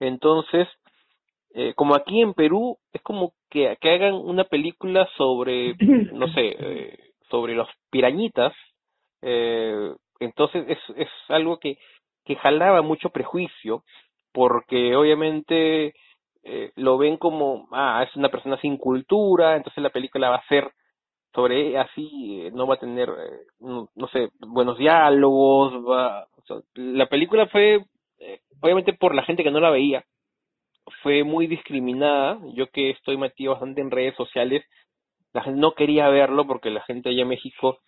Entonces, 0.00 0.68
eh, 1.54 1.72
como 1.74 1.94
aquí 1.94 2.20
en 2.20 2.34
Perú, 2.34 2.76
es 2.92 3.00
como 3.02 3.32
que, 3.48 3.76
que 3.80 3.90
hagan 3.90 4.14
una 4.14 4.44
película 4.44 5.08
sobre, 5.16 5.74
no 6.12 6.28
sé, 6.28 6.56
eh, 6.58 6.98
sobre 7.30 7.54
los 7.54 7.68
pirañitas. 7.90 8.52
Eh, 9.22 9.94
entonces, 10.20 10.66
es, 10.68 10.78
es 10.96 11.08
algo 11.28 11.58
que, 11.58 11.78
que 12.24 12.36
jalaba 12.36 12.82
mucho 12.82 13.10
prejuicio 13.10 13.84
porque 14.32 14.96
obviamente 14.96 15.94
eh, 16.42 16.72
lo 16.74 16.98
ven 16.98 17.16
como, 17.16 17.68
ah, 17.70 18.04
es 18.06 18.14
una 18.16 18.28
persona 18.28 18.60
sin 18.60 18.76
cultura, 18.76 19.56
entonces 19.56 19.82
la 19.82 19.90
película 19.90 20.28
va 20.28 20.36
a 20.36 20.48
ser 20.48 20.70
sobre 21.34 21.78
así, 21.78 22.42
eh, 22.42 22.50
no 22.52 22.66
va 22.66 22.76
a 22.76 22.80
tener, 22.80 23.08
eh, 23.08 23.46
no, 23.60 24.08
sé, 24.12 24.30
buenos 24.40 24.78
diálogos, 24.78 25.74
va, 25.84 26.26
la 26.74 27.06
película 27.06 27.46
fue, 27.48 27.84
eh, 28.18 28.40
obviamente 28.60 28.92
por 28.92 29.14
la 29.14 29.24
gente 29.24 29.42
que 29.42 29.50
no 29.50 29.60
la 29.60 29.70
veía, 29.70 30.04
fue 31.02 31.24
muy 31.24 31.46
discriminada, 31.46 32.38
yo 32.54 32.68
que 32.68 32.90
estoy 32.90 33.16
metido 33.16 33.52
bastante 33.52 33.80
en 33.80 33.90
redes 33.90 34.14
sociales, 34.16 34.64
la 35.32 35.42
gente 35.42 35.60
no 35.60 35.72
quería 35.72 36.08
verlo 36.08 36.46
porque 36.46 36.70
la 36.70 36.82
gente 36.82 37.08
allá 37.08 37.22
en 37.22 37.28
México 37.28 37.78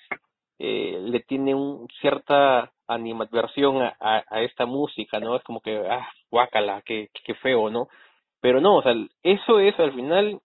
eh, 0.58 0.98
le 1.02 1.20
tiene 1.20 1.54
un 1.54 1.86
cierta 2.00 2.72
animadversión 2.88 3.82
a, 3.82 3.94
a, 4.00 4.42
esta 4.42 4.64
música, 4.64 5.20
¿no? 5.20 5.36
Es 5.36 5.42
como 5.44 5.60
que, 5.60 5.76
ah, 5.76 6.08
guácala, 6.30 6.82
qué, 6.84 7.10
qué 7.24 7.34
feo, 7.34 7.68
¿no? 7.70 7.88
Pero 8.40 8.60
no, 8.60 8.76
o 8.76 8.82
sea, 8.82 8.94
eso 9.22 9.60
es 9.60 9.78
al 9.78 9.92
final, 9.92 10.40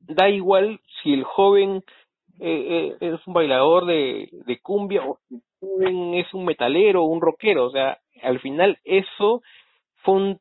da 0.00 0.28
igual 0.28 0.80
si 1.02 1.12
el 1.12 1.24
joven 1.24 1.82
eh, 2.40 2.96
eh, 3.00 3.14
es 3.14 3.26
un 3.26 3.34
bailador 3.34 3.86
de, 3.86 4.28
de 4.46 4.60
cumbia 4.60 5.04
o 5.04 5.18
es 6.14 6.34
un 6.34 6.44
metalero 6.44 7.04
un 7.04 7.20
rockero, 7.20 7.66
o 7.66 7.70
sea, 7.70 7.98
al 8.22 8.40
final 8.40 8.78
eso 8.84 9.42
fue 10.02 10.14
un, 10.14 10.40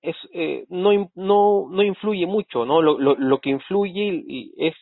es, 0.00 0.16
eh, 0.32 0.64
no, 0.68 1.10
no, 1.14 1.66
no 1.70 1.82
influye 1.82 2.26
mucho, 2.26 2.64
¿no? 2.64 2.82
Lo, 2.82 2.98
lo, 2.98 3.14
lo 3.16 3.38
que 3.38 3.50
influye 3.50 4.24
es 4.56 4.74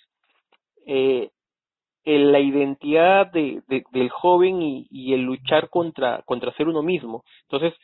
eh, 0.86 1.30
la 2.04 2.40
identidad 2.40 3.30
de, 3.30 3.62
del 3.68 4.10
joven 4.10 4.60
y, 4.60 4.86
y, 4.90 5.14
el 5.14 5.22
luchar 5.22 5.68
contra, 5.68 6.22
contra 6.22 6.52
ser 6.54 6.68
uno 6.68 6.82
mismo. 6.82 7.22
Entonces, 7.42 7.78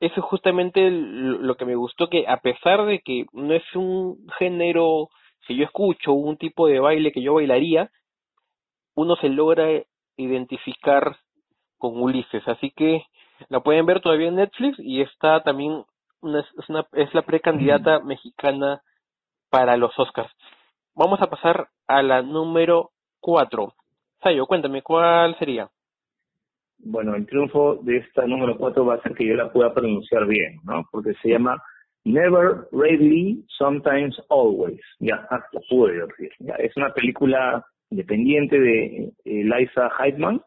eso 0.00 0.14
es 0.16 0.24
justamente 0.24 0.90
lo 0.90 1.54
que 1.56 1.66
me 1.66 1.76
gustó, 1.76 2.08
que 2.08 2.26
a 2.26 2.38
pesar 2.38 2.86
de 2.86 3.00
que 3.00 3.26
no 3.32 3.54
es 3.54 3.76
un 3.76 4.26
género 4.38 5.10
que 5.46 5.56
yo 5.56 5.64
escucho, 5.64 6.12
un 6.12 6.36
tipo 6.36 6.66
de 6.66 6.80
baile 6.80 7.12
que 7.12 7.22
yo 7.22 7.34
bailaría, 7.34 7.90
uno 8.94 9.16
se 9.16 9.28
logra 9.28 9.66
identificar 10.16 11.16
con 11.78 12.00
Ulises. 12.00 12.46
Así 12.46 12.70
que 12.70 13.04
la 13.48 13.60
pueden 13.60 13.86
ver 13.86 14.00
todavía 14.00 14.28
en 14.28 14.36
Netflix 14.36 14.78
y 14.78 15.00
está 15.00 15.42
también, 15.42 15.84
una, 16.20 16.40
es, 16.40 16.68
una, 16.68 16.86
es 16.92 17.12
la 17.14 17.22
precandidata 17.22 18.00
mexicana 18.00 18.82
para 19.50 19.76
los 19.76 19.98
Oscars. 19.98 20.30
vamos 20.94 21.20
a 21.20 21.28
pasar 21.28 21.68
a 21.86 22.02
la 22.02 22.22
número 22.22 22.90
4. 23.20 23.72
Sayo, 24.22 24.46
cuéntame, 24.46 24.82
¿cuál 24.82 25.36
sería? 25.38 25.68
Bueno, 26.78 27.14
el 27.14 27.26
triunfo 27.26 27.76
de 27.82 27.98
esta 27.98 28.26
número 28.26 28.56
4 28.56 28.84
va 28.84 28.94
a 28.94 29.02
ser 29.02 29.14
que 29.14 29.26
yo 29.26 29.34
la 29.34 29.52
pueda 29.52 29.72
pronunciar 29.72 30.26
bien, 30.26 30.60
¿no? 30.64 30.84
Porque 30.90 31.14
se 31.22 31.28
llama 31.28 31.62
Never, 32.04 32.68
Rarely, 32.72 33.44
Sometimes, 33.58 34.16
Always. 34.28 34.80
Ya, 34.98 35.26
hasta 35.30 35.60
pude 35.68 36.04
decir. 36.06 36.30
Es 36.58 36.76
una 36.76 36.92
película 36.92 37.64
independiente 37.90 38.58
de 38.58 39.12
eh, 39.24 39.44
Liza 39.44 39.90
Heidman. 39.98 40.42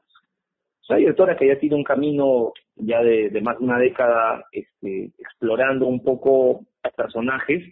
Es 0.82 0.90
una 0.90 1.00
directora 1.00 1.38
que 1.38 1.48
ya 1.48 1.60
tiene 1.60 1.76
un 1.76 1.84
camino 1.84 2.52
ya 2.76 3.02
de, 3.02 3.40
más 3.42 3.58
de 3.58 3.64
una 3.64 3.80
década 3.80 4.44
este, 4.52 5.12
explorando 5.18 5.88
un 5.88 6.04
poco 6.04 6.66
personajes. 6.96 7.64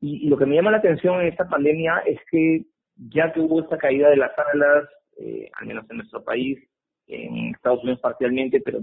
Y, 0.00 0.28
lo 0.28 0.36
que 0.36 0.46
me 0.46 0.56
llama 0.56 0.70
la 0.70 0.78
atención 0.78 1.20
en 1.20 1.28
esta 1.28 1.48
pandemia 1.48 2.02
es 2.06 2.18
que 2.30 2.64
ya 2.96 3.32
que 3.32 3.40
hubo 3.40 3.60
esta 3.60 3.78
caída 3.78 4.10
de 4.10 4.16
las 4.16 4.32
salas, 4.34 4.88
eh, 5.18 5.50
al 5.58 5.66
menos 5.66 5.88
en 5.90 5.98
nuestro 5.98 6.22
país, 6.22 6.58
en 7.06 7.54
Estados 7.54 7.82
Unidos 7.82 8.00
parcialmente, 8.00 8.60
pero 8.60 8.80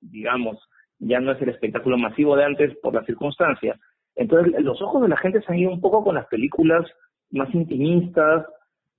digamos, 0.00 0.58
ya 1.02 1.20
no 1.20 1.32
es 1.32 1.42
el 1.42 1.48
espectáculo 1.48 1.98
masivo 1.98 2.36
de 2.36 2.44
antes 2.44 2.76
por 2.78 2.94
las 2.94 3.04
circunstancias. 3.06 3.78
Entonces, 4.14 4.62
los 4.62 4.80
ojos 4.82 5.02
de 5.02 5.08
la 5.08 5.16
gente 5.16 5.40
se 5.40 5.52
han 5.52 5.58
ido 5.58 5.70
un 5.70 5.80
poco 5.80 6.04
con 6.04 6.14
las 6.14 6.26
películas 6.26 6.86
más 7.30 7.52
intimistas, 7.54 8.46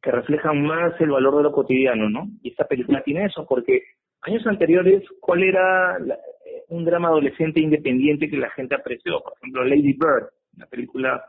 que 0.01 0.11
reflejan 0.11 0.61
más 0.63 0.99
el 0.99 1.11
valor 1.11 1.37
de 1.37 1.43
lo 1.43 1.53
cotidiano, 1.53 2.09
¿no? 2.09 2.27
Y 2.41 2.49
esta 2.49 2.65
película 2.65 3.01
tiene 3.03 3.25
eso, 3.25 3.45
porque 3.47 3.83
años 4.21 4.45
anteriores, 4.45 5.03
¿cuál 5.21 5.43
era 5.43 5.97
eh, 5.97 6.63
un 6.67 6.83
drama 6.83 7.07
adolescente 7.07 7.61
independiente 7.61 8.29
que 8.29 8.37
la 8.37 8.49
gente 8.49 8.75
apreció? 8.75 9.21
Por 9.21 9.33
ejemplo, 9.37 9.63
Lady 9.63 9.93
Bird, 9.93 10.27
una 10.57 10.65
película 10.65 11.23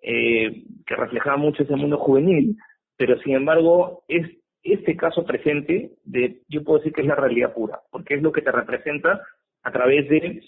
eh, 0.00 0.62
que 0.86 0.94
reflejaba 0.94 1.36
mucho 1.36 1.64
ese 1.64 1.74
mundo 1.74 1.98
juvenil, 1.98 2.56
pero 2.96 3.18
sin 3.22 3.34
embargo, 3.34 4.04
es 4.06 4.28
este 4.62 4.96
caso 4.96 5.24
presente 5.24 5.90
de, 6.04 6.42
yo 6.48 6.62
puedo 6.62 6.78
decir 6.78 6.92
que 6.92 7.00
es 7.00 7.08
la 7.08 7.16
realidad 7.16 7.52
pura, 7.52 7.80
porque 7.90 8.14
es 8.14 8.22
lo 8.22 8.30
que 8.30 8.42
te 8.42 8.52
representa 8.52 9.20
a 9.62 9.70
través 9.72 10.08
de 10.08 10.16
eh, 10.16 10.42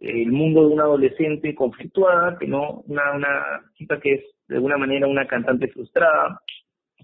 el 0.00 0.32
mundo 0.32 0.62
de 0.62 0.74
una 0.74 0.84
adolescente 0.84 1.54
conflictuada, 1.54 2.38
que 2.38 2.46
no, 2.46 2.82
una, 2.86 3.12
una 3.12 3.62
chica 3.74 4.00
que 4.00 4.14
es 4.14 4.24
de 4.48 4.56
alguna 4.56 4.78
manera 4.78 5.06
una 5.06 5.26
cantante 5.26 5.68
frustrada, 5.68 6.40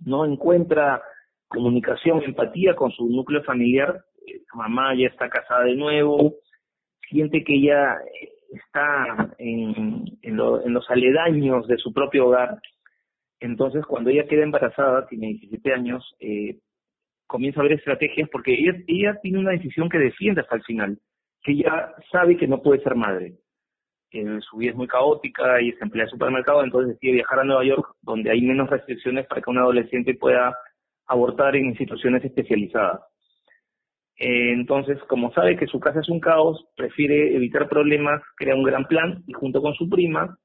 no 0.04 0.24
encuentra 0.24 1.02
comunicación, 1.48 2.22
empatía 2.22 2.74
con 2.74 2.90
su 2.90 3.08
núcleo 3.08 3.42
familiar, 3.44 4.04
eh, 4.26 4.40
su 4.50 4.56
mamá 4.56 4.94
ya 4.94 5.08
está 5.08 5.28
casada 5.28 5.64
de 5.64 5.76
nuevo, 5.76 6.34
siente 7.08 7.44
que 7.44 7.54
ella 7.54 7.96
está 8.50 9.34
en, 9.38 10.04
en, 10.22 10.36
en 10.64 10.72
los 10.72 10.90
aledaños 10.90 11.66
de 11.66 11.76
su 11.76 11.92
propio 11.92 12.28
hogar. 12.28 12.58
Entonces, 13.40 13.84
cuando 13.86 14.10
ella 14.10 14.26
queda 14.26 14.42
embarazada, 14.42 15.06
tiene 15.06 15.28
17 15.28 15.72
años, 15.72 16.14
eh, 16.20 16.58
comienza 17.26 17.60
a 17.60 17.64
ver 17.64 17.72
estrategias 17.72 18.28
porque 18.30 18.54
ella, 18.54 18.72
ella 18.86 19.18
tiene 19.22 19.38
una 19.38 19.50
decisión 19.50 19.88
que 19.88 19.98
defiende 19.98 20.40
hasta 20.40 20.56
el 20.56 20.62
final, 20.62 20.98
que 21.44 21.52
ella 21.52 21.94
sabe 22.10 22.36
que 22.36 22.48
no 22.48 22.60
puede 22.62 22.82
ser 22.82 22.96
madre. 22.96 23.34
su 24.40 24.56
vida 24.56 24.70
es 24.70 24.76
muy 24.76 24.88
caótica 24.88 25.60
y 25.60 25.72
se 25.72 25.84
emplea 25.84 26.04
en 26.04 26.10
supermercado, 26.10 26.64
entonces 26.64 26.94
decide 26.94 27.12
viajar 27.12 27.40
a 27.40 27.44
Nueva 27.44 27.64
York, 27.64 27.96
donde 28.02 28.30
hay 28.30 28.40
menos 28.42 28.70
restricciones 28.70 29.26
para 29.26 29.42
que 29.42 29.50
un 29.50 29.58
adolescente 29.58 30.14
pueda 30.14 30.56
abortar 31.06 31.54
en 31.54 31.66
instituciones 31.66 32.24
especializadas. 32.24 33.00
Eh, 34.16 34.52
entonces, 34.52 34.98
como 35.08 35.32
sabe 35.32 35.56
que 35.56 35.66
su 35.66 35.80
casa 35.80 36.00
es 36.00 36.08
un 36.08 36.20
caos, 36.20 36.64
prefiere 36.76 37.34
evitar 37.34 37.68
problemas, 37.68 38.22
crea 38.36 38.54
un 38.54 38.62
gran 38.62 38.86
plan 38.86 39.22
y 39.26 39.32
junto 39.32 39.60
con 39.60 39.74
su 39.74 39.88
prima 39.88 40.38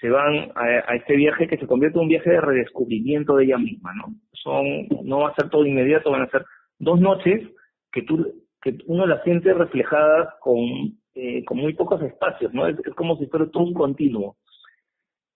se 0.00 0.08
van 0.08 0.52
a, 0.54 0.94
este 0.94 1.16
viaje 1.16 1.48
que 1.48 1.58
se 1.58 1.66
convierte 1.66 1.98
en 1.98 2.04
un 2.04 2.08
viaje 2.08 2.30
de 2.30 2.40
redescubrimiento 2.40 3.34
de 3.34 3.44
ella 3.46 3.58
misma, 3.58 3.92
¿no? 3.94 4.14
Son, 4.32 4.64
no 5.02 5.20
va 5.20 5.30
a 5.30 5.34
ser 5.34 5.50
todo 5.50 5.66
inmediato, 5.66 6.12
van 6.12 6.22
a 6.22 6.30
ser 6.30 6.44
dos 6.78 7.00
noches 7.00 7.50
que 7.90 8.02
tú, 8.02 8.24
que 8.62 8.76
uno 8.86 9.06
las 9.06 9.22
siente 9.24 9.52
reflejadas 9.54 10.34
con, 10.40 10.58
eh, 11.14 11.44
con 11.44 11.58
muy 11.58 11.74
pocos 11.74 12.02
espacios, 12.02 12.52
¿no? 12.52 12.66
Es, 12.66 12.76
como 12.96 13.16
si 13.16 13.26
fuera 13.26 13.50
todo 13.50 13.64
un 13.64 13.74
continuo. 13.74 14.36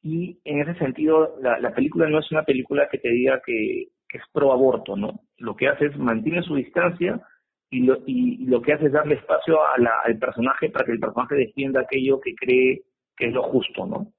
Y 0.02 0.40
en 0.44 0.60
ese 0.60 0.78
sentido, 0.78 1.36
la, 1.40 1.60
la 1.60 1.72
película 1.72 2.08
no 2.08 2.18
es 2.18 2.30
una 2.32 2.42
película 2.42 2.88
que 2.90 2.98
te 2.98 3.08
diga 3.08 3.40
que, 3.44 3.88
que 4.08 4.18
es 4.18 4.24
pro 4.32 4.52
aborto, 4.52 4.96
¿no? 4.96 5.20
Lo 5.38 5.56
que 5.56 5.68
hace 5.68 5.86
es 5.86 5.96
mantiene 5.96 6.42
su 6.42 6.56
distancia 6.56 7.20
y 7.70 7.80
lo, 7.80 7.98
y, 8.06 8.44
lo 8.44 8.60
que 8.60 8.74
hace 8.74 8.86
es 8.86 8.92
darle 8.92 9.14
espacio 9.14 9.58
a 9.64 9.78
la, 9.78 9.92
al 10.04 10.18
personaje 10.18 10.68
para 10.68 10.84
que 10.84 10.92
el 10.92 11.00
personaje 11.00 11.36
defienda 11.36 11.80
aquello 11.80 12.20
que 12.20 12.34
cree 12.34 12.82
que 13.16 13.26
es 13.26 13.32
lo 13.32 13.42
justo, 13.44 13.86
¿no? 13.86 14.12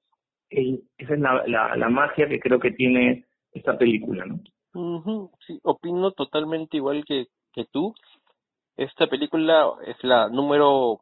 esa 0.50 1.14
es 1.14 1.20
la, 1.20 1.42
la, 1.46 1.88
magia 1.88 2.28
que 2.28 2.38
creo 2.38 2.60
que 2.60 2.70
tiene 2.70 3.24
esta 3.52 3.76
película, 3.76 4.24
¿no? 4.24 4.40
Sí, 5.46 5.58
opino 5.64 6.12
totalmente 6.12 6.76
igual 6.76 7.04
que, 7.04 7.26
que 7.52 7.64
tú. 7.72 7.92
Esta 8.76 9.06
película 9.06 9.72
es 9.86 9.96
la 10.02 10.28
número 10.28 11.00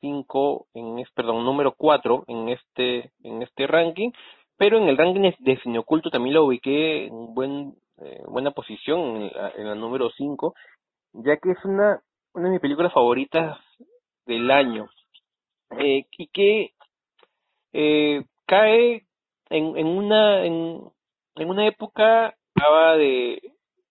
5, 0.00 0.66
eh, 0.74 0.78
en 0.78 1.04
perdón, 1.14 1.44
número 1.44 1.74
4 1.76 2.24
en 2.28 2.48
este, 2.50 3.10
en 3.24 3.42
este 3.42 3.66
ranking, 3.66 4.10
pero 4.56 4.78
en 4.78 4.88
el 4.88 4.96
ranking 4.96 5.32
de 5.40 5.60
cine 5.60 5.80
oculto 5.80 6.10
también 6.10 6.34
lo 6.34 6.44
ubiqué 6.44 7.06
en 7.06 7.34
buen, 7.34 7.74
eh, 7.98 8.22
buena 8.28 8.52
posición, 8.52 9.16
en 9.16 9.32
la, 9.34 9.50
en 9.56 9.66
la 9.66 9.74
número 9.74 10.08
5, 10.10 10.54
ya 11.14 11.36
que 11.38 11.50
es 11.50 11.64
una, 11.64 12.00
una 12.32 12.44
de 12.44 12.52
mis 12.52 12.60
películas 12.60 12.92
favoritas 12.92 13.58
del 14.26 14.48
año. 14.52 14.88
Eh, 15.78 16.06
y 16.16 16.26
que 16.28 16.74
eh, 17.72 18.24
cae 18.46 19.04
en, 19.50 19.76
en 19.76 19.86
una 19.88 20.44
en, 20.44 20.80
en 21.34 21.50
una 21.50 21.66
época 21.66 22.36
acaba 22.54 22.96
de, 22.96 23.42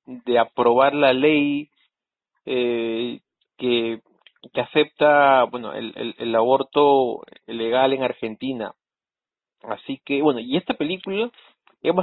de 0.06 0.39
aprobar 0.39 0.95
la 0.95 1.12
ley 1.12 1.70
eh, 2.46 3.20
que, 3.58 4.02
que 4.54 4.62
acepta 4.62 5.44
bueno 5.46 5.74
el, 5.74 5.94
el, 5.96 6.16
el 6.18 6.36
aborto 6.36 7.22
legal 7.48 7.94
en 7.94 8.04
Argentina. 8.04 8.74
Así 9.64 10.02
que 10.06 10.22
bueno 10.22 10.39
y 10.39 10.58
esta 10.58 10.74
película 10.74 11.32
es 11.82 11.94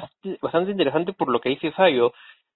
bastante, 0.40 0.70
interesante 0.70 1.12
por 1.12 1.30
lo 1.30 1.40
que 1.40 1.50
dice 1.50 1.72
Sayo 1.72 2.12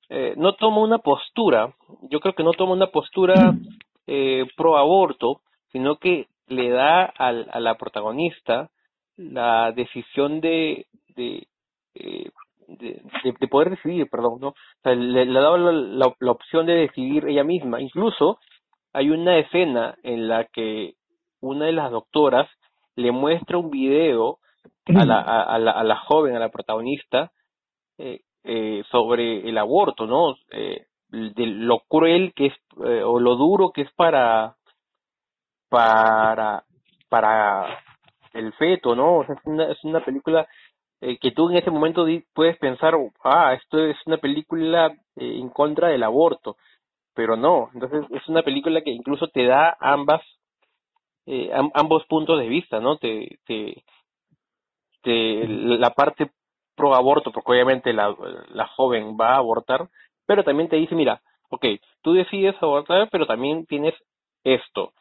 eh, 0.08 0.34
no 0.36 0.54
toma 0.54 0.82
una 0.82 0.98
postura 0.98 1.74
yo 2.10 2.20
creo 2.20 2.34
que 2.34 2.44
no 2.44 2.52
toma 2.52 2.72
una 2.72 2.88
postura 2.88 3.54
eh, 4.06 4.46
pro 4.56 4.76
aborto 4.76 5.40
sino 5.72 5.96
que 5.96 6.28
le 6.48 6.70
da 6.70 7.04
al, 7.04 7.48
a 7.50 7.60
la 7.60 7.76
protagonista 7.76 8.70
la 9.16 9.72
decisión 9.72 10.40
de, 10.40 10.86
de, 11.16 11.46
eh, 11.94 12.30
de, 12.78 13.02
de, 13.38 13.48
poder 13.48 13.70
decidir, 13.70 14.08
perdón, 14.10 14.38
¿no? 14.40 14.54
Le, 14.84 15.24
le 15.24 15.38
ha 15.38 15.42
dado 15.42 15.58
la, 15.58 16.12
la, 16.18 16.30
opción 16.32 16.66
de 16.66 16.74
decidir 16.74 17.26
ella 17.26 17.44
misma. 17.44 17.80
Incluso 17.80 18.38
hay 18.92 19.10
una 19.10 19.38
escena 19.38 19.96
en 20.02 20.28
la 20.28 20.44
que 20.44 20.94
una 21.40 21.66
de 21.66 21.72
las 21.72 21.90
doctoras 21.90 22.48
le 22.96 23.12
muestra 23.12 23.58
un 23.58 23.70
video 23.70 24.38
a 24.86 25.04
la, 25.04 25.20
a, 25.20 25.58
la, 25.58 25.72
a 25.72 25.84
la 25.84 25.96
joven, 25.96 26.36
a 26.36 26.38
la 26.40 26.50
protagonista, 26.50 27.32
eh, 27.98 28.20
eh, 28.42 28.82
sobre 28.90 29.48
el 29.48 29.56
aborto, 29.58 30.06
¿no? 30.06 30.36
Eh, 30.50 30.86
de 31.08 31.46
lo 31.46 31.80
cruel 31.88 32.32
que 32.34 32.46
es, 32.46 32.54
o 32.76 33.20
lo 33.20 33.36
duro 33.36 33.70
que 33.70 33.82
es 33.82 33.92
para, 33.92 34.56
para, 35.68 36.64
para 37.08 37.84
el 38.32 38.52
feto, 38.54 38.96
¿no? 38.96 39.18
O 39.18 39.24
sea, 39.24 39.36
es 39.36 39.40
una, 39.44 39.70
es 39.70 39.84
una 39.84 40.04
película 40.04 40.46
eh, 41.04 41.18
que 41.18 41.32
tú 41.32 41.50
en 41.50 41.58
ese 41.58 41.70
momento 41.70 42.06
puedes 42.32 42.56
pensar, 42.56 42.94
ah, 43.22 43.52
esto 43.52 43.78
es 43.84 43.96
una 44.06 44.16
película 44.16 44.86
eh, 45.16 45.38
en 45.38 45.50
contra 45.50 45.88
del 45.88 46.02
aborto, 46.02 46.56
pero 47.14 47.36
no, 47.36 47.68
entonces 47.74 48.06
es 48.10 48.26
una 48.26 48.42
película 48.42 48.80
que 48.80 48.90
incluso 48.90 49.28
te 49.28 49.44
da 49.44 49.76
ambas, 49.80 50.22
eh, 51.26 51.50
ambos 51.74 52.06
puntos 52.06 52.40
de 52.40 52.48
vista, 52.48 52.80
¿no? 52.80 52.96
Te, 52.96 53.38
te, 53.44 53.84
te, 55.02 55.46
la 55.46 55.90
parte 55.90 56.30
pro 56.74 56.94
aborto, 56.94 57.32
porque 57.32 57.52
obviamente 57.52 57.92
la, 57.92 58.16
la 58.48 58.66
joven 58.68 59.18
va 59.20 59.34
a 59.34 59.38
abortar, 59.38 59.88
pero 60.24 60.42
también 60.42 60.70
te 60.70 60.76
dice, 60.76 60.94
mira, 60.94 61.20
ok, 61.50 61.66
tú 62.00 62.14
decides 62.14 62.56
abortar, 62.62 63.10
pero 63.12 63.26
también 63.26 63.66
tienes 63.66 63.94
esto 64.42 64.94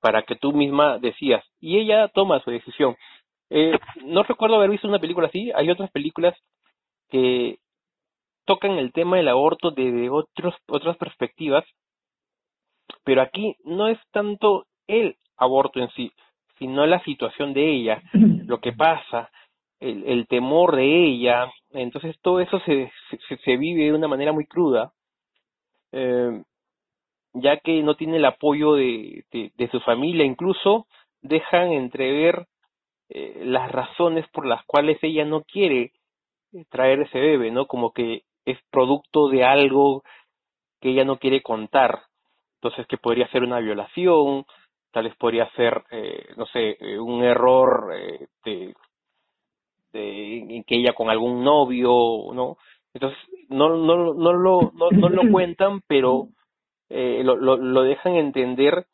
para 0.00 0.22
que 0.22 0.34
tú 0.34 0.52
misma 0.52 0.98
decías. 0.98 1.44
Y 1.60 1.78
ella 1.78 2.08
toma 2.08 2.40
su 2.40 2.50
decisión. 2.50 2.96
Eh, 3.50 3.78
no 4.04 4.22
recuerdo 4.22 4.56
haber 4.56 4.70
visto 4.70 4.88
una 4.88 4.98
película 4.98 5.28
así. 5.28 5.50
Hay 5.54 5.70
otras 5.70 5.90
películas 5.90 6.36
que 7.08 7.58
tocan 8.44 8.72
el 8.72 8.92
tema 8.92 9.16
del 9.16 9.28
aborto 9.28 9.70
desde 9.70 10.10
otros, 10.10 10.54
otras 10.66 10.96
perspectivas. 10.96 11.64
Pero 13.04 13.22
aquí 13.22 13.56
no 13.64 13.88
es 13.88 13.98
tanto 14.12 14.66
el 14.86 15.16
aborto 15.36 15.80
en 15.80 15.88
sí, 15.90 16.12
sino 16.58 16.86
la 16.86 17.02
situación 17.04 17.52
de 17.54 17.70
ella, 17.70 18.02
lo 18.12 18.60
que 18.60 18.72
pasa, 18.72 19.30
el, 19.80 20.04
el 20.04 20.26
temor 20.26 20.76
de 20.76 21.06
ella. 21.06 21.50
Entonces 21.70 22.16
todo 22.20 22.40
eso 22.40 22.60
se, 22.60 22.90
se, 23.28 23.36
se 23.38 23.56
vive 23.56 23.84
de 23.84 23.92
una 23.92 24.08
manera 24.08 24.32
muy 24.32 24.46
cruda. 24.46 24.92
Eh, 25.92 26.42
ya 27.34 27.58
que 27.58 27.82
no 27.82 27.96
tiene 27.96 28.16
el 28.16 28.24
apoyo 28.24 28.74
de, 28.74 29.24
de, 29.32 29.68
su 29.70 29.80
familia, 29.80 30.24
incluso 30.24 30.86
dejan 31.20 31.72
entrever 31.72 32.46
eh, 33.08 33.42
las 33.44 33.70
razones 33.70 34.26
por 34.28 34.46
las 34.46 34.64
cuales 34.66 34.98
ella 35.02 35.24
no 35.24 35.42
quiere 35.42 35.92
traer 36.70 37.00
ese 37.00 37.18
bebé, 37.18 37.50
¿no? 37.50 37.66
Como 37.66 37.92
que 37.92 38.22
es 38.44 38.58
producto 38.70 39.28
de 39.28 39.44
algo 39.44 40.02
que 40.80 40.90
ella 40.90 41.04
no 41.04 41.18
quiere 41.18 41.42
contar. 41.42 42.02
Entonces, 42.60 42.86
que 42.86 42.98
podría 42.98 43.28
ser 43.28 43.42
una 43.42 43.58
violación, 43.60 44.44
tal 44.92 45.04
vez 45.04 45.16
podría 45.16 45.50
ser, 45.50 45.84
eh, 45.90 46.28
no 46.36 46.46
sé, 46.46 46.76
eh, 46.80 46.98
un 46.98 47.22
error 47.24 47.92
eh, 47.94 48.26
de, 48.44 48.74
de, 49.92 50.64
que 50.66 50.76
ella 50.76 50.94
con 50.94 51.10
algún 51.10 51.42
novio, 51.42 51.90
¿no? 52.32 52.56
Entonces, 52.94 53.18
no, 53.48 53.70
no, 53.70 54.14
no, 54.14 54.32
lo, 54.32 54.72
no, 54.74 54.90
no 54.90 55.08
lo 55.08 55.22
cuentan, 55.32 55.82
pero 55.86 56.28
eh, 56.88 57.22
lo, 57.24 57.36
lo, 57.36 57.56
lo 57.56 57.82
dejan 57.82 58.14
entender 58.14 58.86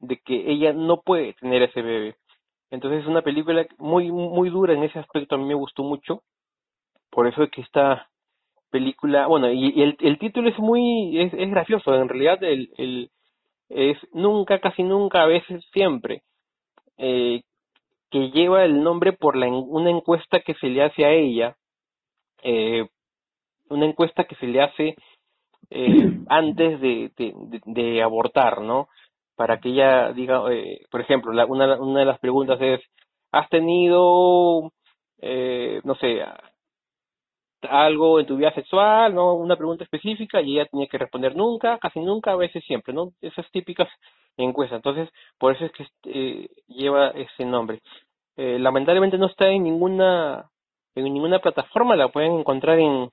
de 0.00 0.18
que 0.18 0.50
ella 0.50 0.72
no 0.72 1.00
puede 1.00 1.32
tener 1.34 1.62
ese 1.62 1.82
bebé. 1.82 2.16
Entonces 2.70 3.02
es 3.02 3.06
una 3.06 3.22
película 3.22 3.66
muy 3.78 4.10
muy 4.10 4.50
dura 4.50 4.74
en 4.74 4.82
ese 4.84 4.98
aspecto, 4.98 5.34
a 5.34 5.38
mí 5.38 5.44
me 5.44 5.54
gustó 5.54 5.82
mucho. 5.82 6.22
Por 7.10 7.26
eso 7.26 7.42
es 7.42 7.50
que 7.50 7.62
esta 7.62 8.08
película, 8.70 9.26
bueno, 9.26 9.50
y, 9.50 9.82
el, 9.82 9.96
el 10.00 10.18
título 10.18 10.48
es 10.50 10.58
muy 10.58 11.18
es, 11.18 11.32
es 11.32 11.50
gracioso, 11.50 11.94
en 11.94 12.08
realidad 12.08 12.42
el, 12.42 12.70
el 12.76 13.10
es 13.68 13.98
nunca, 14.12 14.60
casi 14.60 14.82
nunca, 14.82 15.22
a 15.22 15.26
veces 15.26 15.64
siempre, 15.72 16.22
eh, 16.96 17.42
que 18.10 18.30
lleva 18.30 18.64
el 18.64 18.82
nombre 18.82 19.12
por 19.12 19.36
la, 19.36 19.48
una 19.48 19.90
encuesta 19.90 20.40
que 20.40 20.54
se 20.54 20.68
le 20.68 20.82
hace 20.82 21.04
a 21.04 21.12
ella, 21.12 21.56
eh, 22.42 22.86
una 23.68 23.86
encuesta 23.86 24.24
que 24.24 24.36
se 24.36 24.46
le 24.46 24.62
hace 24.62 24.96
eh, 25.70 26.10
antes 26.28 26.80
de, 26.80 27.12
de, 27.16 27.60
de, 27.66 28.02
abortar, 28.02 28.62
¿no? 28.62 28.88
Para 29.38 29.60
que 29.60 29.70
ella 29.70 30.12
diga, 30.12 30.42
eh, 30.52 30.80
por 30.90 31.00
ejemplo, 31.00 31.32
la, 31.32 31.46
una, 31.46 31.76
una 31.80 32.00
de 32.00 32.06
las 32.06 32.18
preguntas 32.18 32.58
es, 32.60 32.80
¿has 33.32 33.48
tenido, 33.50 34.72
eh, 35.22 35.80
no 35.84 35.94
sé, 35.94 36.24
algo 37.62 38.18
en 38.20 38.26
tu 38.26 38.36
vida 38.36 38.52
sexual, 38.52 39.14
¿no? 39.14 39.34
Una 39.34 39.56
pregunta 39.56 39.84
específica 39.84 40.40
y 40.40 40.54
ella 40.58 40.66
tenía 40.66 40.88
que 40.88 40.98
responder 40.98 41.36
nunca, 41.36 41.78
casi 41.78 42.00
nunca, 42.00 42.32
a 42.32 42.36
veces 42.36 42.64
siempre, 42.64 42.92
¿no? 42.92 43.12
Esas 43.20 43.48
típicas 43.52 43.88
encuestas. 44.36 44.78
Entonces, 44.78 45.08
por 45.38 45.54
eso 45.54 45.64
es 45.66 45.72
que 45.72 45.86
eh, 46.06 46.48
lleva 46.68 47.10
ese 47.10 47.44
nombre. 47.44 47.80
Eh, 48.36 48.58
lamentablemente 48.58 49.18
no 49.18 49.26
está 49.26 49.48
en 49.48 49.64
ninguna 49.64 50.50
en 50.96 51.04
ninguna 51.04 51.38
plataforma, 51.38 51.94
la 51.96 52.08
pueden 52.08 52.40
encontrar 52.40 52.78
en 52.80 53.08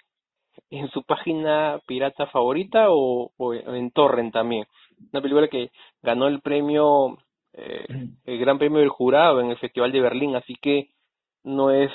en 0.70 0.90
su 0.92 1.04
página 1.04 1.80
pirata 1.88 2.28
favorita 2.28 2.88
o, 2.90 3.32
o 3.38 3.54
en 3.54 3.92
Torrent 3.92 4.34
también. 4.34 4.66
Una 5.12 5.22
película 5.22 5.48
que 5.48 5.72
ganó 6.02 6.28
el 6.28 6.42
premio, 6.42 7.18
eh, 7.54 7.86
el 8.26 8.40
Gran 8.40 8.58
Premio 8.58 8.80
del 8.80 8.90
Jurado 8.90 9.40
en 9.42 9.52
el 9.52 9.58
Festival 9.58 9.92
de 9.92 10.02
Berlín, 10.02 10.36
así 10.36 10.56
que 10.56 10.90
no 11.44 11.72
es 11.72 11.92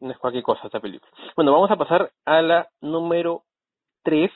no 0.00 0.10
es 0.10 0.18
cualquier 0.18 0.44
cosa 0.44 0.66
esta 0.66 0.80
película. 0.80 1.10
Bueno, 1.34 1.52
vamos 1.52 1.70
a 1.70 1.76
pasar 1.76 2.12
a 2.24 2.42
la 2.42 2.68
número 2.80 3.42
3, 4.04 4.30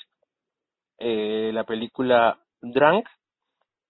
eh, 0.99 1.51
la 1.55 1.65
película 1.65 2.39
Drunk, 2.61 3.07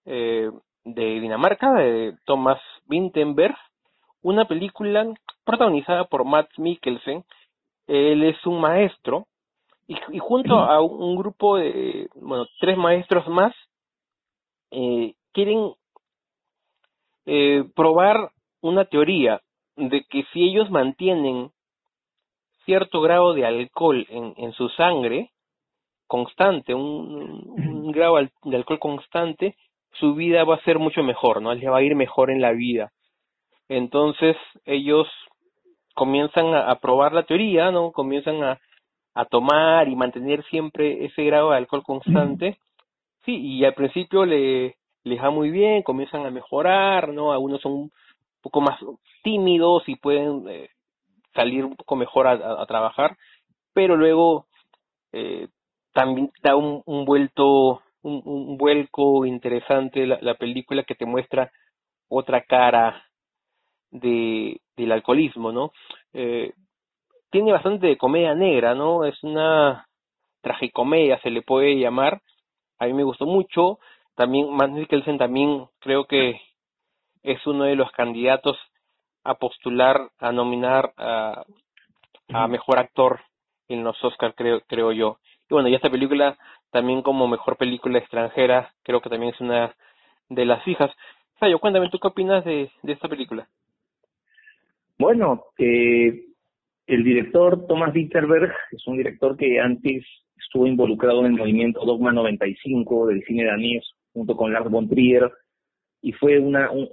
eh, 0.05 0.51
de 0.83 1.19
Dinamarca, 1.19 1.73
de 1.73 2.15
Thomas 2.25 2.61
Vinterberg, 2.85 3.55
una 4.21 4.45
película 4.45 5.11
protagonizada 5.43 6.05
por 6.05 6.25
Matt 6.25 6.49
Mikkelsen, 6.57 7.23
él 7.87 8.23
es 8.23 8.45
un 8.45 8.61
maestro 8.61 9.27
y, 9.89 9.97
y 10.11 10.19
junto 10.19 10.55
a 10.59 10.81
un, 10.81 11.15
grupo 11.15 11.57
de, 11.57 12.07
bueno, 12.13 12.45
tres 12.59 12.77
maestros 12.77 13.27
más, 13.27 13.53
eh, 14.69 15.15
quieren 15.33 15.73
eh, 17.25 17.65
probar 17.75 18.29
una 18.61 18.85
teoría 18.85 19.41
de 19.75 20.03
que 20.03 20.23
si 20.31 20.43
ellos 20.43 20.69
mantienen 20.69 21.49
cierto 22.65 23.01
grado 23.01 23.33
de 23.33 23.47
alcohol 23.47 24.05
en, 24.09 24.35
en 24.37 24.53
su 24.53 24.69
sangre, 24.69 25.31
constante, 26.05 26.75
un, 26.75 27.49
un 27.57 27.91
grado 27.91 28.17
de 28.43 28.55
alcohol 28.55 28.79
constante, 28.79 29.55
su 29.93 30.13
vida 30.13 30.43
va 30.43 30.55
a 30.55 30.63
ser 30.63 30.77
mucho 30.77 31.01
mejor, 31.01 31.41
¿no? 31.41 31.51
Le 31.53 31.67
va 31.67 31.79
a 31.79 31.83
ir 31.83 31.95
mejor 31.95 32.29
en 32.29 32.41
la 32.41 32.51
vida. 32.51 32.91
Entonces 33.67 34.37
ellos 34.65 35.07
comienzan 35.95 36.53
a, 36.53 36.75
probar 36.75 37.13
la 37.13 37.23
teoría, 37.23 37.71
¿no? 37.71 37.91
Comienzan 37.91 38.43
a, 38.43 38.59
a 39.19 39.25
tomar 39.25 39.87
y 39.87 39.95
mantener 39.95 40.43
siempre 40.45 41.05
ese 41.05 41.23
grado 41.23 41.51
de 41.51 41.57
alcohol 41.57 41.83
constante. 41.83 42.57
Sí, 43.25 43.35
y 43.35 43.65
al 43.65 43.73
principio 43.73 44.25
le, 44.25 44.77
les 45.03 45.21
va 45.21 45.29
muy 45.29 45.49
bien, 45.49 45.83
comienzan 45.83 46.25
a 46.25 46.31
mejorar, 46.31 47.09
¿no? 47.09 47.31
Algunos 47.31 47.61
son 47.61 47.73
un 47.73 47.91
poco 48.41 48.61
más 48.61 48.79
tímidos 49.23 49.83
y 49.87 49.95
pueden 49.95 50.45
eh, 50.47 50.69
salir 51.33 51.65
un 51.65 51.75
poco 51.75 51.95
mejor 51.95 52.27
a, 52.27 52.61
a, 52.61 52.65
trabajar, 52.65 53.17
pero 53.73 53.97
luego 53.97 54.45
eh, 55.11 55.49
también 55.93 56.31
da 56.41 56.55
un, 56.55 56.81
un 56.85 57.03
vuelto, 57.03 57.81
un, 58.01 58.21
un 58.23 58.57
vuelco 58.57 59.25
interesante 59.25 60.07
la, 60.07 60.17
la 60.21 60.35
película 60.35 60.83
que 60.83 60.95
te 60.95 61.05
muestra 61.05 61.51
otra 62.07 62.41
cara 62.41 63.03
de, 63.91 64.61
del 64.77 64.91
alcoholismo, 64.91 65.51
¿no? 65.51 65.71
Eh, 66.13 66.53
tiene 67.31 67.51
bastante 67.51 67.87
de 67.87 67.97
comedia 67.97 68.33
negra, 68.35 68.75
¿no? 68.75 69.05
Es 69.05 69.21
una 69.23 69.87
tragicomedia, 70.41 71.19
se 71.21 71.29
le 71.29 71.41
puede 71.41 71.77
llamar. 71.77 72.21
A 72.79 72.85
mí 72.85 72.93
me 72.93 73.03
gustó 73.03 73.25
mucho. 73.25 73.79
También 74.15 74.53
Matt 74.53 74.71
Mikkelsen 74.71 75.17
también 75.17 75.67
creo 75.79 76.05
que 76.05 76.41
es 77.23 77.45
uno 77.45 77.65
de 77.65 77.75
los 77.75 77.91
candidatos 77.91 78.57
a 79.23 79.35
postular, 79.35 80.09
a 80.19 80.31
nominar 80.31 80.93
a, 80.97 81.43
a 82.33 82.47
mejor 82.47 82.79
actor 82.79 83.21
en 83.67 83.83
los 83.83 84.01
Oscars, 84.03 84.35
creo, 84.35 84.61
creo 84.67 84.91
yo. 84.91 85.17
Y 85.49 85.53
bueno, 85.53 85.69
y 85.69 85.75
esta 85.75 85.89
película 85.89 86.37
también 86.71 87.01
como 87.01 87.27
mejor 87.27 87.57
película 87.57 87.99
extranjera, 87.99 88.71
creo 88.83 89.01
que 89.01 89.09
también 89.09 89.33
es 89.33 89.41
una 89.41 89.75
de 90.29 90.45
las 90.45 90.63
fijas. 90.63 90.91
Sayo, 91.39 91.59
cuéntame, 91.59 91.89
¿tú 91.89 91.99
qué 91.99 92.07
opinas 92.07 92.43
de, 92.45 92.71
de 92.83 92.93
esta 92.93 93.07
película? 93.07 93.47
Bueno, 94.97 95.45
eh, 95.57 96.28
el 96.89 97.03
director 97.03 97.67
Thomas 97.67 97.93
Winterberg 97.93 98.51
es 98.71 98.87
un 98.87 98.97
director 98.97 99.37
que 99.37 99.59
antes 99.59 100.03
estuvo 100.35 100.65
involucrado 100.65 101.19
en 101.19 101.33
el 101.33 101.37
movimiento 101.37 101.85
Dogma 101.85 102.11
95 102.11 103.07
del 103.07 103.23
cine 103.25 103.45
danés 103.45 103.87
junto 104.11 104.35
con 104.35 104.51
Lars 104.51 104.71
von 104.71 104.89
Trier 104.89 105.31
y 106.01 106.13
fue 106.13 106.39
una, 106.39 106.71
un, 106.71 106.89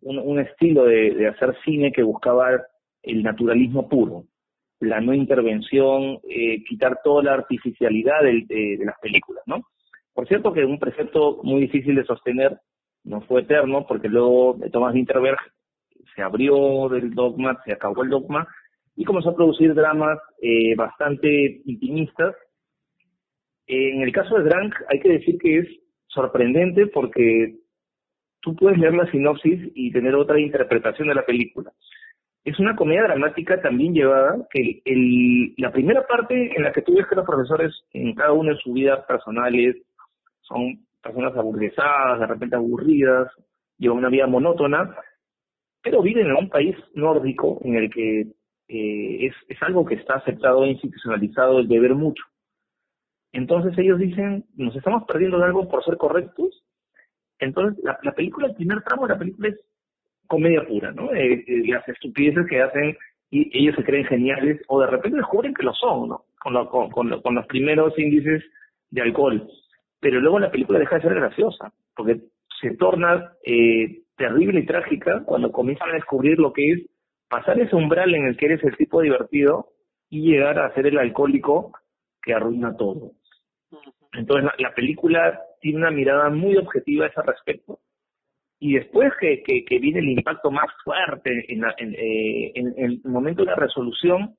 un, 0.00 0.40
estilo 0.40 0.86
de, 0.86 1.28
hacer 1.28 1.56
cine 1.64 1.92
que 1.92 2.02
buscaba 2.02 2.50
el 3.02 3.22
naturalismo 3.22 3.88
puro, 3.88 4.24
la 4.80 5.00
no 5.00 5.14
intervención, 5.14 6.18
eh, 6.28 6.64
quitar 6.64 6.98
toda 7.04 7.22
la 7.22 7.34
artificialidad 7.34 8.22
de, 8.22 8.44
de, 8.48 8.76
de 8.78 8.84
las 8.84 8.98
películas, 8.98 9.44
¿no? 9.46 9.62
Por 10.14 10.26
cierto 10.26 10.52
que 10.52 10.64
un 10.64 10.80
precepto 10.80 11.38
muy 11.44 11.60
difícil 11.60 11.94
de 11.94 12.04
sostener, 12.04 12.58
no 13.04 13.20
fue 13.20 13.42
eterno, 13.42 13.86
porque 13.86 14.08
luego 14.08 14.58
Thomas 14.72 14.94
Winterberg 14.94 15.38
se 16.16 16.22
abrió 16.22 16.88
del 16.88 17.14
dogma, 17.14 17.60
se 17.64 17.72
acabó 17.72 18.02
el 18.02 18.10
dogma 18.10 18.48
y 18.98 19.04
comenzó 19.04 19.30
a 19.30 19.36
producir 19.36 19.74
dramas 19.74 20.18
eh, 20.42 20.74
bastante 20.74 21.62
intimistas. 21.64 22.34
En 23.68 24.02
el 24.02 24.10
caso 24.12 24.34
de 24.36 24.42
Drank 24.42 24.74
hay 24.88 24.98
que 24.98 25.10
decir 25.10 25.38
que 25.38 25.58
es 25.58 25.68
sorprendente 26.08 26.88
porque 26.88 27.54
tú 28.40 28.56
puedes 28.56 28.76
leer 28.76 28.94
la 28.94 29.08
sinopsis 29.08 29.70
y 29.76 29.92
tener 29.92 30.16
otra 30.16 30.40
interpretación 30.40 31.06
de 31.06 31.14
la 31.14 31.24
película. 31.24 31.70
Es 32.42 32.58
una 32.58 32.74
comedia 32.74 33.04
dramática 33.04 33.62
también 33.62 33.94
llevada, 33.94 34.36
que 34.50 34.82
el, 34.84 35.54
la 35.58 35.70
primera 35.70 36.04
parte 36.04 36.56
en 36.56 36.64
la 36.64 36.72
que 36.72 36.82
tú 36.82 36.96
ves 36.96 37.06
que 37.06 37.14
los 37.14 37.26
profesores 37.26 37.72
en 37.92 38.16
cada 38.16 38.32
uno 38.32 38.50
de 38.50 38.58
sus 38.58 38.74
vidas 38.74 39.04
personales 39.06 39.76
son 40.40 40.86
personas 41.00 41.36
aburguesadas, 41.36 42.18
de 42.18 42.26
repente 42.26 42.56
aburridas, 42.56 43.30
llevan 43.76 43.98
una 43.98 44.08
vida 44.08 44.26
monótona, 44.26 44.92
pero 45.82 46.02
viven 46.02 46.26
en 46.26 46.36
un 46.36 46.48
país 46.48 46.74
nórdico 46.94 47.60
en 47.62 47.76
el 47.76 47.90
que 47.90 48.37
eh, 48.68 49.26
es, 49.26 49.34
es 49.48 49.62
algo 49.62 49.84
que 49.84 49.94
está 49.94 50.14
aceptado 50.14 50.64
e 50.64 50.68
institucionalizado 50.68 51.58
el 51.58 51.68
deber 51.68 51.94
mucho. 51.94 52.22
Entonces 53.32 53.76
ellos 53.78 53.98
dicen, 53.98 54.44
nos 54.56 54.74
estamos 54.76 55.04
perdiendo 55.04 55.38
de 55.38 55.44
algo 55.44 55.68
por 55.68 55.84
ser 55.84 55.96
correctos. 55.96 56.64
Entonces 57.38 57.82
la, 57.84 57.98
la 58.02 58.12
película, 58.12 58.48
el 58.48 58.54
primer 58.54 58.82
tramo 58.82 59.06
de 59.06 59.14
la 59.14 59.18
película 59.18 59.48
es 59.48 59.60
comedia 60.26 60.66
pura, 60.66 60.92
¿no? 60.92 61.12
Eh, 61.14 61.44
eh, 61.46 61.62
las 61.68 61.88
estupideces 61.88 62.46
que 62.48 62.60
hacen 62.60 62.96
y 63.30 63.50
ellos 63.58 63.74
se 63.76 63.84
creen 63.84 64.06
geniales 64.06 64.60
o 64.68 64.80
de 64.80 64.86
repente 64.86 65.18
descubren 65.18 65.54
que 65.54 65.62
lo 65.62 65.72
son, 65.74 66.08
¿no? 66.08 66.24
Con, 66.40 66.54
lo, 66.54 66.68
con, 66.68 66.90
con, 66.90 67.20
con 67.20 67.34
los 67.34 67.46
primeros 67.46 67.98
índices 67.98 68.44
de 68.90 69.02
alcohol. 69.02 69.48
Pero 70.00 70.20
luego 70.20 70.38
la 70.38 70.50
película 70.50 70.78
deja 70.78 70.96
de 70.96 71.02
ser 71.02 71.14
graciosa, 71.14 71.72
porque 71.96 72.20
se 72.60 72.76
torna 72.76 73.32
eh, 73.44 74.02
terrible 74.16 74.60
y 74.60 74.66
trágica 74.66 75.22
cuando 75.24 75.50
comienzan 75.50 75.90
a 75.90 75.94
descubrir 75.94 76.38
lo 76.38 76.52
que 76.52 76.72
es 76.72 76.86
pasar 77.28 77.60
ese 77.60 77.76
umbral 77.76 78.14
en 78.14 78.26
el 78.26 78.36
que 78.36 78.46
eres 78.46 78.64
el 78.64 78.76
tipo 78.76 79.00
divertido 79.00 79.68
y 80.10 80.30
llegar 80.30 80.58
a 80.58 80.72
ser 80.74 80.86
el 80.86 80.98
alcohólico 80.98 81.72
que 82.22 82.34
arruina 82.34 82.76
todo. 82.76 83.12
Entonces 84.12 84.44
la, 84.44 84.54
la 84.58 84.74
película 84.74 85.40
tiene 85.60 85.78
una 85.78 85.90
mirada 85.90 86.30
muy 86.30 86.56
objetiva 86.56 87.04
a 87.04 87.08
ese 87.08 87.22
respecto. 87.22 87.80
Y 88.60 88.74
después 88.74 89.12
que, 89.20 89.42
que, 89.42 89.64
que 89.64 89.78
viene 89.78 90.00
el 90.00 90.10
impacto 90.10 90.50
más 90.50 90.66
fuerte 90.82 91.44
en, 91.48 91.60
la, 91.60 91.74
en, 91.78 91.94
eh, 91.94 92.52
en, 92.54 92.74
en, 92.76 92.84
el 92.84 93.00
momento 93.04 93.44
de 93.44 93.50
la 93.50 93.56
resolución, 93.56 94.36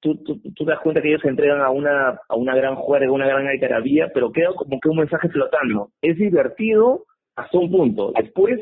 tú, 0.00 0.16
tú, 0.24 0.40
tú, 0.40 0.64
te 0.64 0.70
das 0.70 0.80
cuenta 0.80 1.00
que 1.00 1.08
ellos 1.08 1.22
se 1.22 1.28
entregan 1.28 1.60
a 1.60 1.70
una, 1.70 2.20
a 2.28 2.36
una 2.36 2.56
gran 2.56 2.74
juerga, 2.74 3.12
una 3.12 3.28
gran 3.28 3.46
algarabía, 3.46 4.10
pero 4.12 4.32
queda 4.32 4.52
como 4.54 4.80
que 4.80 4.88
un 4.88 4.96
mensaje 4.96 5.28
flotando. 5.28 5.92
Es 6.02 6.16
divertido 6.16 7.04
hasta 7.36 7.58
un 7.58 7.70
punto. 7.70 8.12
Después 8.20 8.60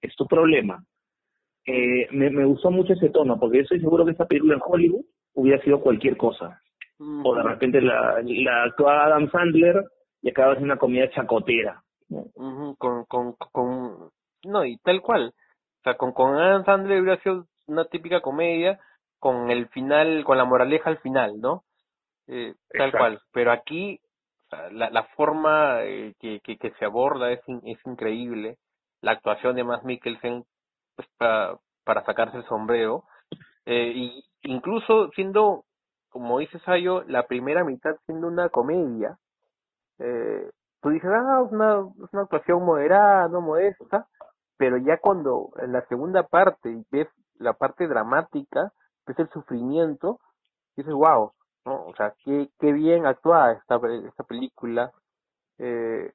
es 0.00 0.16
tu 0.16 0.26
problema. 0.26 0.84
Eh, 1.70 2.08
me, 2.12 2.30
me 2.30 2.46
gustó 2.46 2.70
mucho 2.70 2.94
ese 2.94 3.10
tono, 3.10 3.38
porque 3.38 3.58
yo 3.58 3.62
estoy 3.64 3.80
seguro 3.80 4.06
que 4.06 4.12
esta 4.12 4.26
película 4.26 4.54
en 4.54 4.62
Hollywood 4.64 5.04
hubiera 5.34 5.62
sido 5.62 5.82
cualquier 5.82 6.16
cosa. 6.16 6.62
O 6.98 7.34
de 7.34 7.42
repente 7.42 7.80
la, 7.82 8.20
la 8.24 8.64
actúa 8.64 9.04
Adam 9.04 9.30
Sandler 9.30 9.84
y 10.22 10.30
acaba 10.30 10.54
de 10.54 10.64
una 10.64 10.78
comida 10.78 11.10
chacotera. 11.10 11.82
con, 12.78 13.04
con, 13.04 13.34
con, 13.52 14.10
no, 14.44 14.64
y 14.64 14.78
tal 14.78 15.02
cual. 15.02 15.28
O 15.28 15.82
sea, 15.84 15.94
con, 15.98 16.12
con 16.12 16.36
Adam 16.36 16.64
Sandler 16.64 17.02
hubiera 17.02 17.22
sido 17.22 17.44
una 17.66 17.84
típica 17.84 18.22
comedia 18.22 18.80
con 19.18 19.50
el 19.50 19.68
final, 19.68 20.24
con 20.24 20.38
la 20.38 20.46
moraleja 20.46 20.88
al 20.88 20.98
final, 20.98 21.38
¿no? 21.38 21.64
Eh, 22.28 22.54
tal 22.70 22.92
cual. 22.92 23.20
Pero 23.32 23.52
aquí, 23.52 24.00
la, 24.72 24.88
la 24.88 25.04
forma 25.16 25.84
eh, 25.84 26.14
que, 26.18 26.40
que, 26.40 26.56
que, 26.56 26.70
se 26.78 26.86
aborda 26.86 27.30
es, 27.30 27.40
es 27.64 27.78
increíble. 27.84 28.56
La 29.02 29.12
actuación 29.12 29.54
de 29.54 29.64
Matt 29.64 29.84
Mikkelsen, 29.84 30.44
para, 31.18 31.58
para 31.84 32.04
sacarse 32.04 32.38
el 32.38 32.44
sombrero. 32.46 33.04
Eh, 33.66 33.92
y 33.94 34.24
incluso 34.42 35.10
siendo, 35.14 35.64
como 36.10 36.38
dices 36.38 36.62
Sayo, 36.62 37.02
la 37.04 37.26
primera 37.26 37.64
mitad 37.64 37.96
siendo 38.06 38.28
una 38.28 38.48
comedia, 38.48 39.18
eh, 39.98 40.50
tú 40.80 40.90
dices, 40.90 41.10
ah, 41.12 41.42
es 41.44 41.52
una, 41.52 41.86
es 42.04 42.12
una 42.12 42.22
actuación 42.22 42.64
moderada, 42.64 43.28
no 43.28 43.40
modesta, 43.40 44.06
pero 44.56 44.76
ya 44.78 44.98
cuando 44.98 45.50
en 45.58 45.72
la 45.72 45.86
segunda 45.86 46.24
parte 46.24 46.82
ves 46.90 47.08
la 47.38 47.52
parte 47.52 47.86
dramática, 47.86 48.72
ves 49.06 49.18
el 49.18 49.28
sufrimiento, 49.30 50.18
dices, 50.76 50.92
wow, 50.92 51.32
¿no? 51.64 51.84
O 51.84 51.94
sea, 51.94 52.14
qué, 52.24 52.50
qué 52.58 52.72
bien 52.72 53.06
actuada 53.06 53.52
esta, 53.52 53.80
esta 54.06 54.24
película. 54.24 54.92
Eh, 55.58 56.12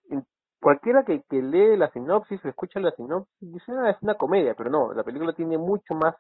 cualquiera 0.64 1.04
que, 1.04 1.22
que 1.30 1.42
lee 1.42 1.78
la 1.78 1.92
sinopsis 1.92 2.44
o 2.44 2.50
escucha 2.50 2.80
la 2.80 2.92
sinopsis 2.92 3.54
dice, 3.54 3.72
ah, 3.78 3.92
es 3.92 4.02
una 4.02 4.16
comedia, 4.16 4.56
pero 4.56 4.70
no, 4.70 4.94
la 4.94 5.04
película 5.04 5.34
tiene 5.34 5.58
mucho 5.58 5.94
más, 5.94 6.16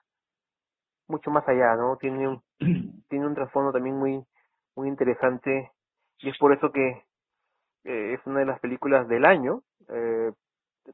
mucho 1.08 1.32
más 1.32 1.48
allá, 1.48 1.76
¿no? 1.76 1.98
Tiene 1.98 2.28
un, 2.28 2.44
tiene 3.10 3.26
un 3.26 3.36
trasfondo 3.36 3.72
también 3.72 3.98
muy, 3.98 4.24
muy 4.76 4.88
interesante 4.88 5.72
y 6.20 6.30
es 6.30 6.38
por 6.38 6.54
eso 6.54 6.72
que 6.72 7.04
eh, 7.86 8.14
es 8.14 8.20
una 8.26 8.40
de 8.40 8.46
las 8.46 8.60
películas 8.60 9.08
del 9.08 9.26
año. 9.26 9.62
Eh, 9.90 10.32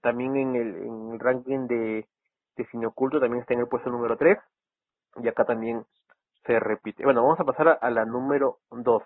también 0.01 0.35
en 0.37 0.55
el, 0.55 0.75
en 0.75 1.11
el 1.13 1.19
ranking 1.19 1.67
de, 1.67 2.07
de 2.55 2.65
cine 2.67 2.85
oculto 2.85 3.19
también 3.19 3.41
está 3.41 3.53
en 3.53 3.61
el 3.61 3.67
puesto 3.67 3.89
número 3.89 4.17
3 4.17 4.37
y 5.17 5.27
acá 5.27 5.45
también 5.45 5.85
se 6.45 6.59
repite. 6.59 7.03
Bueno, 7.03 7.23
vamos 7.23 7.39
a 7.39 7.45
pasar 7.45 7.79
a, 7.81 7.89
la 7.89 8.05
número 8.05 8.59
2. 8.71 9.03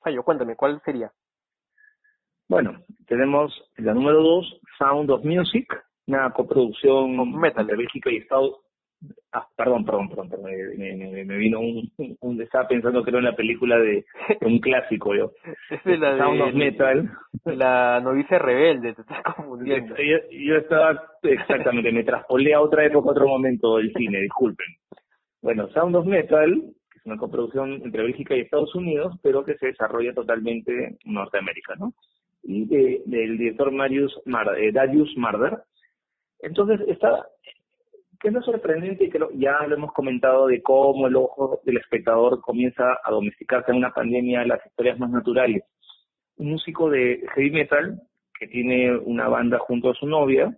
Fayo, 0.00 0.22
cuéntame, 0.24 0.56
¿cuál 0.56 0.80
sería? 0.84 1.12
Bueno, 2.52 2.76
tenemos 3.06 3.50
la 3.78 3.94
número 3.94 4.22
2, 4.22 4.60
Sound 4.76 5.10
of 5.10 5.24
Music, 5.24 5.74
una 6.06 6.30
coproducción 6.32 7.40
Metal. 7.40 7.66
de 7.66 7.76
Bélgica 7.76 8.10
y 8.10 8.16
Estados 8.16 8.56
Ah, 9.32 9.48
perdón, 9.56 9.86
perdón, 9.86 10.10
perdón, 10.10 10.28
Me, 10.44 10.94
me, 10.94 11.24
me, 11.24 11.36
vino 11.38 11.60
un, 11.60 11.90
un, 12.20 12.42
Estaba 12.42 12.68
pensando 12.68 13.02
que 13.02 13.08
era 13.08 13.20
una 13.20 13.34
película 13.34 13.78
de, 13.78 14.04
un 14.42 14.58
clásico, 14.60 15.14
yo. 15.14 15.32
Es 15.70 15.82
de 15.82 15.96
la 15.96 16.18
Sound 16.18 16.42
of 16.42 16.52
Metal. 16.52 17.10
La 17.46 18.00
novicia 18.00 18.38
rebelde, 18.38 18.92
te 18.92 19.00
estás 19.00 19.22
confundiendo. 19.34 19.96
Yo, 19.96 20.18
yo, 20.30 20.56
estaba, 20.56 21.02
exactamente, 21.22 21.90
me 21.90 22.04
traspolé 22.04 22.52
a 22.52 22.60
otra 22.60 22.84
época, 22.84 23.08
a 23.08 23.12
otro 23.12 23.28
momento 23.28 23.78
del 23.78 23.94
cine, 23.94 24.20
disculpen. 24.20 24.66
Bueno, 25.40 25.68
Sound 25.68 25.96
of 25.96 26.04
Metal, 26.04 26.52
que 26.90 26.98
es 26.98 27.06
una 27.06 27.16
coproducción 27.16 27.80
entre 27.82 28.02
Bélgica 28.02 28.36
y 28.36 28.40
Estados 28.40 28.74
Unidos, 28.74 29.18
pero 29.22 29.42
que 29.42 29.56
se 29.56 29.68
desarrolla 29.68 30.12
totalmente 30.12 30.98
en 31.02 31.14
Norteamérica, 31.14 31.76
¿no? 31.76 31.94
De, 32.42 33.02
del 33.06 33.38
director 33.38 33.70
Marius 33.70 34.20
Mar, 34.24 34.58
eh, 34.58 34.72
Darius 34.72 35.16
Marder. 35.16 35.58
Entonces, 36.40 36.80
está 36.88 37.24
que 38.22 38.28
es 38.28 38.34
lo 38.34 38.42
sorprendente 38.42 39.10
que 39.10 39.18
ya 39.34 39.66
lo 39.66 39.74
hemos 39.74 39.92
comentado 39.92 40.46
de 40.46 40.62
cómo 40.62 41.08
el 41.08 41.16
ojo 41.16 41.60
del 41.64 41.78
espectador 41.78 42.40
comienza 42.40 42.96
a 43.02 43.10
domesticarse 43.10 43.72
en 43.72 43.78
una 43.78 43.92
pandemia 43.92 44.46
las 44.46 44.64
historias 44.64 44.96
más 45.00 45.10
naturales. 45.10 45.64
Un 46.36 46.52
músico 46.52 46.88
de 46.88 47.26
heavy 47.34 47.50
metal 47.50 48.00
que 48.38 48.46
tiene 48.46 48.96
una 48.96 49.26
banda 49.26 49.58
junto 49.58 49.90
a 49.90 49.94
su 49.94 50.06
novia, 50.06 50.56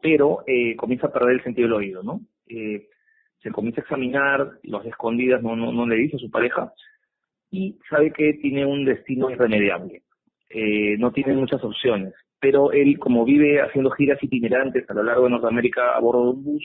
pero 0.00 0.44
eh, 0.46 0.76
comienza 0.76 1.08
a 1.08 1.12
perder 1.12 1.32
el 1.32 1.42
sentido 1.42 1.66
del 1.66 1.78
oído, 1.78 2.02
¿no? 2.04 2.20
Eh, 2.46 2.86
se 3.42 3.50
comienza 3.50 3.80
a 3.80 3.84
examinar, 3.84 4.52
los 4.62 4.86
escondidas 4.86 5.42
no, 5.42 5.56
no, 5.56 5.72
no 5.72 5.84
le 5.84 5.96
dice 5.96 6.16
a 6.16 6.20
su 6.20 6.30
pareja, 6.30 6.72
y 7.50 7.76
sabe 7.90 8.12
que 8.12 8.34
tiene 8.34 8.64
un 8.64 8.84
destino 8.84 9.30
irremediable. 9.30 10.02
Eh, 10.48 10.96
no 10.98 11.12
tiene 11.12 11.34
muchas 11.34 11.62
opciones 11.64 12.14
pero 12.40 12.72
él, 12.72 12.98
como 12.98 13.24
vive 13.24 13.60
haciendo 13.60 13.90
giras 13.90 14.22
itinerantes 14.22 14.88
a 14.88 14.94
lo 14.94 15.02
largo 15.02 15.24
de 15.24 15.30
Norteamérica 15.30 15.96
a 15.96 16.00
bordo 16.00 16.24
de 16.24 16.30
un 16.30 16.44
bus, 16.44 16.64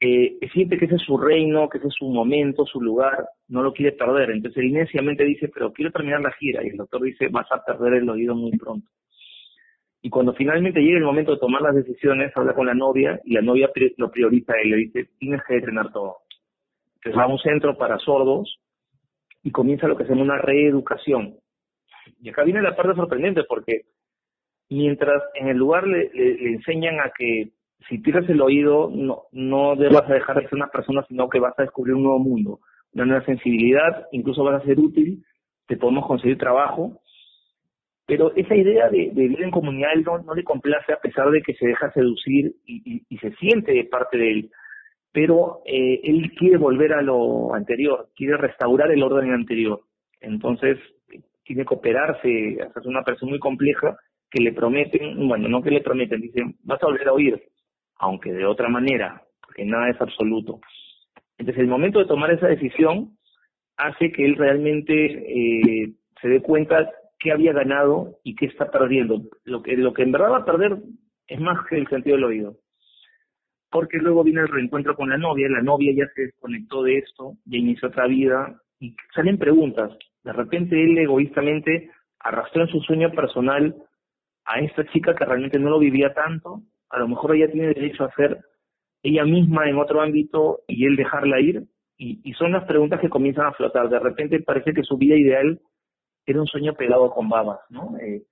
eh, 0.00 0.38
siente 0.52 0.78
que 0.78 0.84
ese 0.84 0.96
es 0.96 1.02
su 1.02 1.16
reino, 1.16 1.68
que 1.68 1.78
ese 1.78 1.88
es 1.88 1.94
su 1.94 2.06
momento, 2.08 2.66
su 2.66 2.80
lugar, 2.80 3.28
no 3.48 3.62
lo 3.62 3.72
quiere 3.72 3.92
perder. 3.92 4.30
Entonces 4.30 4.58
él 4.62 4.70
inicialmente 4.70 5.24
dice, 5.24 5.48
pero 5.48 5.72
quiero 5.72 5.90
terminar 5.90 6.20
la 6.20 6.32
gira, 6.32 6.62
y 6.62 6.68
el 6.68 6.76
doctor 6.76 7.02
dice, 7.02 7.28
vas 7.28 7.50
a 7.50 7.64
perder 7.64 7.94
el 7.94 8.10
oído 8.10 8.34
muy 8.34 8.52
pronto. 8.58 8.88
Y 10.00 10.10
cuando 10.10 10.32
finalmente 10.34 10.80
llega 10.80 10.98
el 10.98 11.04
momento 11.04 11.32
de 11.32 11.40
tomar 11.40 11.62
las 11.62 11.74
decisiones, 11.74 12.32
habla 12.36 12.54
con 12.54 12.66
la 12.66 12.74
novia, 12.74 13.20
y 13.24 13.34
la 13.34 13.42
novia 13.42 13.70
lo 13.96 14.10
prioriza 14.10 14.52
y 14.62 14.68
le 14.68 14.76
dice, 14.76 15.08
tienes 15.18 15.42
que 15.48 15.54
entrenar 15.54 15.92
todo. 15.92 16.18
Entonces 16.96 17.18
va 17.18 17.24
a 17.24 17.28
un 17.32 17.38
centro 17.38 17.76
para 17.76 17.98
sordos, 17.98 18.60
y 19.42 19.50
comienza 19.50 19.88
lo 19.88 19.96
que 19.96 20.04
se 20.04 20.10
llama 20.10 20.22
una 20.22 20.38
reeducación. 20.38 21.36
Y 22.20 22.30
acá 22.30 22.44
viene 22.44 22.62
la 22.62 22.76
parte 22.76 22.94
sorprendente, 22.94 23.44
porque 23.44 23.82
mientras 24.70 25.22
en 25.34 25.48
el 25.48 25.56
lugar 25.56 25.86
le, 25.86 26.10
enseñan 26.52 27.00
a 27.00 27.10
que 27.16 27.50
si 27.88 28.02
tiras 28.02 28.28
el 28.28 28.40
oído 28.40 28.90
no, 28.92 29.22
no 29.32 29.76
debas 29.76 30.08
dejar 30.08 30.36
de 30.36 30.48
ser 30.48 30.54
una 30.54 30.68
persona, 30.68 31.04
sino 31.08 31.28
que 31.28 31.40
vas 31.40 31.58
a 31.58 31.62
descubrir 31.62 31.94
un 31.94 32.02
nuevo 32.02 32.18
mundo, 32.18 32.60
una 32.92 33.06
nueva 33.06 33.24
sensibilidad, 33.24 34.06
incluso 34.12 34.44
vas 34.44 34.62
a 34.62 34.66
ser 34.66 34.78
útil, 34.78 35.24
te 35.66 35.76
podemos 35.76 36.06
conseguir 36.06 36.38
trabajo, 36.38 37.00
pero 38.08 38.34
esa 38.34 38.56
idea 38.56 38.88
de, 38.88 39.10
de 39.12 39.22
vivir 39.22 39.42
en 39.42 39.50
comunidad 39.50 39.90
no, 40.04 40.18
no, 40.18 40.34
le 40.34 40.42
complace 40.42 40.92
a 40.94 40.98
pesar 40.98 41.30
de 41.30 41.42
que 41.42 41.52
se 41.54 41.66
deja 41.66 41.92
seducir 41.92 42.54
y, 42.64 43.04
se 43.18 43.32
siente 43.32 43.84
parte 43.84 44.16
de 44.16 44.30
él, 44.30 44.50
pero 45.12 45.60
eh, 45.66 46.00
él 46.04 46.32
quiere 46.38 46.56
volver 46.56 46.94
a 46.94 47.02
lo 47.02 47.54
anterior, 47.54 48.08
quiere 48.16 48.38
restaurar 48.38 48.90
el 48.90 49.02
orden 49.02 49.32
anterior, 49.32 49.82
entonces 50.20 50.78
tiene 51.48 51.62
que 51.62 51.66
cooperarse, 51.66 52.50
es 52.52 52.86
una 52.86 53.02
persona 53.02 53.30
muy 53.30 53.38
compleja 53.38 53.96
que 54.30 54.42
le 54.42 54.52
prometen, 54.52 55.26
bueno, 55.26 55.48
no 55.48 55.62
que 55.62 55.70
le 55.70 55.80
prometen, 55.80 56.20
dicen, 56.20 56.56
vas 56.62 56.82
a 56.82 56.86
volver 56.86 57.08
a 57.08 57.12
oír, 57.12 57.42
aunque 57.96 58.32
de 58.32 58.44
otra 58.44 58.68
manera, 58.68 59.22
porque 59.40 59.64
nada 59.64 59.88
es 59.88 60.00
absoluto. 60.00 60.60
Entonces, 61.38 61.62
el 61.62 61.68
momento 61.68 61.98
de 61.98 62.04
tomar 62.04 62.30
esa 62.30 62.48
decisión 62.48 63.16
hace 63.78 64.12
que 64.12 64.26
él 64.26 64.36
realmente 64.36 64.92
eh, 65.04 65.92
se 66.20 66.28
dé 66.28 66.42
cuenta 66.42 66.90
qué 67.18 67.32
había 67.32 67.52
ganado 67.52 68.18
y 68.22 68.34
qué 68.34 68.46
está 68.46 68.70
perdiendo. 68.70 69.22
Lo 69.44 69.62
que, 69.62 69.76
lo 69.76 69.94
que 69.94 70.02
en 70.02 70.12
verdad 70.12 70.32
va 70.32 70.38
a 70.38 70.44
perder 70.44 70.76
es 71.26 71.40
más 71.40 71.66
que 71.68 71.78
el 71.78 71.88
sentido 71.88 72.16
del 72.16 72.24
oído. 72.24 72.56
Porque 73.70 73.98
luego 73.98 74.24
viene 74.24 74.42
el 74.42 74.48
reencuentro 74.48 74.94
con 74.94 75.08
la 75.08 75.16
novia, 75.16 75.48
la 75.48 75.62
novia 75.62 75.92
ya 75.96 76.06
se 76.14 76.22
desconectó 76.22 76.82
de 76.82 76.98
esto, 76.98 77.34
ya 77.46 77.58
inició 77.58 77.88
otra 77.88 78.06
vida, 78.06 78.60
y 78.80 78.94
salen 79.14 79.38
preguntas. 79.38 79.96
De 80.28 80.34
repente 80.34 80.76
él 80.84 80.98
egoístamente 80.98 81.90
arrastró 82.20 82.60
en 82.60 82.68
su 82.68 82.80
sueño 82.80 83.10
personal 83.12 83.74
a 84.44 84.60
esta 84.60 84.84
chica 84.92 85.14
que 85.14 85.24
realmente 85.24 85.58
no 85.58 85.70
lo 85.70 85.78
vivía 85.78 86.12
tanto, 86.12 86.60
a 86.90 86.98
lo 86.98 87.08
mejor 87.08 87.34
ella 87.34 87.50
tiene 87.50 87.68
derecho 87.68 88.04
a 88.04 88.12
ser 88.12 88.38
ella 89.02 89.24
misma 89.24 89.70
en 89.70 89.78
otro 89.78 90.02
ámbito 90.02 90.60
y 90.66 90.84
él 90.84 90.96
dejarla 90.96 91.40
ir, 91.40 91.64
y, 91.96 92.30
son 92.34 92.52
las 92.52 92.64
preguntas 92.64 93.00
que 93.00 93.08
comienzan 93.08 93.46
a 93.46 93.52
flotar. 93.52 93.88
De 93.88 93.98
repente 93.98 94.40
parece 94.40 94.74
que 94.74 94.82
su 94.82 94.98
vida 94.98 95.16
ideal 95.16 95.60
era 96.26 96.40
un 96.42 96.46
sueño 96.46 96.74
pegado 96.74 97.10
con 97.10 97.30
babas, 97.30 97.60
¿no? 97.70 97.96
Eh, 97.98 98.22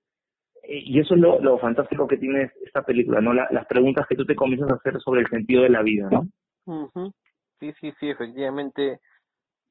y 0.69 0.99
eso 0.99 1.15
es 1.15 1.19
lo, 1.19 1.57
fantástico 1.57 2.07
que 2.07 2.17
tiene 2.17 2.51
esta 2.63 2.83
película, 2.83 3.21
¿no? 3.21 3.33
las 3.33 3.65
preguntas 3.65 4.05
que 4.07 4.15
tú 4.15 4.23
te 4.23 4.35
comienzas 4.35 4.69
a 4.69 4.75
hacer 4.75 4.99
sobre 5.01 5.21
el 5.21 5.27
sentido 5.29 5.63
de 5.63 5.69
la 5.69 5.81
vida, 5.81 6.09
¿no? 6.11 6.27
Sí, 7.59 7.73
sí, 7.81 7.91
sí, 7.99 8.09
efectivamente 8.09 8.99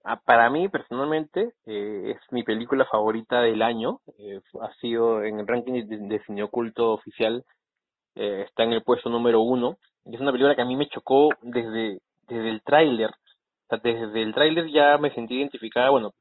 Ah, 0.09 0.21
para 0.25 0.49
mí 0.51 0.69
personalmente 0.69 1.53
eh, 1.67 2.15
es 2.15 2.33
mi 2.33 2.45
película 2.45 2.85
favorita 2.85 3.41
del 3.41 3.61
año. 3.61 3.99
Eh, 4.21 4.41
ha 4.63 4.73
sido 4.75 5.25
en 5.25 5.41
el 5.41 5.49
ranking 5.49 5.85
de, 5.85 6.23
cine 6.27 6.45
oculto 6.45 6.93
oficial, 6.93 7.45
eh, 8.15 8.45
está 8.47 8.63
en 8.63 8.73
el 8.73 8.85
puesto 8.85 9.11
número 9.11 9.41
uno. 9.41 9.79
Y 10.05 10.15
es 10.15 10.21
una 10.21 10.31
película 10.31 10.55
que 10.55 10.63
a 10.63 10.65
mí 10.65 10.77
me 10.77 10.89
chocó 10.89 11.31
desde, 11.43 11.99
desde 12.29 12.51
el 12.51 12.63
tráiler. 12.63 13.11
O 13.11 13.69
sea, 13.69 13.81
desde 13.83 14.23
el 14.23 14.33
tráiler 14.33 14.69
ya 14.69 14.97
me 14.97 15.11
sentí 15.11 15.39
identificada. 15.39 15.91
Bueno, 15.91 16.15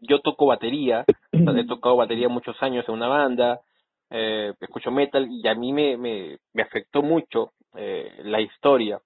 yo 0.00 0.20
toco 0.22 0.46
batería, 0.46 1.04
he 1.32 1.64
tocado 1.68 1.96
batería 1.96 2.30
muchos 2.30 2.56
años 2.62 2.86
en 2.88 2.94
una 2.94 3.08
banda, 3.08 3.60
escucho 4.08 4.90
metal 4.90 5.28
y 5.30 5.46
a 5.46 5.54
mí 5.54 5.74
me, 5.74 5.98
me, 5.98 6.38
me 6.54 6.62
afectó 6.62 7.02
mucho 7.02 7.52
la 7.74 8.40
historia 8.40 9.02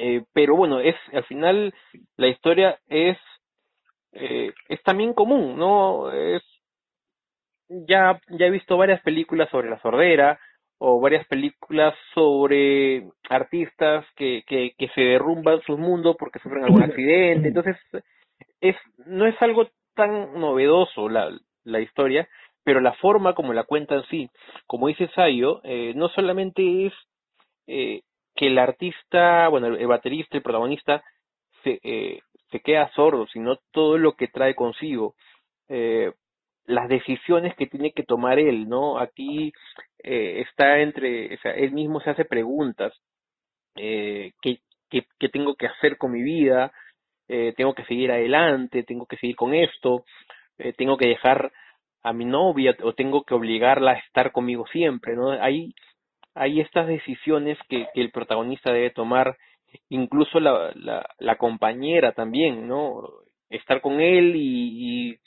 Eh, 0.00 0.24
pero 0.32 0.56
bueno, 0.56 0.80
es 0.80 0.94
al 1.12 1.24
final 1.24 1.74
la 2.16 2.28
historia 2.28 2.78
es 2.88 3.18
eh, 4.12 4.52
es 4.68 4.82
también 4.82 5.12
común, 5.12 5.58
¿no? 5.58 6.10
Es 6.12 6.42
ya 7.68 8.20
ya 8.28 8.46
he 8.46 8.50
visto 8.50 8.76
varias 8.76 9.02
películas 9.02 9.50
sobre 9.50 9.70
la 9.70 9.80
sordera 9.80 10.38
o 10.78 11.00
varias 11.00 11.26
películas 11.26 11.94
sobre 12.14 13.08
artistas 13.28 14.06
que, 14.16 14.44
que, 14.46 14.72
que 14.78 14.88
se 14.90 15.00
derrumban 15.00 15.60
su 15.62 15.76
mundo 15.76 16.16
porque 16.16 16.38
sufren 16.38 16.64
algún 16.64 16.82
accidente. 16.84 17.48
Entonces, 17.48 17.76
es 18.60 18.76
no 19.06 19.26
es 19.26 19.40
algo 19.42 19.68
tan 19.94 20.40
novedoso 20.40 21.08
la, 21.08 21.36
la 21.64 21.80
historia, 21.80 22.28
pero 22.64 22.80
la 22.80 22.92
forma 22.94 23.34
como 23.34 23.52
la 23.52 23.64
cuentan 23.64 24.04
sí. 24.10 24.30
Como 24.66 24.88
dice 24.88 25.08
Sayo, 25.14 25.60
eh, 25.64 25.92
no 25.96 26.08
solamente 26.08 26.86
es 26.86 26.92
eh, 27.66 28.02
que 28.38 28.46
el 28.46 28.58
artista, 28.58 29.48
bueno, 29.48 29.66
el, 29.66 29.86
baterista, 29.88 30.36
el 30.36 30.42
protagonista, 30.44 31.02
se, 31.64 31.80
eh, 31.82 32.20
se 32.50 32.60
queda 32.60 32.90
sordo, 32.94 33.26
sino 33.26 33.56
todo 33.72 33.98
lo 33.98 34.12
que 34.12 34.28
trae 34.28 34.54
consigo. 34.54 35.14
Eh, 35.68 36.12
las 36.66 36.88
decisiones 36.88 37.56
que 37.56 37.66
tiene 37.66 37.92
que 37.92 38.04
tomar 38.04 38.38
él, 38.38 38.68
¿no? 38.68 38.98
Aquí 38.98 39.52
eh, 40.04 40.44
está 40.46 40.78
entre, 40.80 41.34
o 41.34 41.38
sea, 41.38 41.52
él 41.52 41.72
mismo 41.72 42.00
se 42.00 42.10
hace 42.10 42.24
preguntas, 42.24 42.92
eh, 43.74 44.32
¿qué, 44.40 44.58
qué, 44.90 45.28
tengo 45.28 45.54
que 45.56 45.66
hacer 45.66 45.96
con 45.96 46.12
mi 46.12 46.22
vida? 46.22 46.72
Eh, 47.26 47.54
tengo 47.56 47.74
que 47.74 47.84
seguir 47.84 48.12
adelante, 48.12 48.84
tengo 48.84 49.06
que 49.06 49.16
seguir 49.16 49.34
con 49.34 49.54
esto, 49.54 50.04
eh, 50.58 50.72
tengo 50.74 50.96
que 50.96 51.08
dejar 51.08 51.52
a 52.02 52.12
mi 52.12 52.24
novia 52.24 52.76
o 52.82 52.92
tengo 52.94 53.24
que 53.24 53.34
obligarla 53.34 53.92
a 53.92 53.98
estar 53.98 54.30
conmigo 54.32 54.66
siempre, 54.68 55.16
¿no? 55.16 55.30
Hay, 55.30 55.74
hay 56.38 56.60
estas 56.60 56.86
decisiones 56.86 57.58
que, 57.68 57.86
que 57.92 58.00
el 58.00 58.10
protagonista 58.10 58.72
debe 58.72 58.90
tomar, 58.90 59.36
incluso 59.88 60.40
la, 60.40 60.72
la, 60.74 61.08
la 61.18 61.36
compañera 61.36 62.12
también, 62.12 62.68
¿no? 62.68 63.08
Estar 63.50 63.80
con 63.80 64.00
él 64.00 64.34
y, 64.36 65.18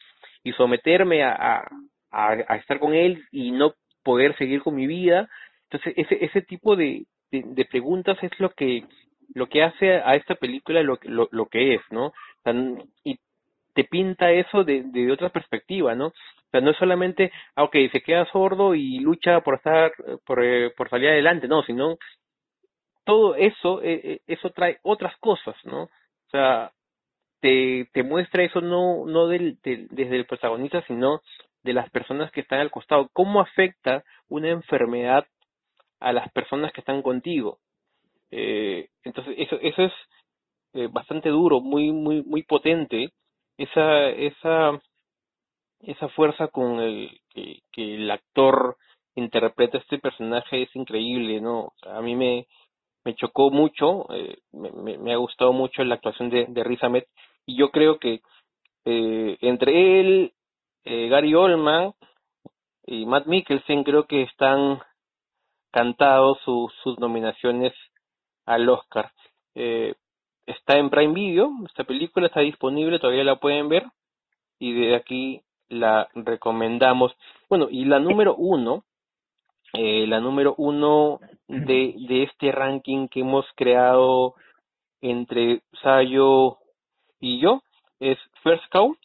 y, 0.44 0.52
someterme 0.54 1.24
a, 1.24 1.64
a, 2.12 2.56
estar 2.56 2.80
con 2.80 2.94
él 2.94 3.24
y 3.32 3.52
no 3.52 3.74
poder 4.04 4.36
seguir 4.38 4.62
con 4.62 4.76
mi 4.76 4.88
vida. 4.88 5.30
Entonces, 5.70 5.94
ese, 5.98 6.26
ese 6.26 6.42
tipo 6.42 6.76
de, 6.76 7.06
preguntas 7.70 8.18
es 8.22 8.32
lo 8.40 8.50
que 8.52 8.84
lo 9.34 9.48
que 9.48 9.64
hace 9.64 9.94
a 9.94 10.16
esta 10.16 10.36
película 10.36 10.84
lo, 10.84 11.00
lo, 11.04 11.30
lo 11.32 11.46
que 11.46 11.76
es, 11.76 11.82
¿no? 11.90 12.12
Sea, 12.44 12.54
y 13.06 13.18
te 13.74 13.84
pinta 13.84 14.32
eso 14.32 14.64
de, 14.64 14.84
de 14.84 15.12
otra 15.12 15.30
perspectiva, 15.30 15.96
¿no? 15.96 16.08
O 16.08 16.50
sea, 16.52 16.60
no 16.62 16.72
es 16.72 16.78
solamente, 16.78 17.32
ah, 17.56 17.64
ok, 17.64 17.76
se 17.94 18.02
queda 18.02 18.30
sordo 18.32 18.76
y 18.76 19.00
lucha 19.00 19.40
por 19.40 19.56
estar, 19.56 19.94
por, 20.26 20.44
eh, 20.44 20.72
por 20.72 20.90
salir 20.90 21.08
adelante, 21.10 21.48
no, 21.48 21.64
sino 21.64 21.98
todo 23.06 23.36
eso, 23.36 23.82
eh, 23.82 24.02
eh, 24.04 24.20
eso 24.28 24.50
trae 24.50 24.80
otras 24.84 25.16
cosas, 25.20 25.56
¿no? 25.64 25.84
O 25.84 26.30
sea, 26.30 26.72
te, 27.40 27.88
te 27.94 28.04
muestra 28.04 28.44
eso 28.44 28.60
no, 28.60 29.06
no 29.06 29.28
del, 29.28 29.58
desde 29.64 30.18
el 30.18 30.26
protagonista, 30.26 30.84
sino 30.88 31.22
de 31.64 31.74
las 31.74 31.90
personas 31.90 32.32
que 32.32 32.42
están 32.42 32.60
al 32.60 32.72
costado. 32.72 33.10
¿Cómo 33.14 33.40
afecta 33.40 34.04
una 34.28 34.50
enfermedad 34.50 35.26
a 36.02 36.12
las 36.12 36.30
personas 36.34 36.74
que 36.74 36.82
están 36.82 37.02
contigo? 37.02 37.60
Entonces, 38.30 39.36
eso, 39.38 39.58
eso 39.62 39.84
es 39.84 40.92
bastante 40.92 41.30
duro, 41.30 41.60
muy, 41.60 41.92
muy, 41.92 42.24
muy 42.24 42.44
potente, 42.44 43.12
esa, 43.64 44.10
esa, 44.10 44.82
esa 45.82 46.10
fuerza 46.10 46.48
con 46.48 46.80
el 46.80 47.20
que, 47.30 47.62
el 47.76 48.10
actor 48.10 48.78
interpreta 49.16 49.78
este 49.78 50.00
personaje 50.00 50.64
es 50.64 50.76
increíble, 50.76 51.42
¿no? 51.42 51.74
a 51.84 52.02
mí 52.02 52.16
me, 52.16 52.48
me 53.04 53.16
chocó 53.16 53.52
mucho, 53.52 54.12
eh, 54.14 54.38
me, 54.52 54.98
me, 54.98 55.14
ha 55.14 55.18
gustado 55.18 55.54
mucho 55.54 55.84
la 55.84 55.96
actuación 55.96 56.30
de, 56.30 56.46
de 56.48 56.64
Riz 56.64 56.84
Ahmed, 56.84 57.04
y 57.46 57.58
yo 57.58 57.70
creo 57.72 58.00
que 58.00 58.22
eh, 58.86 59.38
entre 59.42 60.00
él, 60.00 60.34
eh, 60.86 61.08
Gary 61.10 61.36
Oldman 61.36 61.94
y 62.86 63.06
Matt 63.06 63.28
Mikkelsen 63.28 63.84
creo 63.84 64.08
que 64.08 64.24
están 64.24 64.80
cantados 65.72 66.40
sus 66.44 66.74
sus 66.84 66.98
nominaciones 67.00 67.74
al 68.46 68.68
Oscar. 68.68 69.12
Está 70.46 70.78
en 70.78 70.90
Prime 70.90 71.14
Video, 71.14 71.52
esta 71.68 71.84
película 71.84 72.28
está 72.28 72.42
disponible, 72.42 73.00
todavía 73.00 73.24
la 73.24 73.38
pueden 73.38 73.70
ver 73.70 73.86
y 74.60 74.74
de 74.74 74.96
aquí 74.96 75.42
la 75.70 76.10
recomendamos. 76.14 77.14
Bueno, 77.50 77.68
y 77.70 77.86
la 77.86 78.00
número 78.00 78.36
uno, 78.36 78.84
eh, 79.74 80.06
la 80.08 80.20
número 80.20 80.56
uno 80.58 81.20
de, 81.48 81.96
de 82.08 82.24
este 82.24 82.52
ranking 82.52 83.08
que 83.08 83.22
hemos 83.22 83.46
creado 83.56 84.36
entre 85.02 85.62
Sayo 85.82 86.58
y 87.20 87.40
yo 87.40 87.62
es 88.00 88.18
First 88.44 88.64
Cow, 88.72 88.96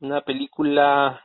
una 0.00 0.20
película 0.20 1.22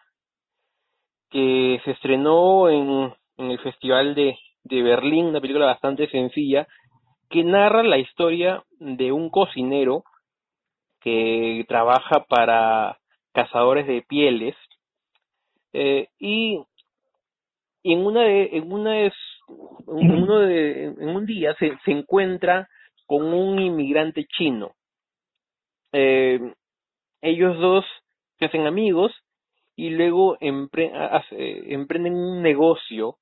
que 1.29 1.81
se 1.83 1.91
estrenó 1.91 2.69
en, 2.69 3.13
en 3.37 3.51
el 3.51 3.59
Festival 3.59 4.15
de, 4.15 4.37
de 4.63 4.81
Berlín, 4.81 5.27
una 5.27 5.41
película 5.41 5.65
bastante 5.65 6.07
sencilla, 6.09 6.67
que 7.29 7.43
narra 7.43 7.83
la 7.83 7.97
historia 7.97 8.63
de 8.79 9.11
un 9.11 9.29
cocinero 9.29 10.03
que 11.01 11.65
trabaja 11.67 12.25
para 12.25 12.97
cazadores 13.33 13.87
de 13.87 14.01
pieles 14.01 14.55
eh, 15.73 16.07
y, 16.19 16.63
en 17.83 18.05
una 18.05 18.23
de, 18.23 18.49
en 18.53 18.71
una 18.71 19.01
es 19.01 19.13
en 19.87 20.11
uno 20.11 20.39
de, 20.39 20.85
en 20.85 21.09
un 21.09 21.25
día 21.25 21.55
se, 21.59 21.77
se 21.85 21.91
encuentra 21.91 22.67
con 23.05 23.33
un 23.33 23.59
inmigrante 23.59 24.25
chino. 24.25 24.73
Eh, 25.93 26.39
ellos 27.21 27.57
dos 27.59 27.85
se 28.37 28.45
hacen 28.45 28.67
amigos 28.67 29.13
y 29.75 29.91
luego 29.91 30.37
emprenden 30.39 32.13
un 32.13 32.41
negocio 32.41 33.17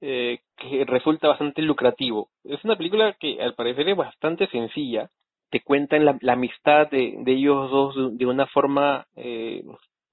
eh, 0.00 0.40
que 0.56 0.84
resulta 0.84 1.28
bastante 1.28 1.62
lucrativo. 1.62 2.28
Es 2.44 2.62
una 2.64 2.76
película 2.76 3.14
que 3.18 3.40
al 3.42 3.54
parecer 3.54 3.88
es 3.88 3.96
bastante 3.96 4.46
sencilla, 4.48 5.10
te 5.50 5.60
cuentan 5.62 6.04
la, 6.04 6.32
amistad 6.32 6.88
de, 6.90 7.16
de, 7.18 7.32
ellos 7.32 7.70
dos 7.70 8.16
de, 8.16 8.26
una 8.26 8.46
forma 8.46 9.06
eh, 9.16 9.64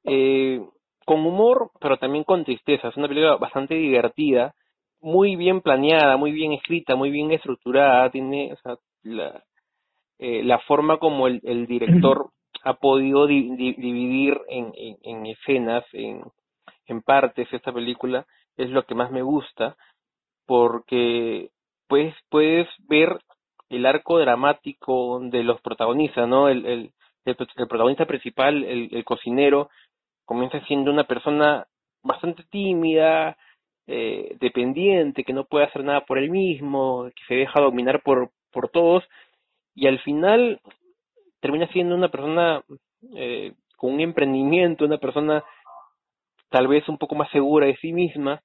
eh, 0.04 0.62
con 1.06 1.26
humor, 1.26 1.72
pero 1.80 1.98
también 1.98 2.24
con 2.24 2.44
tristeza. 2.44 2.90
Es 2.90 2.98
una 2.98 3.08
película 3.08 3.36
bastante 3.38 3.76
divertida, 3.76 4.56
muy 5.00 5.36
bien 5.36 5.62
planeada, 5.62 6.18
muy 6.18 6.32
bien 6.32 6.54
escrita, 6.54 6.96
muy 6.96 7.12
bien 7.12 7.32
estructurada, 7.32 8.10
tiene 8.10 8.56
la, 9.04 9.44
eh, 10.20 10.44
la 10.44 10.60
forma 10.60 10.98
como 10.98 11.28
el, 11.28 11.68
director 11.68 12.32
ha 12.64 12.74
podido 12.74 13.28
di, 13.28 13.56
di, 13.56 13.74
dividir 13.74 14.38
en, 14.50 14.74
en, 14.76 14.98
en 15.04 15.26
escenas, 15.28 15.86
en, 15.94 16.24
en 16.88 17.02
partes 17.04 17.48
esta 17.54 17.72
película, 17.72 18.26
es 18.58 18.70
lo 18.70 18.84
que 18.84 18.96
más 18.96 19.12
me 19.12 19.22
gusta, 19.22 19.76
porque 20.46 21.50
pues 21.88 22.14
puedes 22.30 22.68
ver 22.88 23.20
el 23.70 23.86
arco 23.86 24.20
dramático 24.20 25.20
de 25.22 25.44
los 25.44 25.62
protagonistas, 25.62 26.28
¿no? 26.28 26.50
El, 26.50 26.66
el, 26.66 26.92
protagonista 27.68 28.06
principal, 28.06 28.64
el, 28.64 28.90
el, 28.94 29.04
cocinero, 29.04 29.70
comienza 30.26 30.62
siendo 30.66 30.92
una 30.92 31.04
persona 31.04 31.68
bastante 32.02 32.44
tímida, 32.50 33.38
eh, 33.86 34.36
dependiente, 34.40 35.24
que 35.24 35.34
no 35.34 35.46
puede 35.46 35.66
hacer 35.66 35.84
nada 35.84 36.02
por 36.06 36.18
él 36.18 36.30
mismo, 36.30 37.10
que 37.16 37.24
se 37.28 37.36
deja 37.36 37.62
dominar 37.62 38.02
por, 38.02 38.32
por 38.52 38.70
todos, 38.70 39.04
y 39.76 39.88
al 39.88 40.00
final 40.00 40.62
termina 41.42 41.68
siendo 41.68 41.96
una 41.96 42.10
persona 42.10 42.64
eh, 43.16 43.54
con 43.76 43.94
un 43.94 44.02
emprendimiento, 44.02 44.86
una 44.86 44.98
persona 44.98 45.44
tal 46.50 46.68
vez 46.68 46.88
un 46.90 46.98
poco 46.98 47.16
más 47.16 47.30
segura 47.32 47.68
de 47.68 47.78
sí 47.78 47.94
misma 47.94 48.42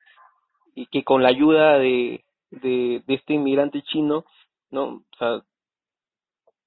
y 0.75 0.87
que 0.87 1.05
con 1.05 1.23
la 1.23 1.29
ayuda 1.29 1.79
de, 1.79 2.25
de, 2.51 3.03
de 3.07 3.15
este 3.15 3.35
inmigrante 3.35 3.83
chino, 3.83 4.25
¿no? 4.71 4.85
O 4.85 5.17
sea, 5.19 5.43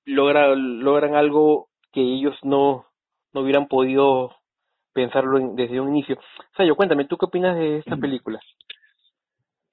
logra, 0.06 0.56
logran 0.56 1.16
algo 1.16 1.68
que 1.92 2.02
ellos 2.02 2.36
no, 2.44 2.86
no 3.34 3.42
hubieran 3.42 3.68
podido 3.68 4.36
pensarlo 4.94 5.38
en, 5.40 5.56
desde 5.56 5.82
un 5.82 5.90
inicio. 5.90 6.16
O 6.16 6.56
sea, 6.56 6.66
yo 6.66 6.76
cuéntame, 6.76 7.06
¿tú 7.06 7.18
qué 7.18 7.26
opinas 7.26 7.58
de 7.58 7.80
esta 7.80 7.98
película? 7.98 8.40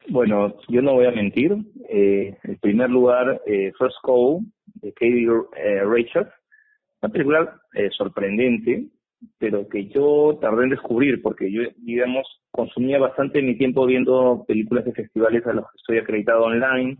Bueno, 0.08 0.54
yo 0.68 0.82
no 0.82 0.94
voy 0.94 1.06
a 1.06 1.12
mentir. 1.12 1.54
Eh, 1.88 2.36
en 2.42 2.58
primer 2.58 2.90
lugar, 2.90 3.40
eh, 3.46 3.72
First 3.78 3.98
Call, 4.02 4.40
de 4.74 4.92
Katie 4.92 5.26
eh, 5.56 5.84
Rachel, 5.84 6.26
una 7.00 7.12
película 7.12 7.60
eh, 7.74 7.90
sorprendente, 7.90 8.88
pero 9.38 9.68
que 9.68 9.86
yo 9.88 10.38
tardé 10.40 10.64
en 10.64 10.70
descubrir, 10.70 11.22
porque 11.22 11.50
yo, 11.50 11.62
digamos, 11.78 12.26
consumía 12.50 12.98
bastante 12.98 13.42
mi 13.42 13.56
tiempo 13.56 13.86
viendo 13.86 14.44
películas 14.46 14.84
de 14.84 14.92
festivales 14.92 15.46
a 15.46 15.52
los 15.52 15.64
que 15.64 15.76
estoy 15.76 15.98
acreditado 15.98 16.44
online. 16.44 16.96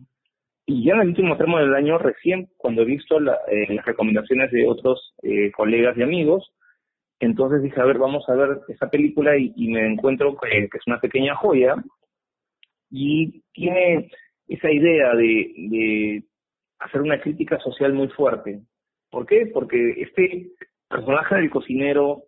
Y 0.66 0.84
ya 0.84 0.94
en 0.94 1.00
el 1.00 1.08
último 1.08 1.36
tramo 1.36 1.58
del 1.58 1.74
año, 1.74 1.98
recién, 1.98 2.48
cuando 2.56 2.82
he 2.82 2.84
visto 2.84 3.18
la, 3.18 3.38
eh, 3.48 3.74
las 3.74 3.84
recomendaciones 3.84 4.50
de 4.52 4.66
otros 4.66 5.14
eh, 5.22 5.50
colegas 5.52 5.96
y 5.96 6.02
amigos, 6.02 6.52
entonces 7.20 7.62
dije, 7.62 7.80
a 7.80 7.84
ver, 7.84 7.98
vamos 7.98 8.28
a 8.28 8.34
ver 8.34 8.60
esa 8.68 8.90
película 8.90 9.36
y, 9.36 9.68
me 9.68 9.86
encuentro 9.86 10.36
que, 10.36 10.68
que, 10.68 10.78
es 10.78 10.86
una 10.86 11.00
pequeña 11.00 11.36
joya 11.36 11.76
y 12.90 13.42
tiene 13.52 14.10
esa 14.48 14.70
idea 14.70 15.14
de, 15.14 15.52
de 15.56 16.24
hacer 16.80 17.00
una 17.00 17.20
crítica 17.20 17.58
social 17.60 17.92
muy 17.92 18.08
fuerte. 18.08 18.60
¿Por 19.10 19.26
qué? 19.26 19.46
Porque 19.52 19.76
este 19.98 20.50
personaje 20.92 21.34
del 21.36 21.50
cocinero 21.50 22.24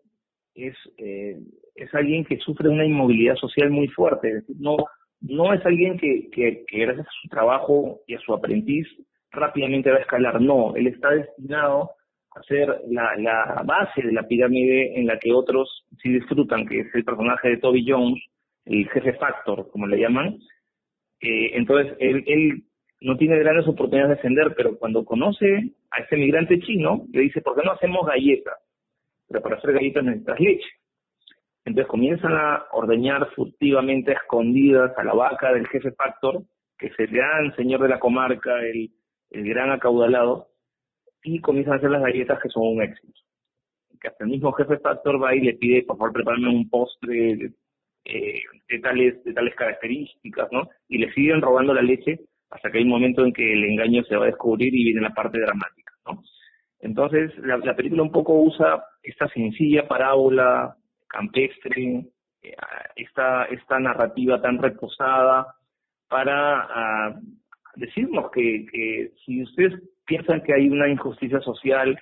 es, 0.54 0.74
eh, 0.98 1.38
es 1.74 1.94
alguien 1.94 2.24
que 2.24 2.38
sufre 2.38 2.68
una 2.68 2.84
inmovilidad 2.84 3.36
social 3.36 3.70
muy 3.70 3.88
fuerte. 3.88 4.42
no, 4.58 4.76
no 5.20 5.52
es 5.54 5.64
alguien 5.64 5.98
que, 5.98 6.28
que, 6.30 6.64
que 6.66 6.78
gracias 6.78 7.06
a 7.06 7.22
su 7.22 7.28
trabajo 7.28 8.00
y 8.06 8.14
a 8.14 8.20
su 8.20 8.34
aprendiz 8.34 8.86
rápidamente 9.30 9.90
va 9.90 9.96
a 9.98 10.02
escalar. 10.02 10.40
No, 10.40 10.74
él 10.76 10.86
está 10.86 11.10
destinado 11.10 11.90
a 12.34 12.42
ser 12.42 12.80
la, 12.88 13.14
la 13.16 13.62
base 13.64 14.02
de 14.02 14.12
la 14.12 14.26
pirámide 14.26 14.98
en 14.98 15.06
la 15.06 15.18
que 15.18 15.32
otros 15.32 15.86
sí 16.02 16.10
disfrutan, 16.10 16.66
que 16.66 16.80
es 16.80 16.94
el 16.94 17.04
personaje 17.04 17.48
de 17.48 17.56
Toby 17.58 17.84
Jones, 17.86 18.22
el 18.64 18.88
jefe 18.90 19.12
factor, 19.14 19.68
como 19.70 19.86
le 19.86 19.98
llaman. 19.98 20.38
Eh, 21.20 21.50
entonces, 21.54 21.96
él, 22.00 22.24
él 22.26 22.64
no 23.04 23.18
tiene 23.18 23.38
grandes 23.38 23.68
oportunidades 23.68 24.16
de 24.16 24.18
ascender, 24.20 24.54
pero 24.56 24.78
cuando 24.78 25.04
conoce 25.04 25.74
a 25.90 26.00
este 26.00 26.16
migrante 26.16 26.58
chino, 26.60 27.04
le 27.12 27.20
dice, 27.20 27.42
¿por 27.42 27.54
qué 27.54 27.60
no 27.62 27.72
hacemos 27.72 28.06
galletas? 28.06 28.54
Pero 29.28 29.42
para 29.42 29.56
hacer 29.56 29.74
galletas 29.74 30.04
necesitas 30.04 30.40
leche. 30.40 30.68
Entonces 31.66 31.86
comienzan 31.86 32.32
a 32.32 32.64
ordeñar 32.72 33.28
furtivamente, 33.34 34.12
escondidas, 34.12 34.96
a 34.96 35.04
la 35.04 35.12
vaca 35.12 35.52
del 35.52 35.68
jefe 35.68 35.92
factor, 35.92 36.44
que 36.78 36.86
es 36.86 36.98
el 36.98 37.08
gran 37.08 37.54
señor 37.56 37.82
de 37.82 37.90
la 37.90 38.00
comarca, 38.00 38.58
el, 38.62 38.90
el 39.30 39.48
gran 39.50 39.70
acaudalado, 39.70 40.48
y 41.22 41.40
comienzan 41.40 41.74
a 41.74 41.76
hacer 41.76 41.90
las 41.90 42.02
galletas 42.02 42.40
que 42.42 42.48
son 42.48 42.62
un 42.62 42.82
éxito. 42.82 43.20
Que 44.00 44.08
hasta 44.08 44.24
el 44.24 44.30
mismo 44.30 44.50
jefe 44.52 44.78
factor 44.78 45.22
va 45.22 45.34
y 45.34 45.40
le 45.40 45.54
pide, 45.54 45.82
por 45.82 45.98
favor, 45.98 46.14
prepárame 46.14 46.48
un 46.48 46.70
postre 46.70 47.36
de, 47.36 47.52
eh, 48.06 48.80
tales, 48.82 49.22
de 49.24 49.34
tales 49.34 49.54
características, 49.56 50.50
¿no? 50.52 50.68
Y 50.88 50.96
le 50.98 51.12
siguen 51.12 51.42
robando 51.42 51.74
la 51.74 51.82
leche 51.82 52.18
hasta 52.54 52.70
que 52.70 52.78
hay 52.78 52.84
un 52.84 52.90
momento 52.90 53.24
en 53.24 53.32
que 53.32 53.52
el 53.52 53.64
engaño 53.64 54.04
se 54.04 54.16
va 54.16 54.24
a 54.24 54.26
descubrir 54.26 54.72
y 54.72 54.84
viene 54.84 55.00
la 55.00 55.12
parte 55.12 55.40
dramática, 55.40 55.92
¿no? 56.06 56.22
Entonces, 56.78 57.36
la, 57.38 57.56
la 57.58 57.74
película 57.74 58.02
un 58.02 58.12
poco 58.12 58.34
usa 58.34 58.84
esta 59.02 59.28
sencilla 59.28 59.88
parábola 59.88 60.76
campestre, 61.08 62.06
eh, 62.42 62.54
esta, 62.96 63.46
esta 63.46 63.80
narrativa 63.80 64.40
tan 64.40 64.62
reposada 64.62 65.54
para 66.08 67.10
uh, 67.10 67.20
decirnos 67.74 68.30
que, 68.30 68.66
que 68.70 69.12
si 69.24 69.42
ustedes 69.42 69.72
piensan 70.06 70.42
que 70.42 70.54
hay 70.54 70.68
una 70.68 70.88
injusticia 70.88 71.40
social, 71.40 71.98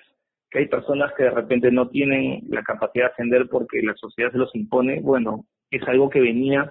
que 0.50 0.58
hay 0.58 0.68
personas 0.68 1.12
que 1.16 1.24
de 1.24 1.30
repente 1.30 1.70
no 1.70 1.88
tienen 1.88 2.42
la 2.48 2.62
capacidad 2.62 3.06
de 3.06 3.12
ascender 3.12 3.48
porque 3.48 3.80
la 3.82 3.94
sociedad 3.94 4.32
se 4.32 4.38
los 4.38 4.54
impone, 4.54 5.00
bueno, 5.00 5.46
es 5.70 5.82
algo 5.88 6.10
que 6.10 6.20
venía 6.20 6.70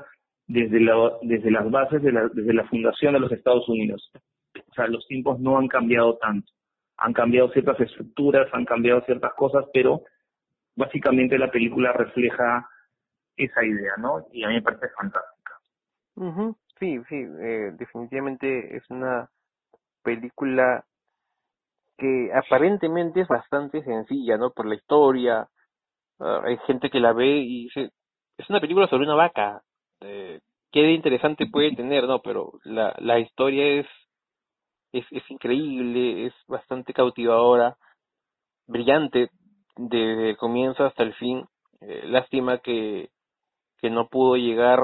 desde, 0.52 0.82
la, 0.82 1.14
desde 1.22 1.49
las 1.49 1.70
bases, 1.72 2.02
de 2.02 2.12
la, 2.12 2.28
desde 2.34 2.54
la 2.54 2.68
fundación 2.68 3.14
de 3.14 3.22
los 3.22 3.32
Estados 3.32 3.68
Unidos. 3.70 4.12
O 4.56 4.74
sea, 4.74 4.88
los 4.88 5.08
tiempos 5.08 5.39
no 5.39 5.58
han 5.58 5.68
cambiado 5.68 6.18
tanto. 6.18 6.52
Han 6.97 7.14
cambiado 7.14 7.49
ciertas 7.52 7.80
estructuras, 7.80 8.47
han 8.54 8.66
cambiado 8.66 9.02
ciertas 9.02 9.34
cosas, 9.36 9.66
pero 9.74 10.02
básicamente 10.76 11.38
la 11.38 11.49
película 11.49 11.93
refleja 11.93 12.68
esa 13.38 13.64
idea, 13.64 13.93
¿no? 13.97 14.26
Y 14.34 14.43
a 14.43 14.49
mí 14.49 14.56
me 14.56 14.62
parece 14.62 14.89
fantástica. 14.89 15.54
Sí, 16.80 16.99
sí, 17.08 17.16
eh, 17.16 17.72
definitivamente 17.78 18.76
es 18.76 18.84
una 18.89 19.30
película 20.04 20.84
que 21.97 22.32
aparentemente 22.34 23.22
es 23.22 23.28
bastante 23.28 23.84
sencilla, 23.84 24.38
¿no? 24.38 24.52
Por 24.52 24.66
la 24.66 24.76
historia, 24.76 25.47
uh, 26.20 26.41
hay 26.43 26.58
gente 26.68 26.89
que 26.89 26.99
la 26.99 27.14
ve 27.14 27.38
y 27.38 27.64
dice, 27.66 27.91
es 28.38 28.49
una 28.49 28.60
película 28.60 28.88
sobre 28.88 29.06
una 29.06 29.16
vaca, 29.16 29.62
eh, 30.02 30.39
qué 30.72 30.91
interesante 30.91 31.45
puede 31.47 31.76
tener, 31.76 32.08
¿no? 32.08 32.22
Pero 32.22 32.54
la, 32.64 32.95
la 32.99 33.20
historia 33.20 33.66
es, 33.80 33.88
es, 34.91 35.06
es 35.12 35.24
increíble, 35.30 36.28
es 36.28 36.34
bastante 36.47 36.93
cautivadora, 36.93 37.78
brillante, 38.68 39.30
desde 39.78 40.32
el 40.32 40.38
comienzo 40.38 40.86
hasta 40.86 41.04
el 41.04 41.14
fin. 41.16 41.45
Eh, 41.82 42.04
lástima 42.06 42.60
que, 42.60 43.10
que 43.80 43.89
no 43.89 44.08
pudo 44.08 44.36
llegar 44.36 44.80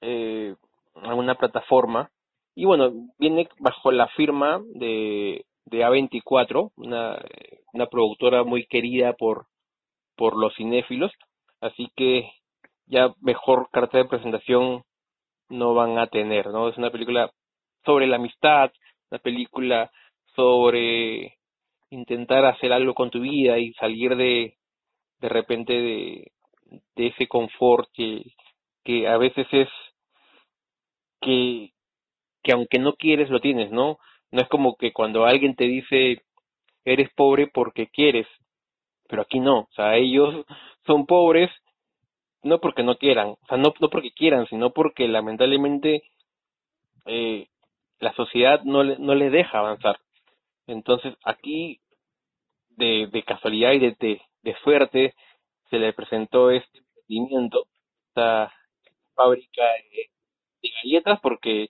eh, 0.00 0.54
a 0.94 1.14
una 1.14 1.36
plataforma. 1.36 2.10
Y 2.54 2.64
bueno, 2.64 2.92
viene 3.18 3.48
bajo 3.58 3.92
la 3.92 4.08
firma 4.08 4.60
de, 4.74 5.46
de 5.64 5.86
A24, 5.86 6.72
una, 6.76 7.18
una 7.72 7.86
productora 7.86 8.44
muy 8.44 8.66
querida 8.66 9.14
por, 9.14 9.46
por 10.16 10.36
los 10.36 10.54
cinéfilos. 10.56 11.12
Así 11.60 11.88
que 11.96 12.28
ya 12.86 13.14
mejor 13.20 13.68
carta 13.70 13.98
de 13.98 14.04
presentación 14.06 14.84
no 15.48 15.74
van 15.74 15.98
a 15.98 16.06
tener, 16.06 16.48
¿no? 16.48 16.68
Es 16.68 16.78
una 16.78 16.90
película 16.90 17.30
sobre 17.84 18.06
la 18.06 18.16
amistad, 18.16 18.72
una 19.10 19.18
película 19.20 19.90
sobre 20.34 21.36
intentar 21.90 22.44
hacer 22.46 22.72
algo 22.72 22.94
con 22.94 23.10
tu 23.10 23.20
vida 23.20 23.58
y 23.58 23.72
salir 23.74 24.16
de 24.16 24.56
de 25.20 25.28
repente 25.28 25.72
de, 25.72 26.32
de 26.96 27.06
ese 27.06 27.28
confort 27.28 27.88
que, 27.92 28.24
que 28.84 29.06
a 29.06 29.16
veces 29.18 29.46
es 29.52 29.68
que 31.20 31.70
que 32.42 32.52
aunque 32.52 32.78
no 32.80 32.94
quieres 32.94 33.30
lo 33.30 33.40
tienes, 33.40 33.70
¿no? 33.70 33.98
No 34.32 34.42
es 34.42 34.48
como 34.48 34.76
que 34.76 34.92
cuando 34.92 35.24
alguien 35.24 35.54
te 35.54 35.64
dice 35.64 36.22
eres 36.84 37.10
pobre 37.14 37.46
porque 37.46 37.86
quieres, 37.88 38.26
pero 39.08 39.22
aquí 39.22 39.38
no, 39.38 39.60
o 39.60 39.68
sea, 39.76 39.96
ellos 39.96 40.44
son 40.86 41.06
pobres 41.06 41.50
no 42.42 42.58
porque 42.60 42.82
no 42.82 42.96
quieran, 42.96 43.28
o 43.28 43.46
sea, 43.48 43.56
no, 43.58 43.72
no 43.80 43.88
porque 43.88 44.12
quieran, 44.12 44.46
sino 44.48 44.70
porque 44.70 45.08
lamentablemente 45.08 46.02
eh, 47.06 47.48
la 48.00 48.12
sociedad 48.14 48.62
no 48.64 48.84
no 48.84 49.14
le 49.14 49.30
deja 49.30 49.58
avanzar. 49.58 49.98
Entonces, 50.66 51.14
aquí, 51.24 51.80
de, 52.70 53.08
de 53.12 53.22
casualidad 53.24 53.72
y 53.72 53.78
de, 53.80 53.96
de, 54.00 54.22
de 54.42 54.56
suerte, 54.62 55.14
se 55.70 55.78
le 55.78 55.92
presentó 55.92 56.50
este 56.50 56.78
emprendimiento, 56.78 57.66
esta 58.08 58.52
fábrica 59.14 59.62
de, 59.62 60.10
de 60.62 60.70
galletas, 60.82 61.20
porque 61.20 61.68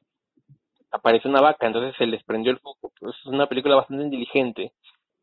apareció 0.91 1.31
una 1.31 1.41
vaca, 1.41 1.67
entonces 1.67 1.97
se 1.97 2.07
les 2.07 2.23
prendió 2.25 2.53
el 2.53 2.59
foco. 2.61 2.93
Pues 3.01 3.17
es 3.17 3.27
una 3.27 3.47
película 3.47 3.77
bastante 3.77 4.05
inteligente, 4.05 4.73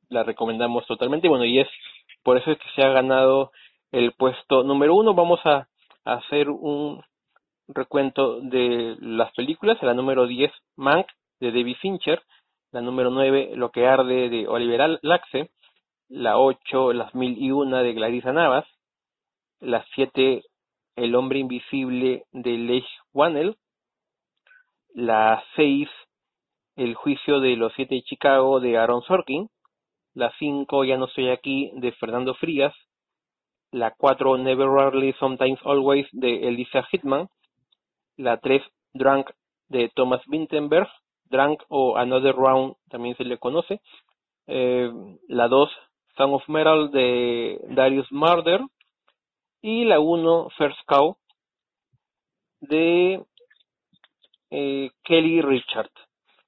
la 0.10 0.24
recomendamos 0.24 0.86
totalmente. 0.88 1.30
Bueno, 1.30 1.46
y 1.46 1.60
es 1.60 1.68
por 2.24 2.38
eso 2.38 2.52
es 2.52 2.58
que 2.60 2.70
se 2.76 2.84
ha 2.84 2.90
ganado 2.90 3.52
el 3.92 4.14
puesto 4.14 4.64
número 4.64 4.96
uno. 4.96 5.14
Vamos 5.14 5.40
a, 5.46 5.68
hacer 6.06 6.50
un 6.50 7.04
recuento 7.68 8.40
de 8.42 8.96
las 9.00 9.32
películas. 9.34 9.78
La 9.84 9.94
número 9.94 10.28
10, 10.28 10.52
Mank, 10.76 11.08
de 11.40 11.52
David 11.52 11.76
Fincher. 11.82 12.22
La 12.72 12.82
número 12.82 13.10
9, 13.12 13.52
Lo 13.56 13.72
que 13.72 13.88
arde, 13.88 14.30
de 14.30 14.48
Oliver 14.48 15.00
Laxe. 15.02 15.52
La 16.08 16.38
8, 16.40 16.94
Las 16.94 17.14
mil 17.14 17.38
y 17.38 17.52
una, 17.52 17.84
de 17.84 17.94
Clarissa 17.94 18.34
Navas. 18.34 18.66
La 19.60 19.86
7, 19.94 20.44
El 20.96 21.16
hombre 21.16 21.40
invisible, 21.40 22.24
de 22.32 22.58
Lech 22.58 22.88
Wannell. 23.14 23.58
La 24.94 25.44
6, 25.56 25.90
El 26.76 26.96
juicio 26.96 27.40
de 27.40 27.56
los 27.56 27.74
siete 27.74 27.96
de 27.96 28.04
Chicago, 28.04 28.60
de 28.60 28.78
Aaron 28.78 29.04
Sorkin. 29.04 29.50
La 30.16 30.32
5, 30.40 30.86
Ya 30.86 30.98
no 30.98 31.06
estoy 31.06 31.30
aquí, 31.30 31.72
de 31.76 31.92
Fernando 31.92 32.34
Frías 32.36 32.74
la 33.72 33.92
4 33.92 34.38
Never 34.38 34.68
Rarely 34.68 35.14
Sometimes 35.14 35.60
Always 35.64 36.08
de 36.12 36.48
Elisa 36.48 36.84
Hitman, 36.92 37.30
la 38.18 38.38
3 38.38 38.62
Drunk 38.94 39.30
de 39.68 39.90
Thomas 39.96 40.22
Vinterberg, 40.28 40.88
Drunk 41.26 41.62
o 41.70 41.98
Another 41.98 42.36
Round 42.36 42.76
también 42.90 43.16
se 43.16 43.24
le 43.24 43.38
conoce, 43.38 43.82
eh, 44.48 44.92
la 45.28 45.48
2 45.48 45.70
Song 46.18 46.34
of 46.34 46.50
Metal 46.50 46.92
de 46.92 47.60
Darius 47.70 48.12
Murder 48.12 48.62
y 49.62 49.86
la 49.86 50.00
1 50.00 50.50
First 50.58 50.80
Cow 50.86 51.18
de 52.62 53.24
eh, 54.50 54.90
Kelly 55.04 55.42
Richard. 55.42 55.92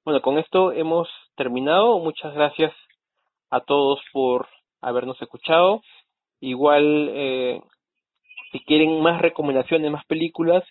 Bueno, 0.04 0.20
con 0.20 0.38
esto 0.38 0.72
hemos 0.72 1.08
terminado. 1.36 1.98
Muchas 2.00 2.34
gracias 2.34 2.74
a 3.50 3.60
todos 3.60 4.00
por 4.12 4.48
habernos 4.80 5.20
escuchado. 5.22 5.82
Igual, 6.42 7.08
eh, 7.14 7.62
si 8.50 8.58
quieren 8.64 9.00
más 9.00 9.22
recomendaciones, 9.22 9.90
más 9.92 10.04
películas, 10.06 10.64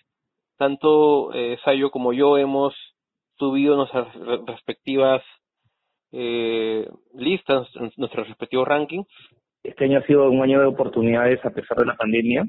tanto 0.58 1.32
eh, 1.32 1.58
Sayo 1.64 1.90
como 1.90 2.12
yo 2.12 2.36
hemos 2.36 2.74
subido 3.38 3.74
nuestras 3.76 4.06
respectivas 4.46 5.22
eh, 6.12 6.86
listas, 7.14 7.66
nuestros 7.96 8.28
respectivos 8.28 8.68
rankings. 8.68 9.08
Este 9.62 9.86
año 9.86 9.98
ha 9.98 10.06
sido 10.06 10.30
un 10.30 10.42
año 10.42 10.60
de 10.60 10.66
oportunidades 10.66 11.42
a 11.42 11.50
pesar 11.50 11.78
de 11.78 11.86
la 11.86 11.96
pandemia 11.96 12.44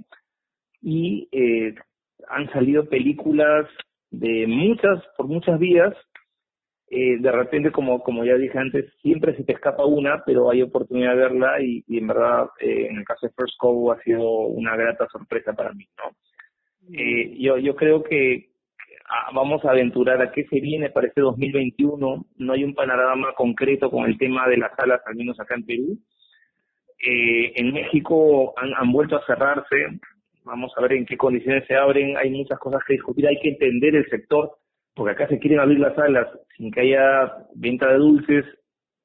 y 0.82 1.30
eh, 1.32 1.74
han 2.28 2.52
salido 2.52 2.90
películas 2.90 3.70
de 4.12 4.48
muchas, 4.48 5.02
por 5.16 5.28
muchas 5.28 5.58
vías 5.60 5.96
eh, 6.96 7.18
de 7.20 7.32
repente, 7.32 7.72
como, 7.72 8.04
como 8.04 8.24
ya 8.24 8.36
dije 8.36 8.58
antes, 8.58 8.86
siempre 9.02 9.36
se 9.36 9.44
te 9.44 9.54
escapa 9.54 9.86
una, 9.86 10.24
pero 10.26 10.52
hay 10.52 10.62
oportunidad 10.62 11.12
de 11.12 11.22
verla 11.22 11.62
y, 11.62 11.84
y 11.88 11.98
en 11.98 12.08
verdad, 12.08 12.50
eh, 12.60 12.88
en 12.90 12.98
el 12.98 13.06
caso 13.06 13.26
de 13.26 13.34
First 13.34 13.58
Cow 13.58 13.92
ha 13.92 14.02
sido 14.04 14.24
una 14.24 14.76
grata 14.76 15.08
sorpresa 15.12 15.54
para 15.54 15.74
mí, 15.74 15.88
¿no? 15.98 16.16
Eh, 16.92 17.36
yo, 17.40 17.58
yo 17.58 17.76
creo 17.76 18.04
que 18.04 18.50
vamos 19.34 19.64
a 19.66 19.72
aventurar 19.72 20.22
a 20.22 20.32
qué 20.32 20.46
se 20.46 20.60
viene 20.60 20.90
para 20.90 21.08
este 21.08 21.22
2021. 21.22 22.26
No 22.38 22.54
hay 22.54 22.64
un 22.64 22.74
panorama 22.74 23.34
concreto 23.34 23.90
con 23.90 24.06
el 24.06 24.18
tema 24.18 24.48
de 24.48 24.58
las 24.58 24.76
salas, 24.76 25.02
al 25.06 25.16
menos 25.16 25.40
acá 25.40 25.56
en 25.56 25.66
Perú. 25.66 26.00
Eh, 27.00 27.54
en 27.56 27.74
México 27.74 28.54
han, 28.58 28.74
han 28.76 28.92
vuelto 28.92 29.16
a 29.18 29.26
cerrarse. 29.26 30.00
Vamos 30.46 30.72
a 30.78 30.82
ver 30.82 30.94
en 30.94 31.06
qué 31.06 31.18
condiciones 31.18 31.66
se 31.68 31.76
abren. 31.76 32.18
Hay 32.18 32.30
muchas 32.30 32.60
cosas 32.60 32.82
que 32.86 32.94
discutir. 32.94 33.28
Hay 33.28 33.40
que 33.40 33.50
entender 33.50 33.96
el 33.96 34.10
sector, 34.10 34.52
porque 34.96 35.12
acá 35.14 35.28
se 35.28 35.40
quieren 35.40 35.60
abrir 35.60 35.80
las 35.80 35.96
salas 35.96 36.28
sin 36.58 36.72
que 36.72 36.82
haya 36.82 37.48
venta 37.56 37.88
de 37.88 37.98
dulces 37.98 38.46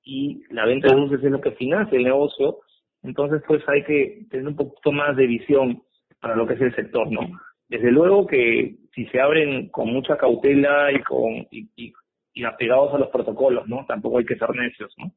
y 0.03 0.43
la 0.51 0.67
venta 0.67 0.89
de 0.89 1.01
dulces 1.01 1.23
es 1.23 1.31
lo 1.31 1.41
que 1.41 1.53
financia 1.53 1.97
el 1.97 2.05
negocio. 2.05 2.59
Entonces, 3.03 3.43
pues 3.47 3.63
hay 3.69 3.85
que 3.85 4.27
tener 4.31 4.49
un 4.49 4.57
poquito 4.57 4.93
más 4.93 5.17
de 5.17 5.27
visión 5.27 5.83
para 6.21 6.37
lo 6.37 6.47
que 6.47 6.55
es 6.55 6.61
el 6.61 6.75
sector, 6.75 7.11
¿no? 7.11 7.21
Desde 7.69 7.91
luego 7.91 8.27
que 8.27 8.77
si 8.95 9.07
se 9.07 9.21
abren 9.21 9.69
con 9.69 9.93
mucha 9.93 10.17
cautela 10.17 10.91
y 10.93 11.03
con 11.03 11.47
y, 11.51 11.69
y, 11.77 12.45
apegados 12.45 12.95
a 12.95 12.99
los 12.99 13.09
protocolos, 13.09 13.67
¿no? 13.69 13.85
Tampoco 13.87 14.19
hay 14.19 14.25
que 14.25 14.37
ser 14.37 14.51
necios, 14.55 14.95
¿no? 14.97 15.13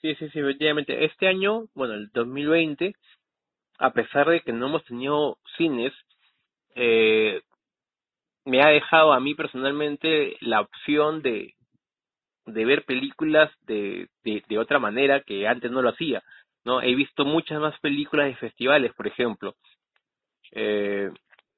Sí, 0.00 0.14
sí, 0.16 0.28
sí, 0.30 0.38
efectivamente. 0.38 1.04
Este 1.04 1.28
año, 1.28 1.66
bueno, 1.74 1.94
el 1.94 2.10
2020, 2.12 2.94
a 3.78 3.92
pesar 3.92 4.28
de 4.28 4.40
que 4.40 4.52
no 4.52 4.66
hemos 4.66 4.84
tenido 4.84 5.38
cines, 5.56 5.92
eh, 6.74 7.40
me 8.44 8.62
ha 8.62 8.68
dejado 8.68 9.12
a 9.12 9.20
mí 9.20 9.34
personalmente 9.34 10.36
la 10.40 10.60
opción 10.60 11.22
de, 11.22 11.54
de 12.46 12.64
ver 12.64 12.84
películas 12.84 13.50
de, 13.62 14.08
de, 14.22 14.58
otra 14.58 14.78
manera 14.78 15.20
que 15.20 15.46
antes 15.48 15.70
no 15.70 15.82
lo 15.82 15.90
hacía. 15.90 16.22
¿no? 16.64 16.82
He 16.82 16.94
visto 16.94 17.24
muchas 17.24 17.60
más 17.60 17.78
películas 17.80 18.26
de 18.26 18.36
festivales, 18.36 18.92
por 18.94 19.06
ejemplo. 19.06 19.54
Eh, 20.52 21.10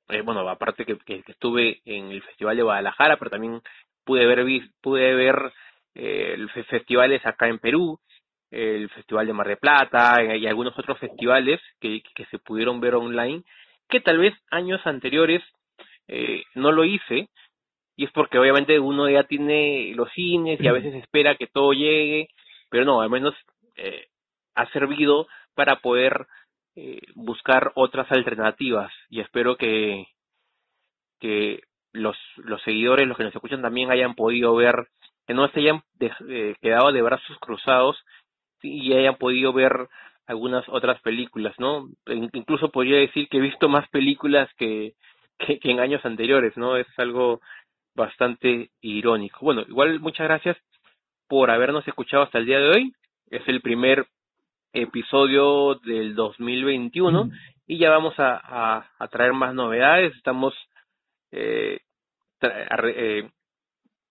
eh, 0.09 0.21
bueno, 0.23 0.49
aparte 0.49 0.85
que, 0.85 0.97
que, 0.99 1.23
estuve 1.27 1.81
en 1.85 2.11
el 2.11 2.23
Festival 2.23 2.57
de 2.57 2.63
Guadalajara, 2.63 3.17
pero 3.17 3.31
también 3.31 3.61
pude 4.05 4.25
ver, 4.27 4.45
pude 4.81 5.15
ver 5.15 5.53
eh, 5.95 6.37
festivales 6.69 7.25
acá 7.27 7.49
en 7.49 7.59
Perú, 7.59 7.99
el 8.51 8.89
Festival 8.91 9.27
de 9.27 9.33
Mar 9.33 9.49
de 9.49 9.57
Plata 9.57 10.23
y 10.23 10.47
algunos 10.47 10.79
otros 10.79 10.99
festivales 10.99 11.61
que, 11.81 12.03
que 12.15 12.25
se 12.27 12.39
pudieron 12.39 12.81
ver 12.81 12.95
online, 12.95 13.43
que 13.89 14.01
tal 14.01 14.19
vez 14.19 14.35
años 14.51 14.81
anteriores 14.87 15.43
eh, 16.09 16.43
no 16.55 16.73
lo 16.73 16.85
hice, 16.85 17.29
y 17.97 18.05
es 18.05 18.13
porque 18.13 18.39
obviamente 18.39 18.79
uno 18.79 19.09
ya 19.09 19.25
tiene 19.25 19.93
los 19.95 20.13
cines 20.13 20.61
y 20.61 20.69
a 20.69 20.73
veces 20.73 20.95
espera 20.95 21.37
que 21.37 21.47
todo 21.47 21.73
llegue, 21.73 22.29
pero 22.69 22.85
no, 22.85 23.01
al 23.01 23.11
menos 23.11 23.35
eh, 23.77 24.07
ha 24.55 24.71
servido 24.71 25.27
para 25.55 25.77
poder 25.77 26.27
eh, 26.77 27.01
buscar 27.15 27.73
otras 27.75 28.11
alternativas 28.13 28.93
y 29.09 29.21
espero 29.21 29.57
que, 29.57 30.05
que 31.19 31.63
los, 31.93 32.19
los 32.37 32.63
seguidores, 32.63 33.09
los 33.09 33.17
que 33.17 33.25
nos 33.25 33.35
escuchan 33.35 33.63
también 33.63 33.91
hayan 33.91 34.15
podido 34.15 34.55
ver, 34.55 34.89
que 35.27 35.33
no 35.33 35.49
se 35.49 35.61
hayan 35.61 35.83
eh, 36.29 36.55
quedado 36.61 36.93
de 36.93 37.01
brazos 37.01 37.39
cruzados 37.39 37.97
y 38.63 38.93
hayan 38.93 39.17
podido 39.17 39.55
ver 39.55 39.89
algunas 40.27 40.69
otras 40.69 41.01
películas, 41.01 41.55
¿no? 41.59 41.89
Incluso 42.33 42.71
podría 42.71 42.99
decir 42.99 43.29
que 43.29 43.39
he 43.39 43.41
visto 43.41 43.69
más 43.69 43.89
películas 43.89 44.51
que, 44.59 44.95
que, 45.39 45.59
que 45.59 45.71
en 45.71 45.81
años 45.81 46.05
anteriores, 46.05 46.57
¿no? 46.57 46.77
Es 46.77 46.87
algo 46.99 47.41
bastante 47.95 48.71
irónico. 48.81 49.39
Bueno, 49.41 49.63
igual 49.69 50.01
muchas 50.01 50.27
gracias 50.27 50.57
por 51.29 51.51
habernos 51.51 51.87
escuchado 51.89 52.23
hasta 52.23 52.39
el 52.39 52.47
día 52.47 52.59
de 52.59 52.69
hoy. 52.69 52.93
Es 53.31 53.43
el 53.49 53.61
primer 53.61 54.07
episodio 54.73 55.77
del 55.77 56.15
2021 56.15 57.31
y 57.67 57.79
ya 57.79 57.91
vamos 57.91 58.15
a, 58.19 58.85
a, 58.99 59.09
traer 59.09 59.33
más 59.33 59.55
novedades. 59.55 60.15
Estamos 60.15 60.55
eh, 61.33 61.81
eh, 62.43 63.31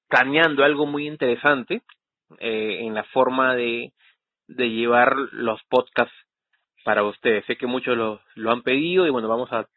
planeando 0.09 0.63
algo 0.63 0.86
muy 0.86 1.07
interesante 1.07 1.82
eh, 2.39 2.80
en 2.82 2.93
la 2.93 3.03
forma 3.05 3.55
de, 3.55 3.93
de 4.47 4.69
llevar 4.69 5.15
los 5.32 5.61
podcasts 5.69 6.15
para 6.84 7.03
ustedes. 7.03 7.45
Sé 7.45 7.55
que 7.55 7.67
muchos 7.67 7.95
lo, 7.95 8.21
lo 8.36 8.51
han 8.51 8.63
pedido 8.63 9.07
y 9.07 9.11
bueno, 9.11 9.28
vamos 9.28 9.51
a, 9.53 9.67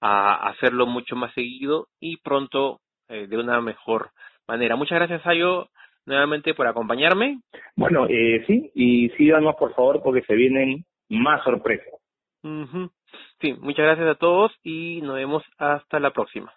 a 0.00 0.48
hacerlo 0.48 0.86
mucho 0.86 1.16
más 1.16 1.32
seguido 1.34 1.88
y 2.00 2.18
pronto 2.18 2.80
eh, 3.08 3.26
de 3.26 3.36
una 3.36 3.60
mejor 3.60 4.10
manera. 4.46 4.76
Muchas 4.76 4.98
gracias, 4.98 5.26
Ayo, 5.26 5.68
nuevamente 6.06 6.54
por 6.54 6.66
acompañarme. 6.66 7.40
Bueno, 7.76 8.06
eh, 8.08 8.44
sí, 8.46 8.70
y 8.74 9.08
síganos 9.10 9.56
por 9.56 9.74
favor 9.74 10.02
porque 10.02 10.22
se 10.22 10.34
vienen 10.34 10.84
más 11.08 11.42
sorpresas. 11.44 11.94
Sí, 13.40 13.54
muchas 13.54 13.84
gracias 13.84 14.08
a 14.08 14.14
todos 14.14 14.52
y 14.62 15.00
nos 15.02 15.16
vemos 15.16 15.42
hasta 15.58 16.00
la 16.00 16.10
próxima. 16.12 16.52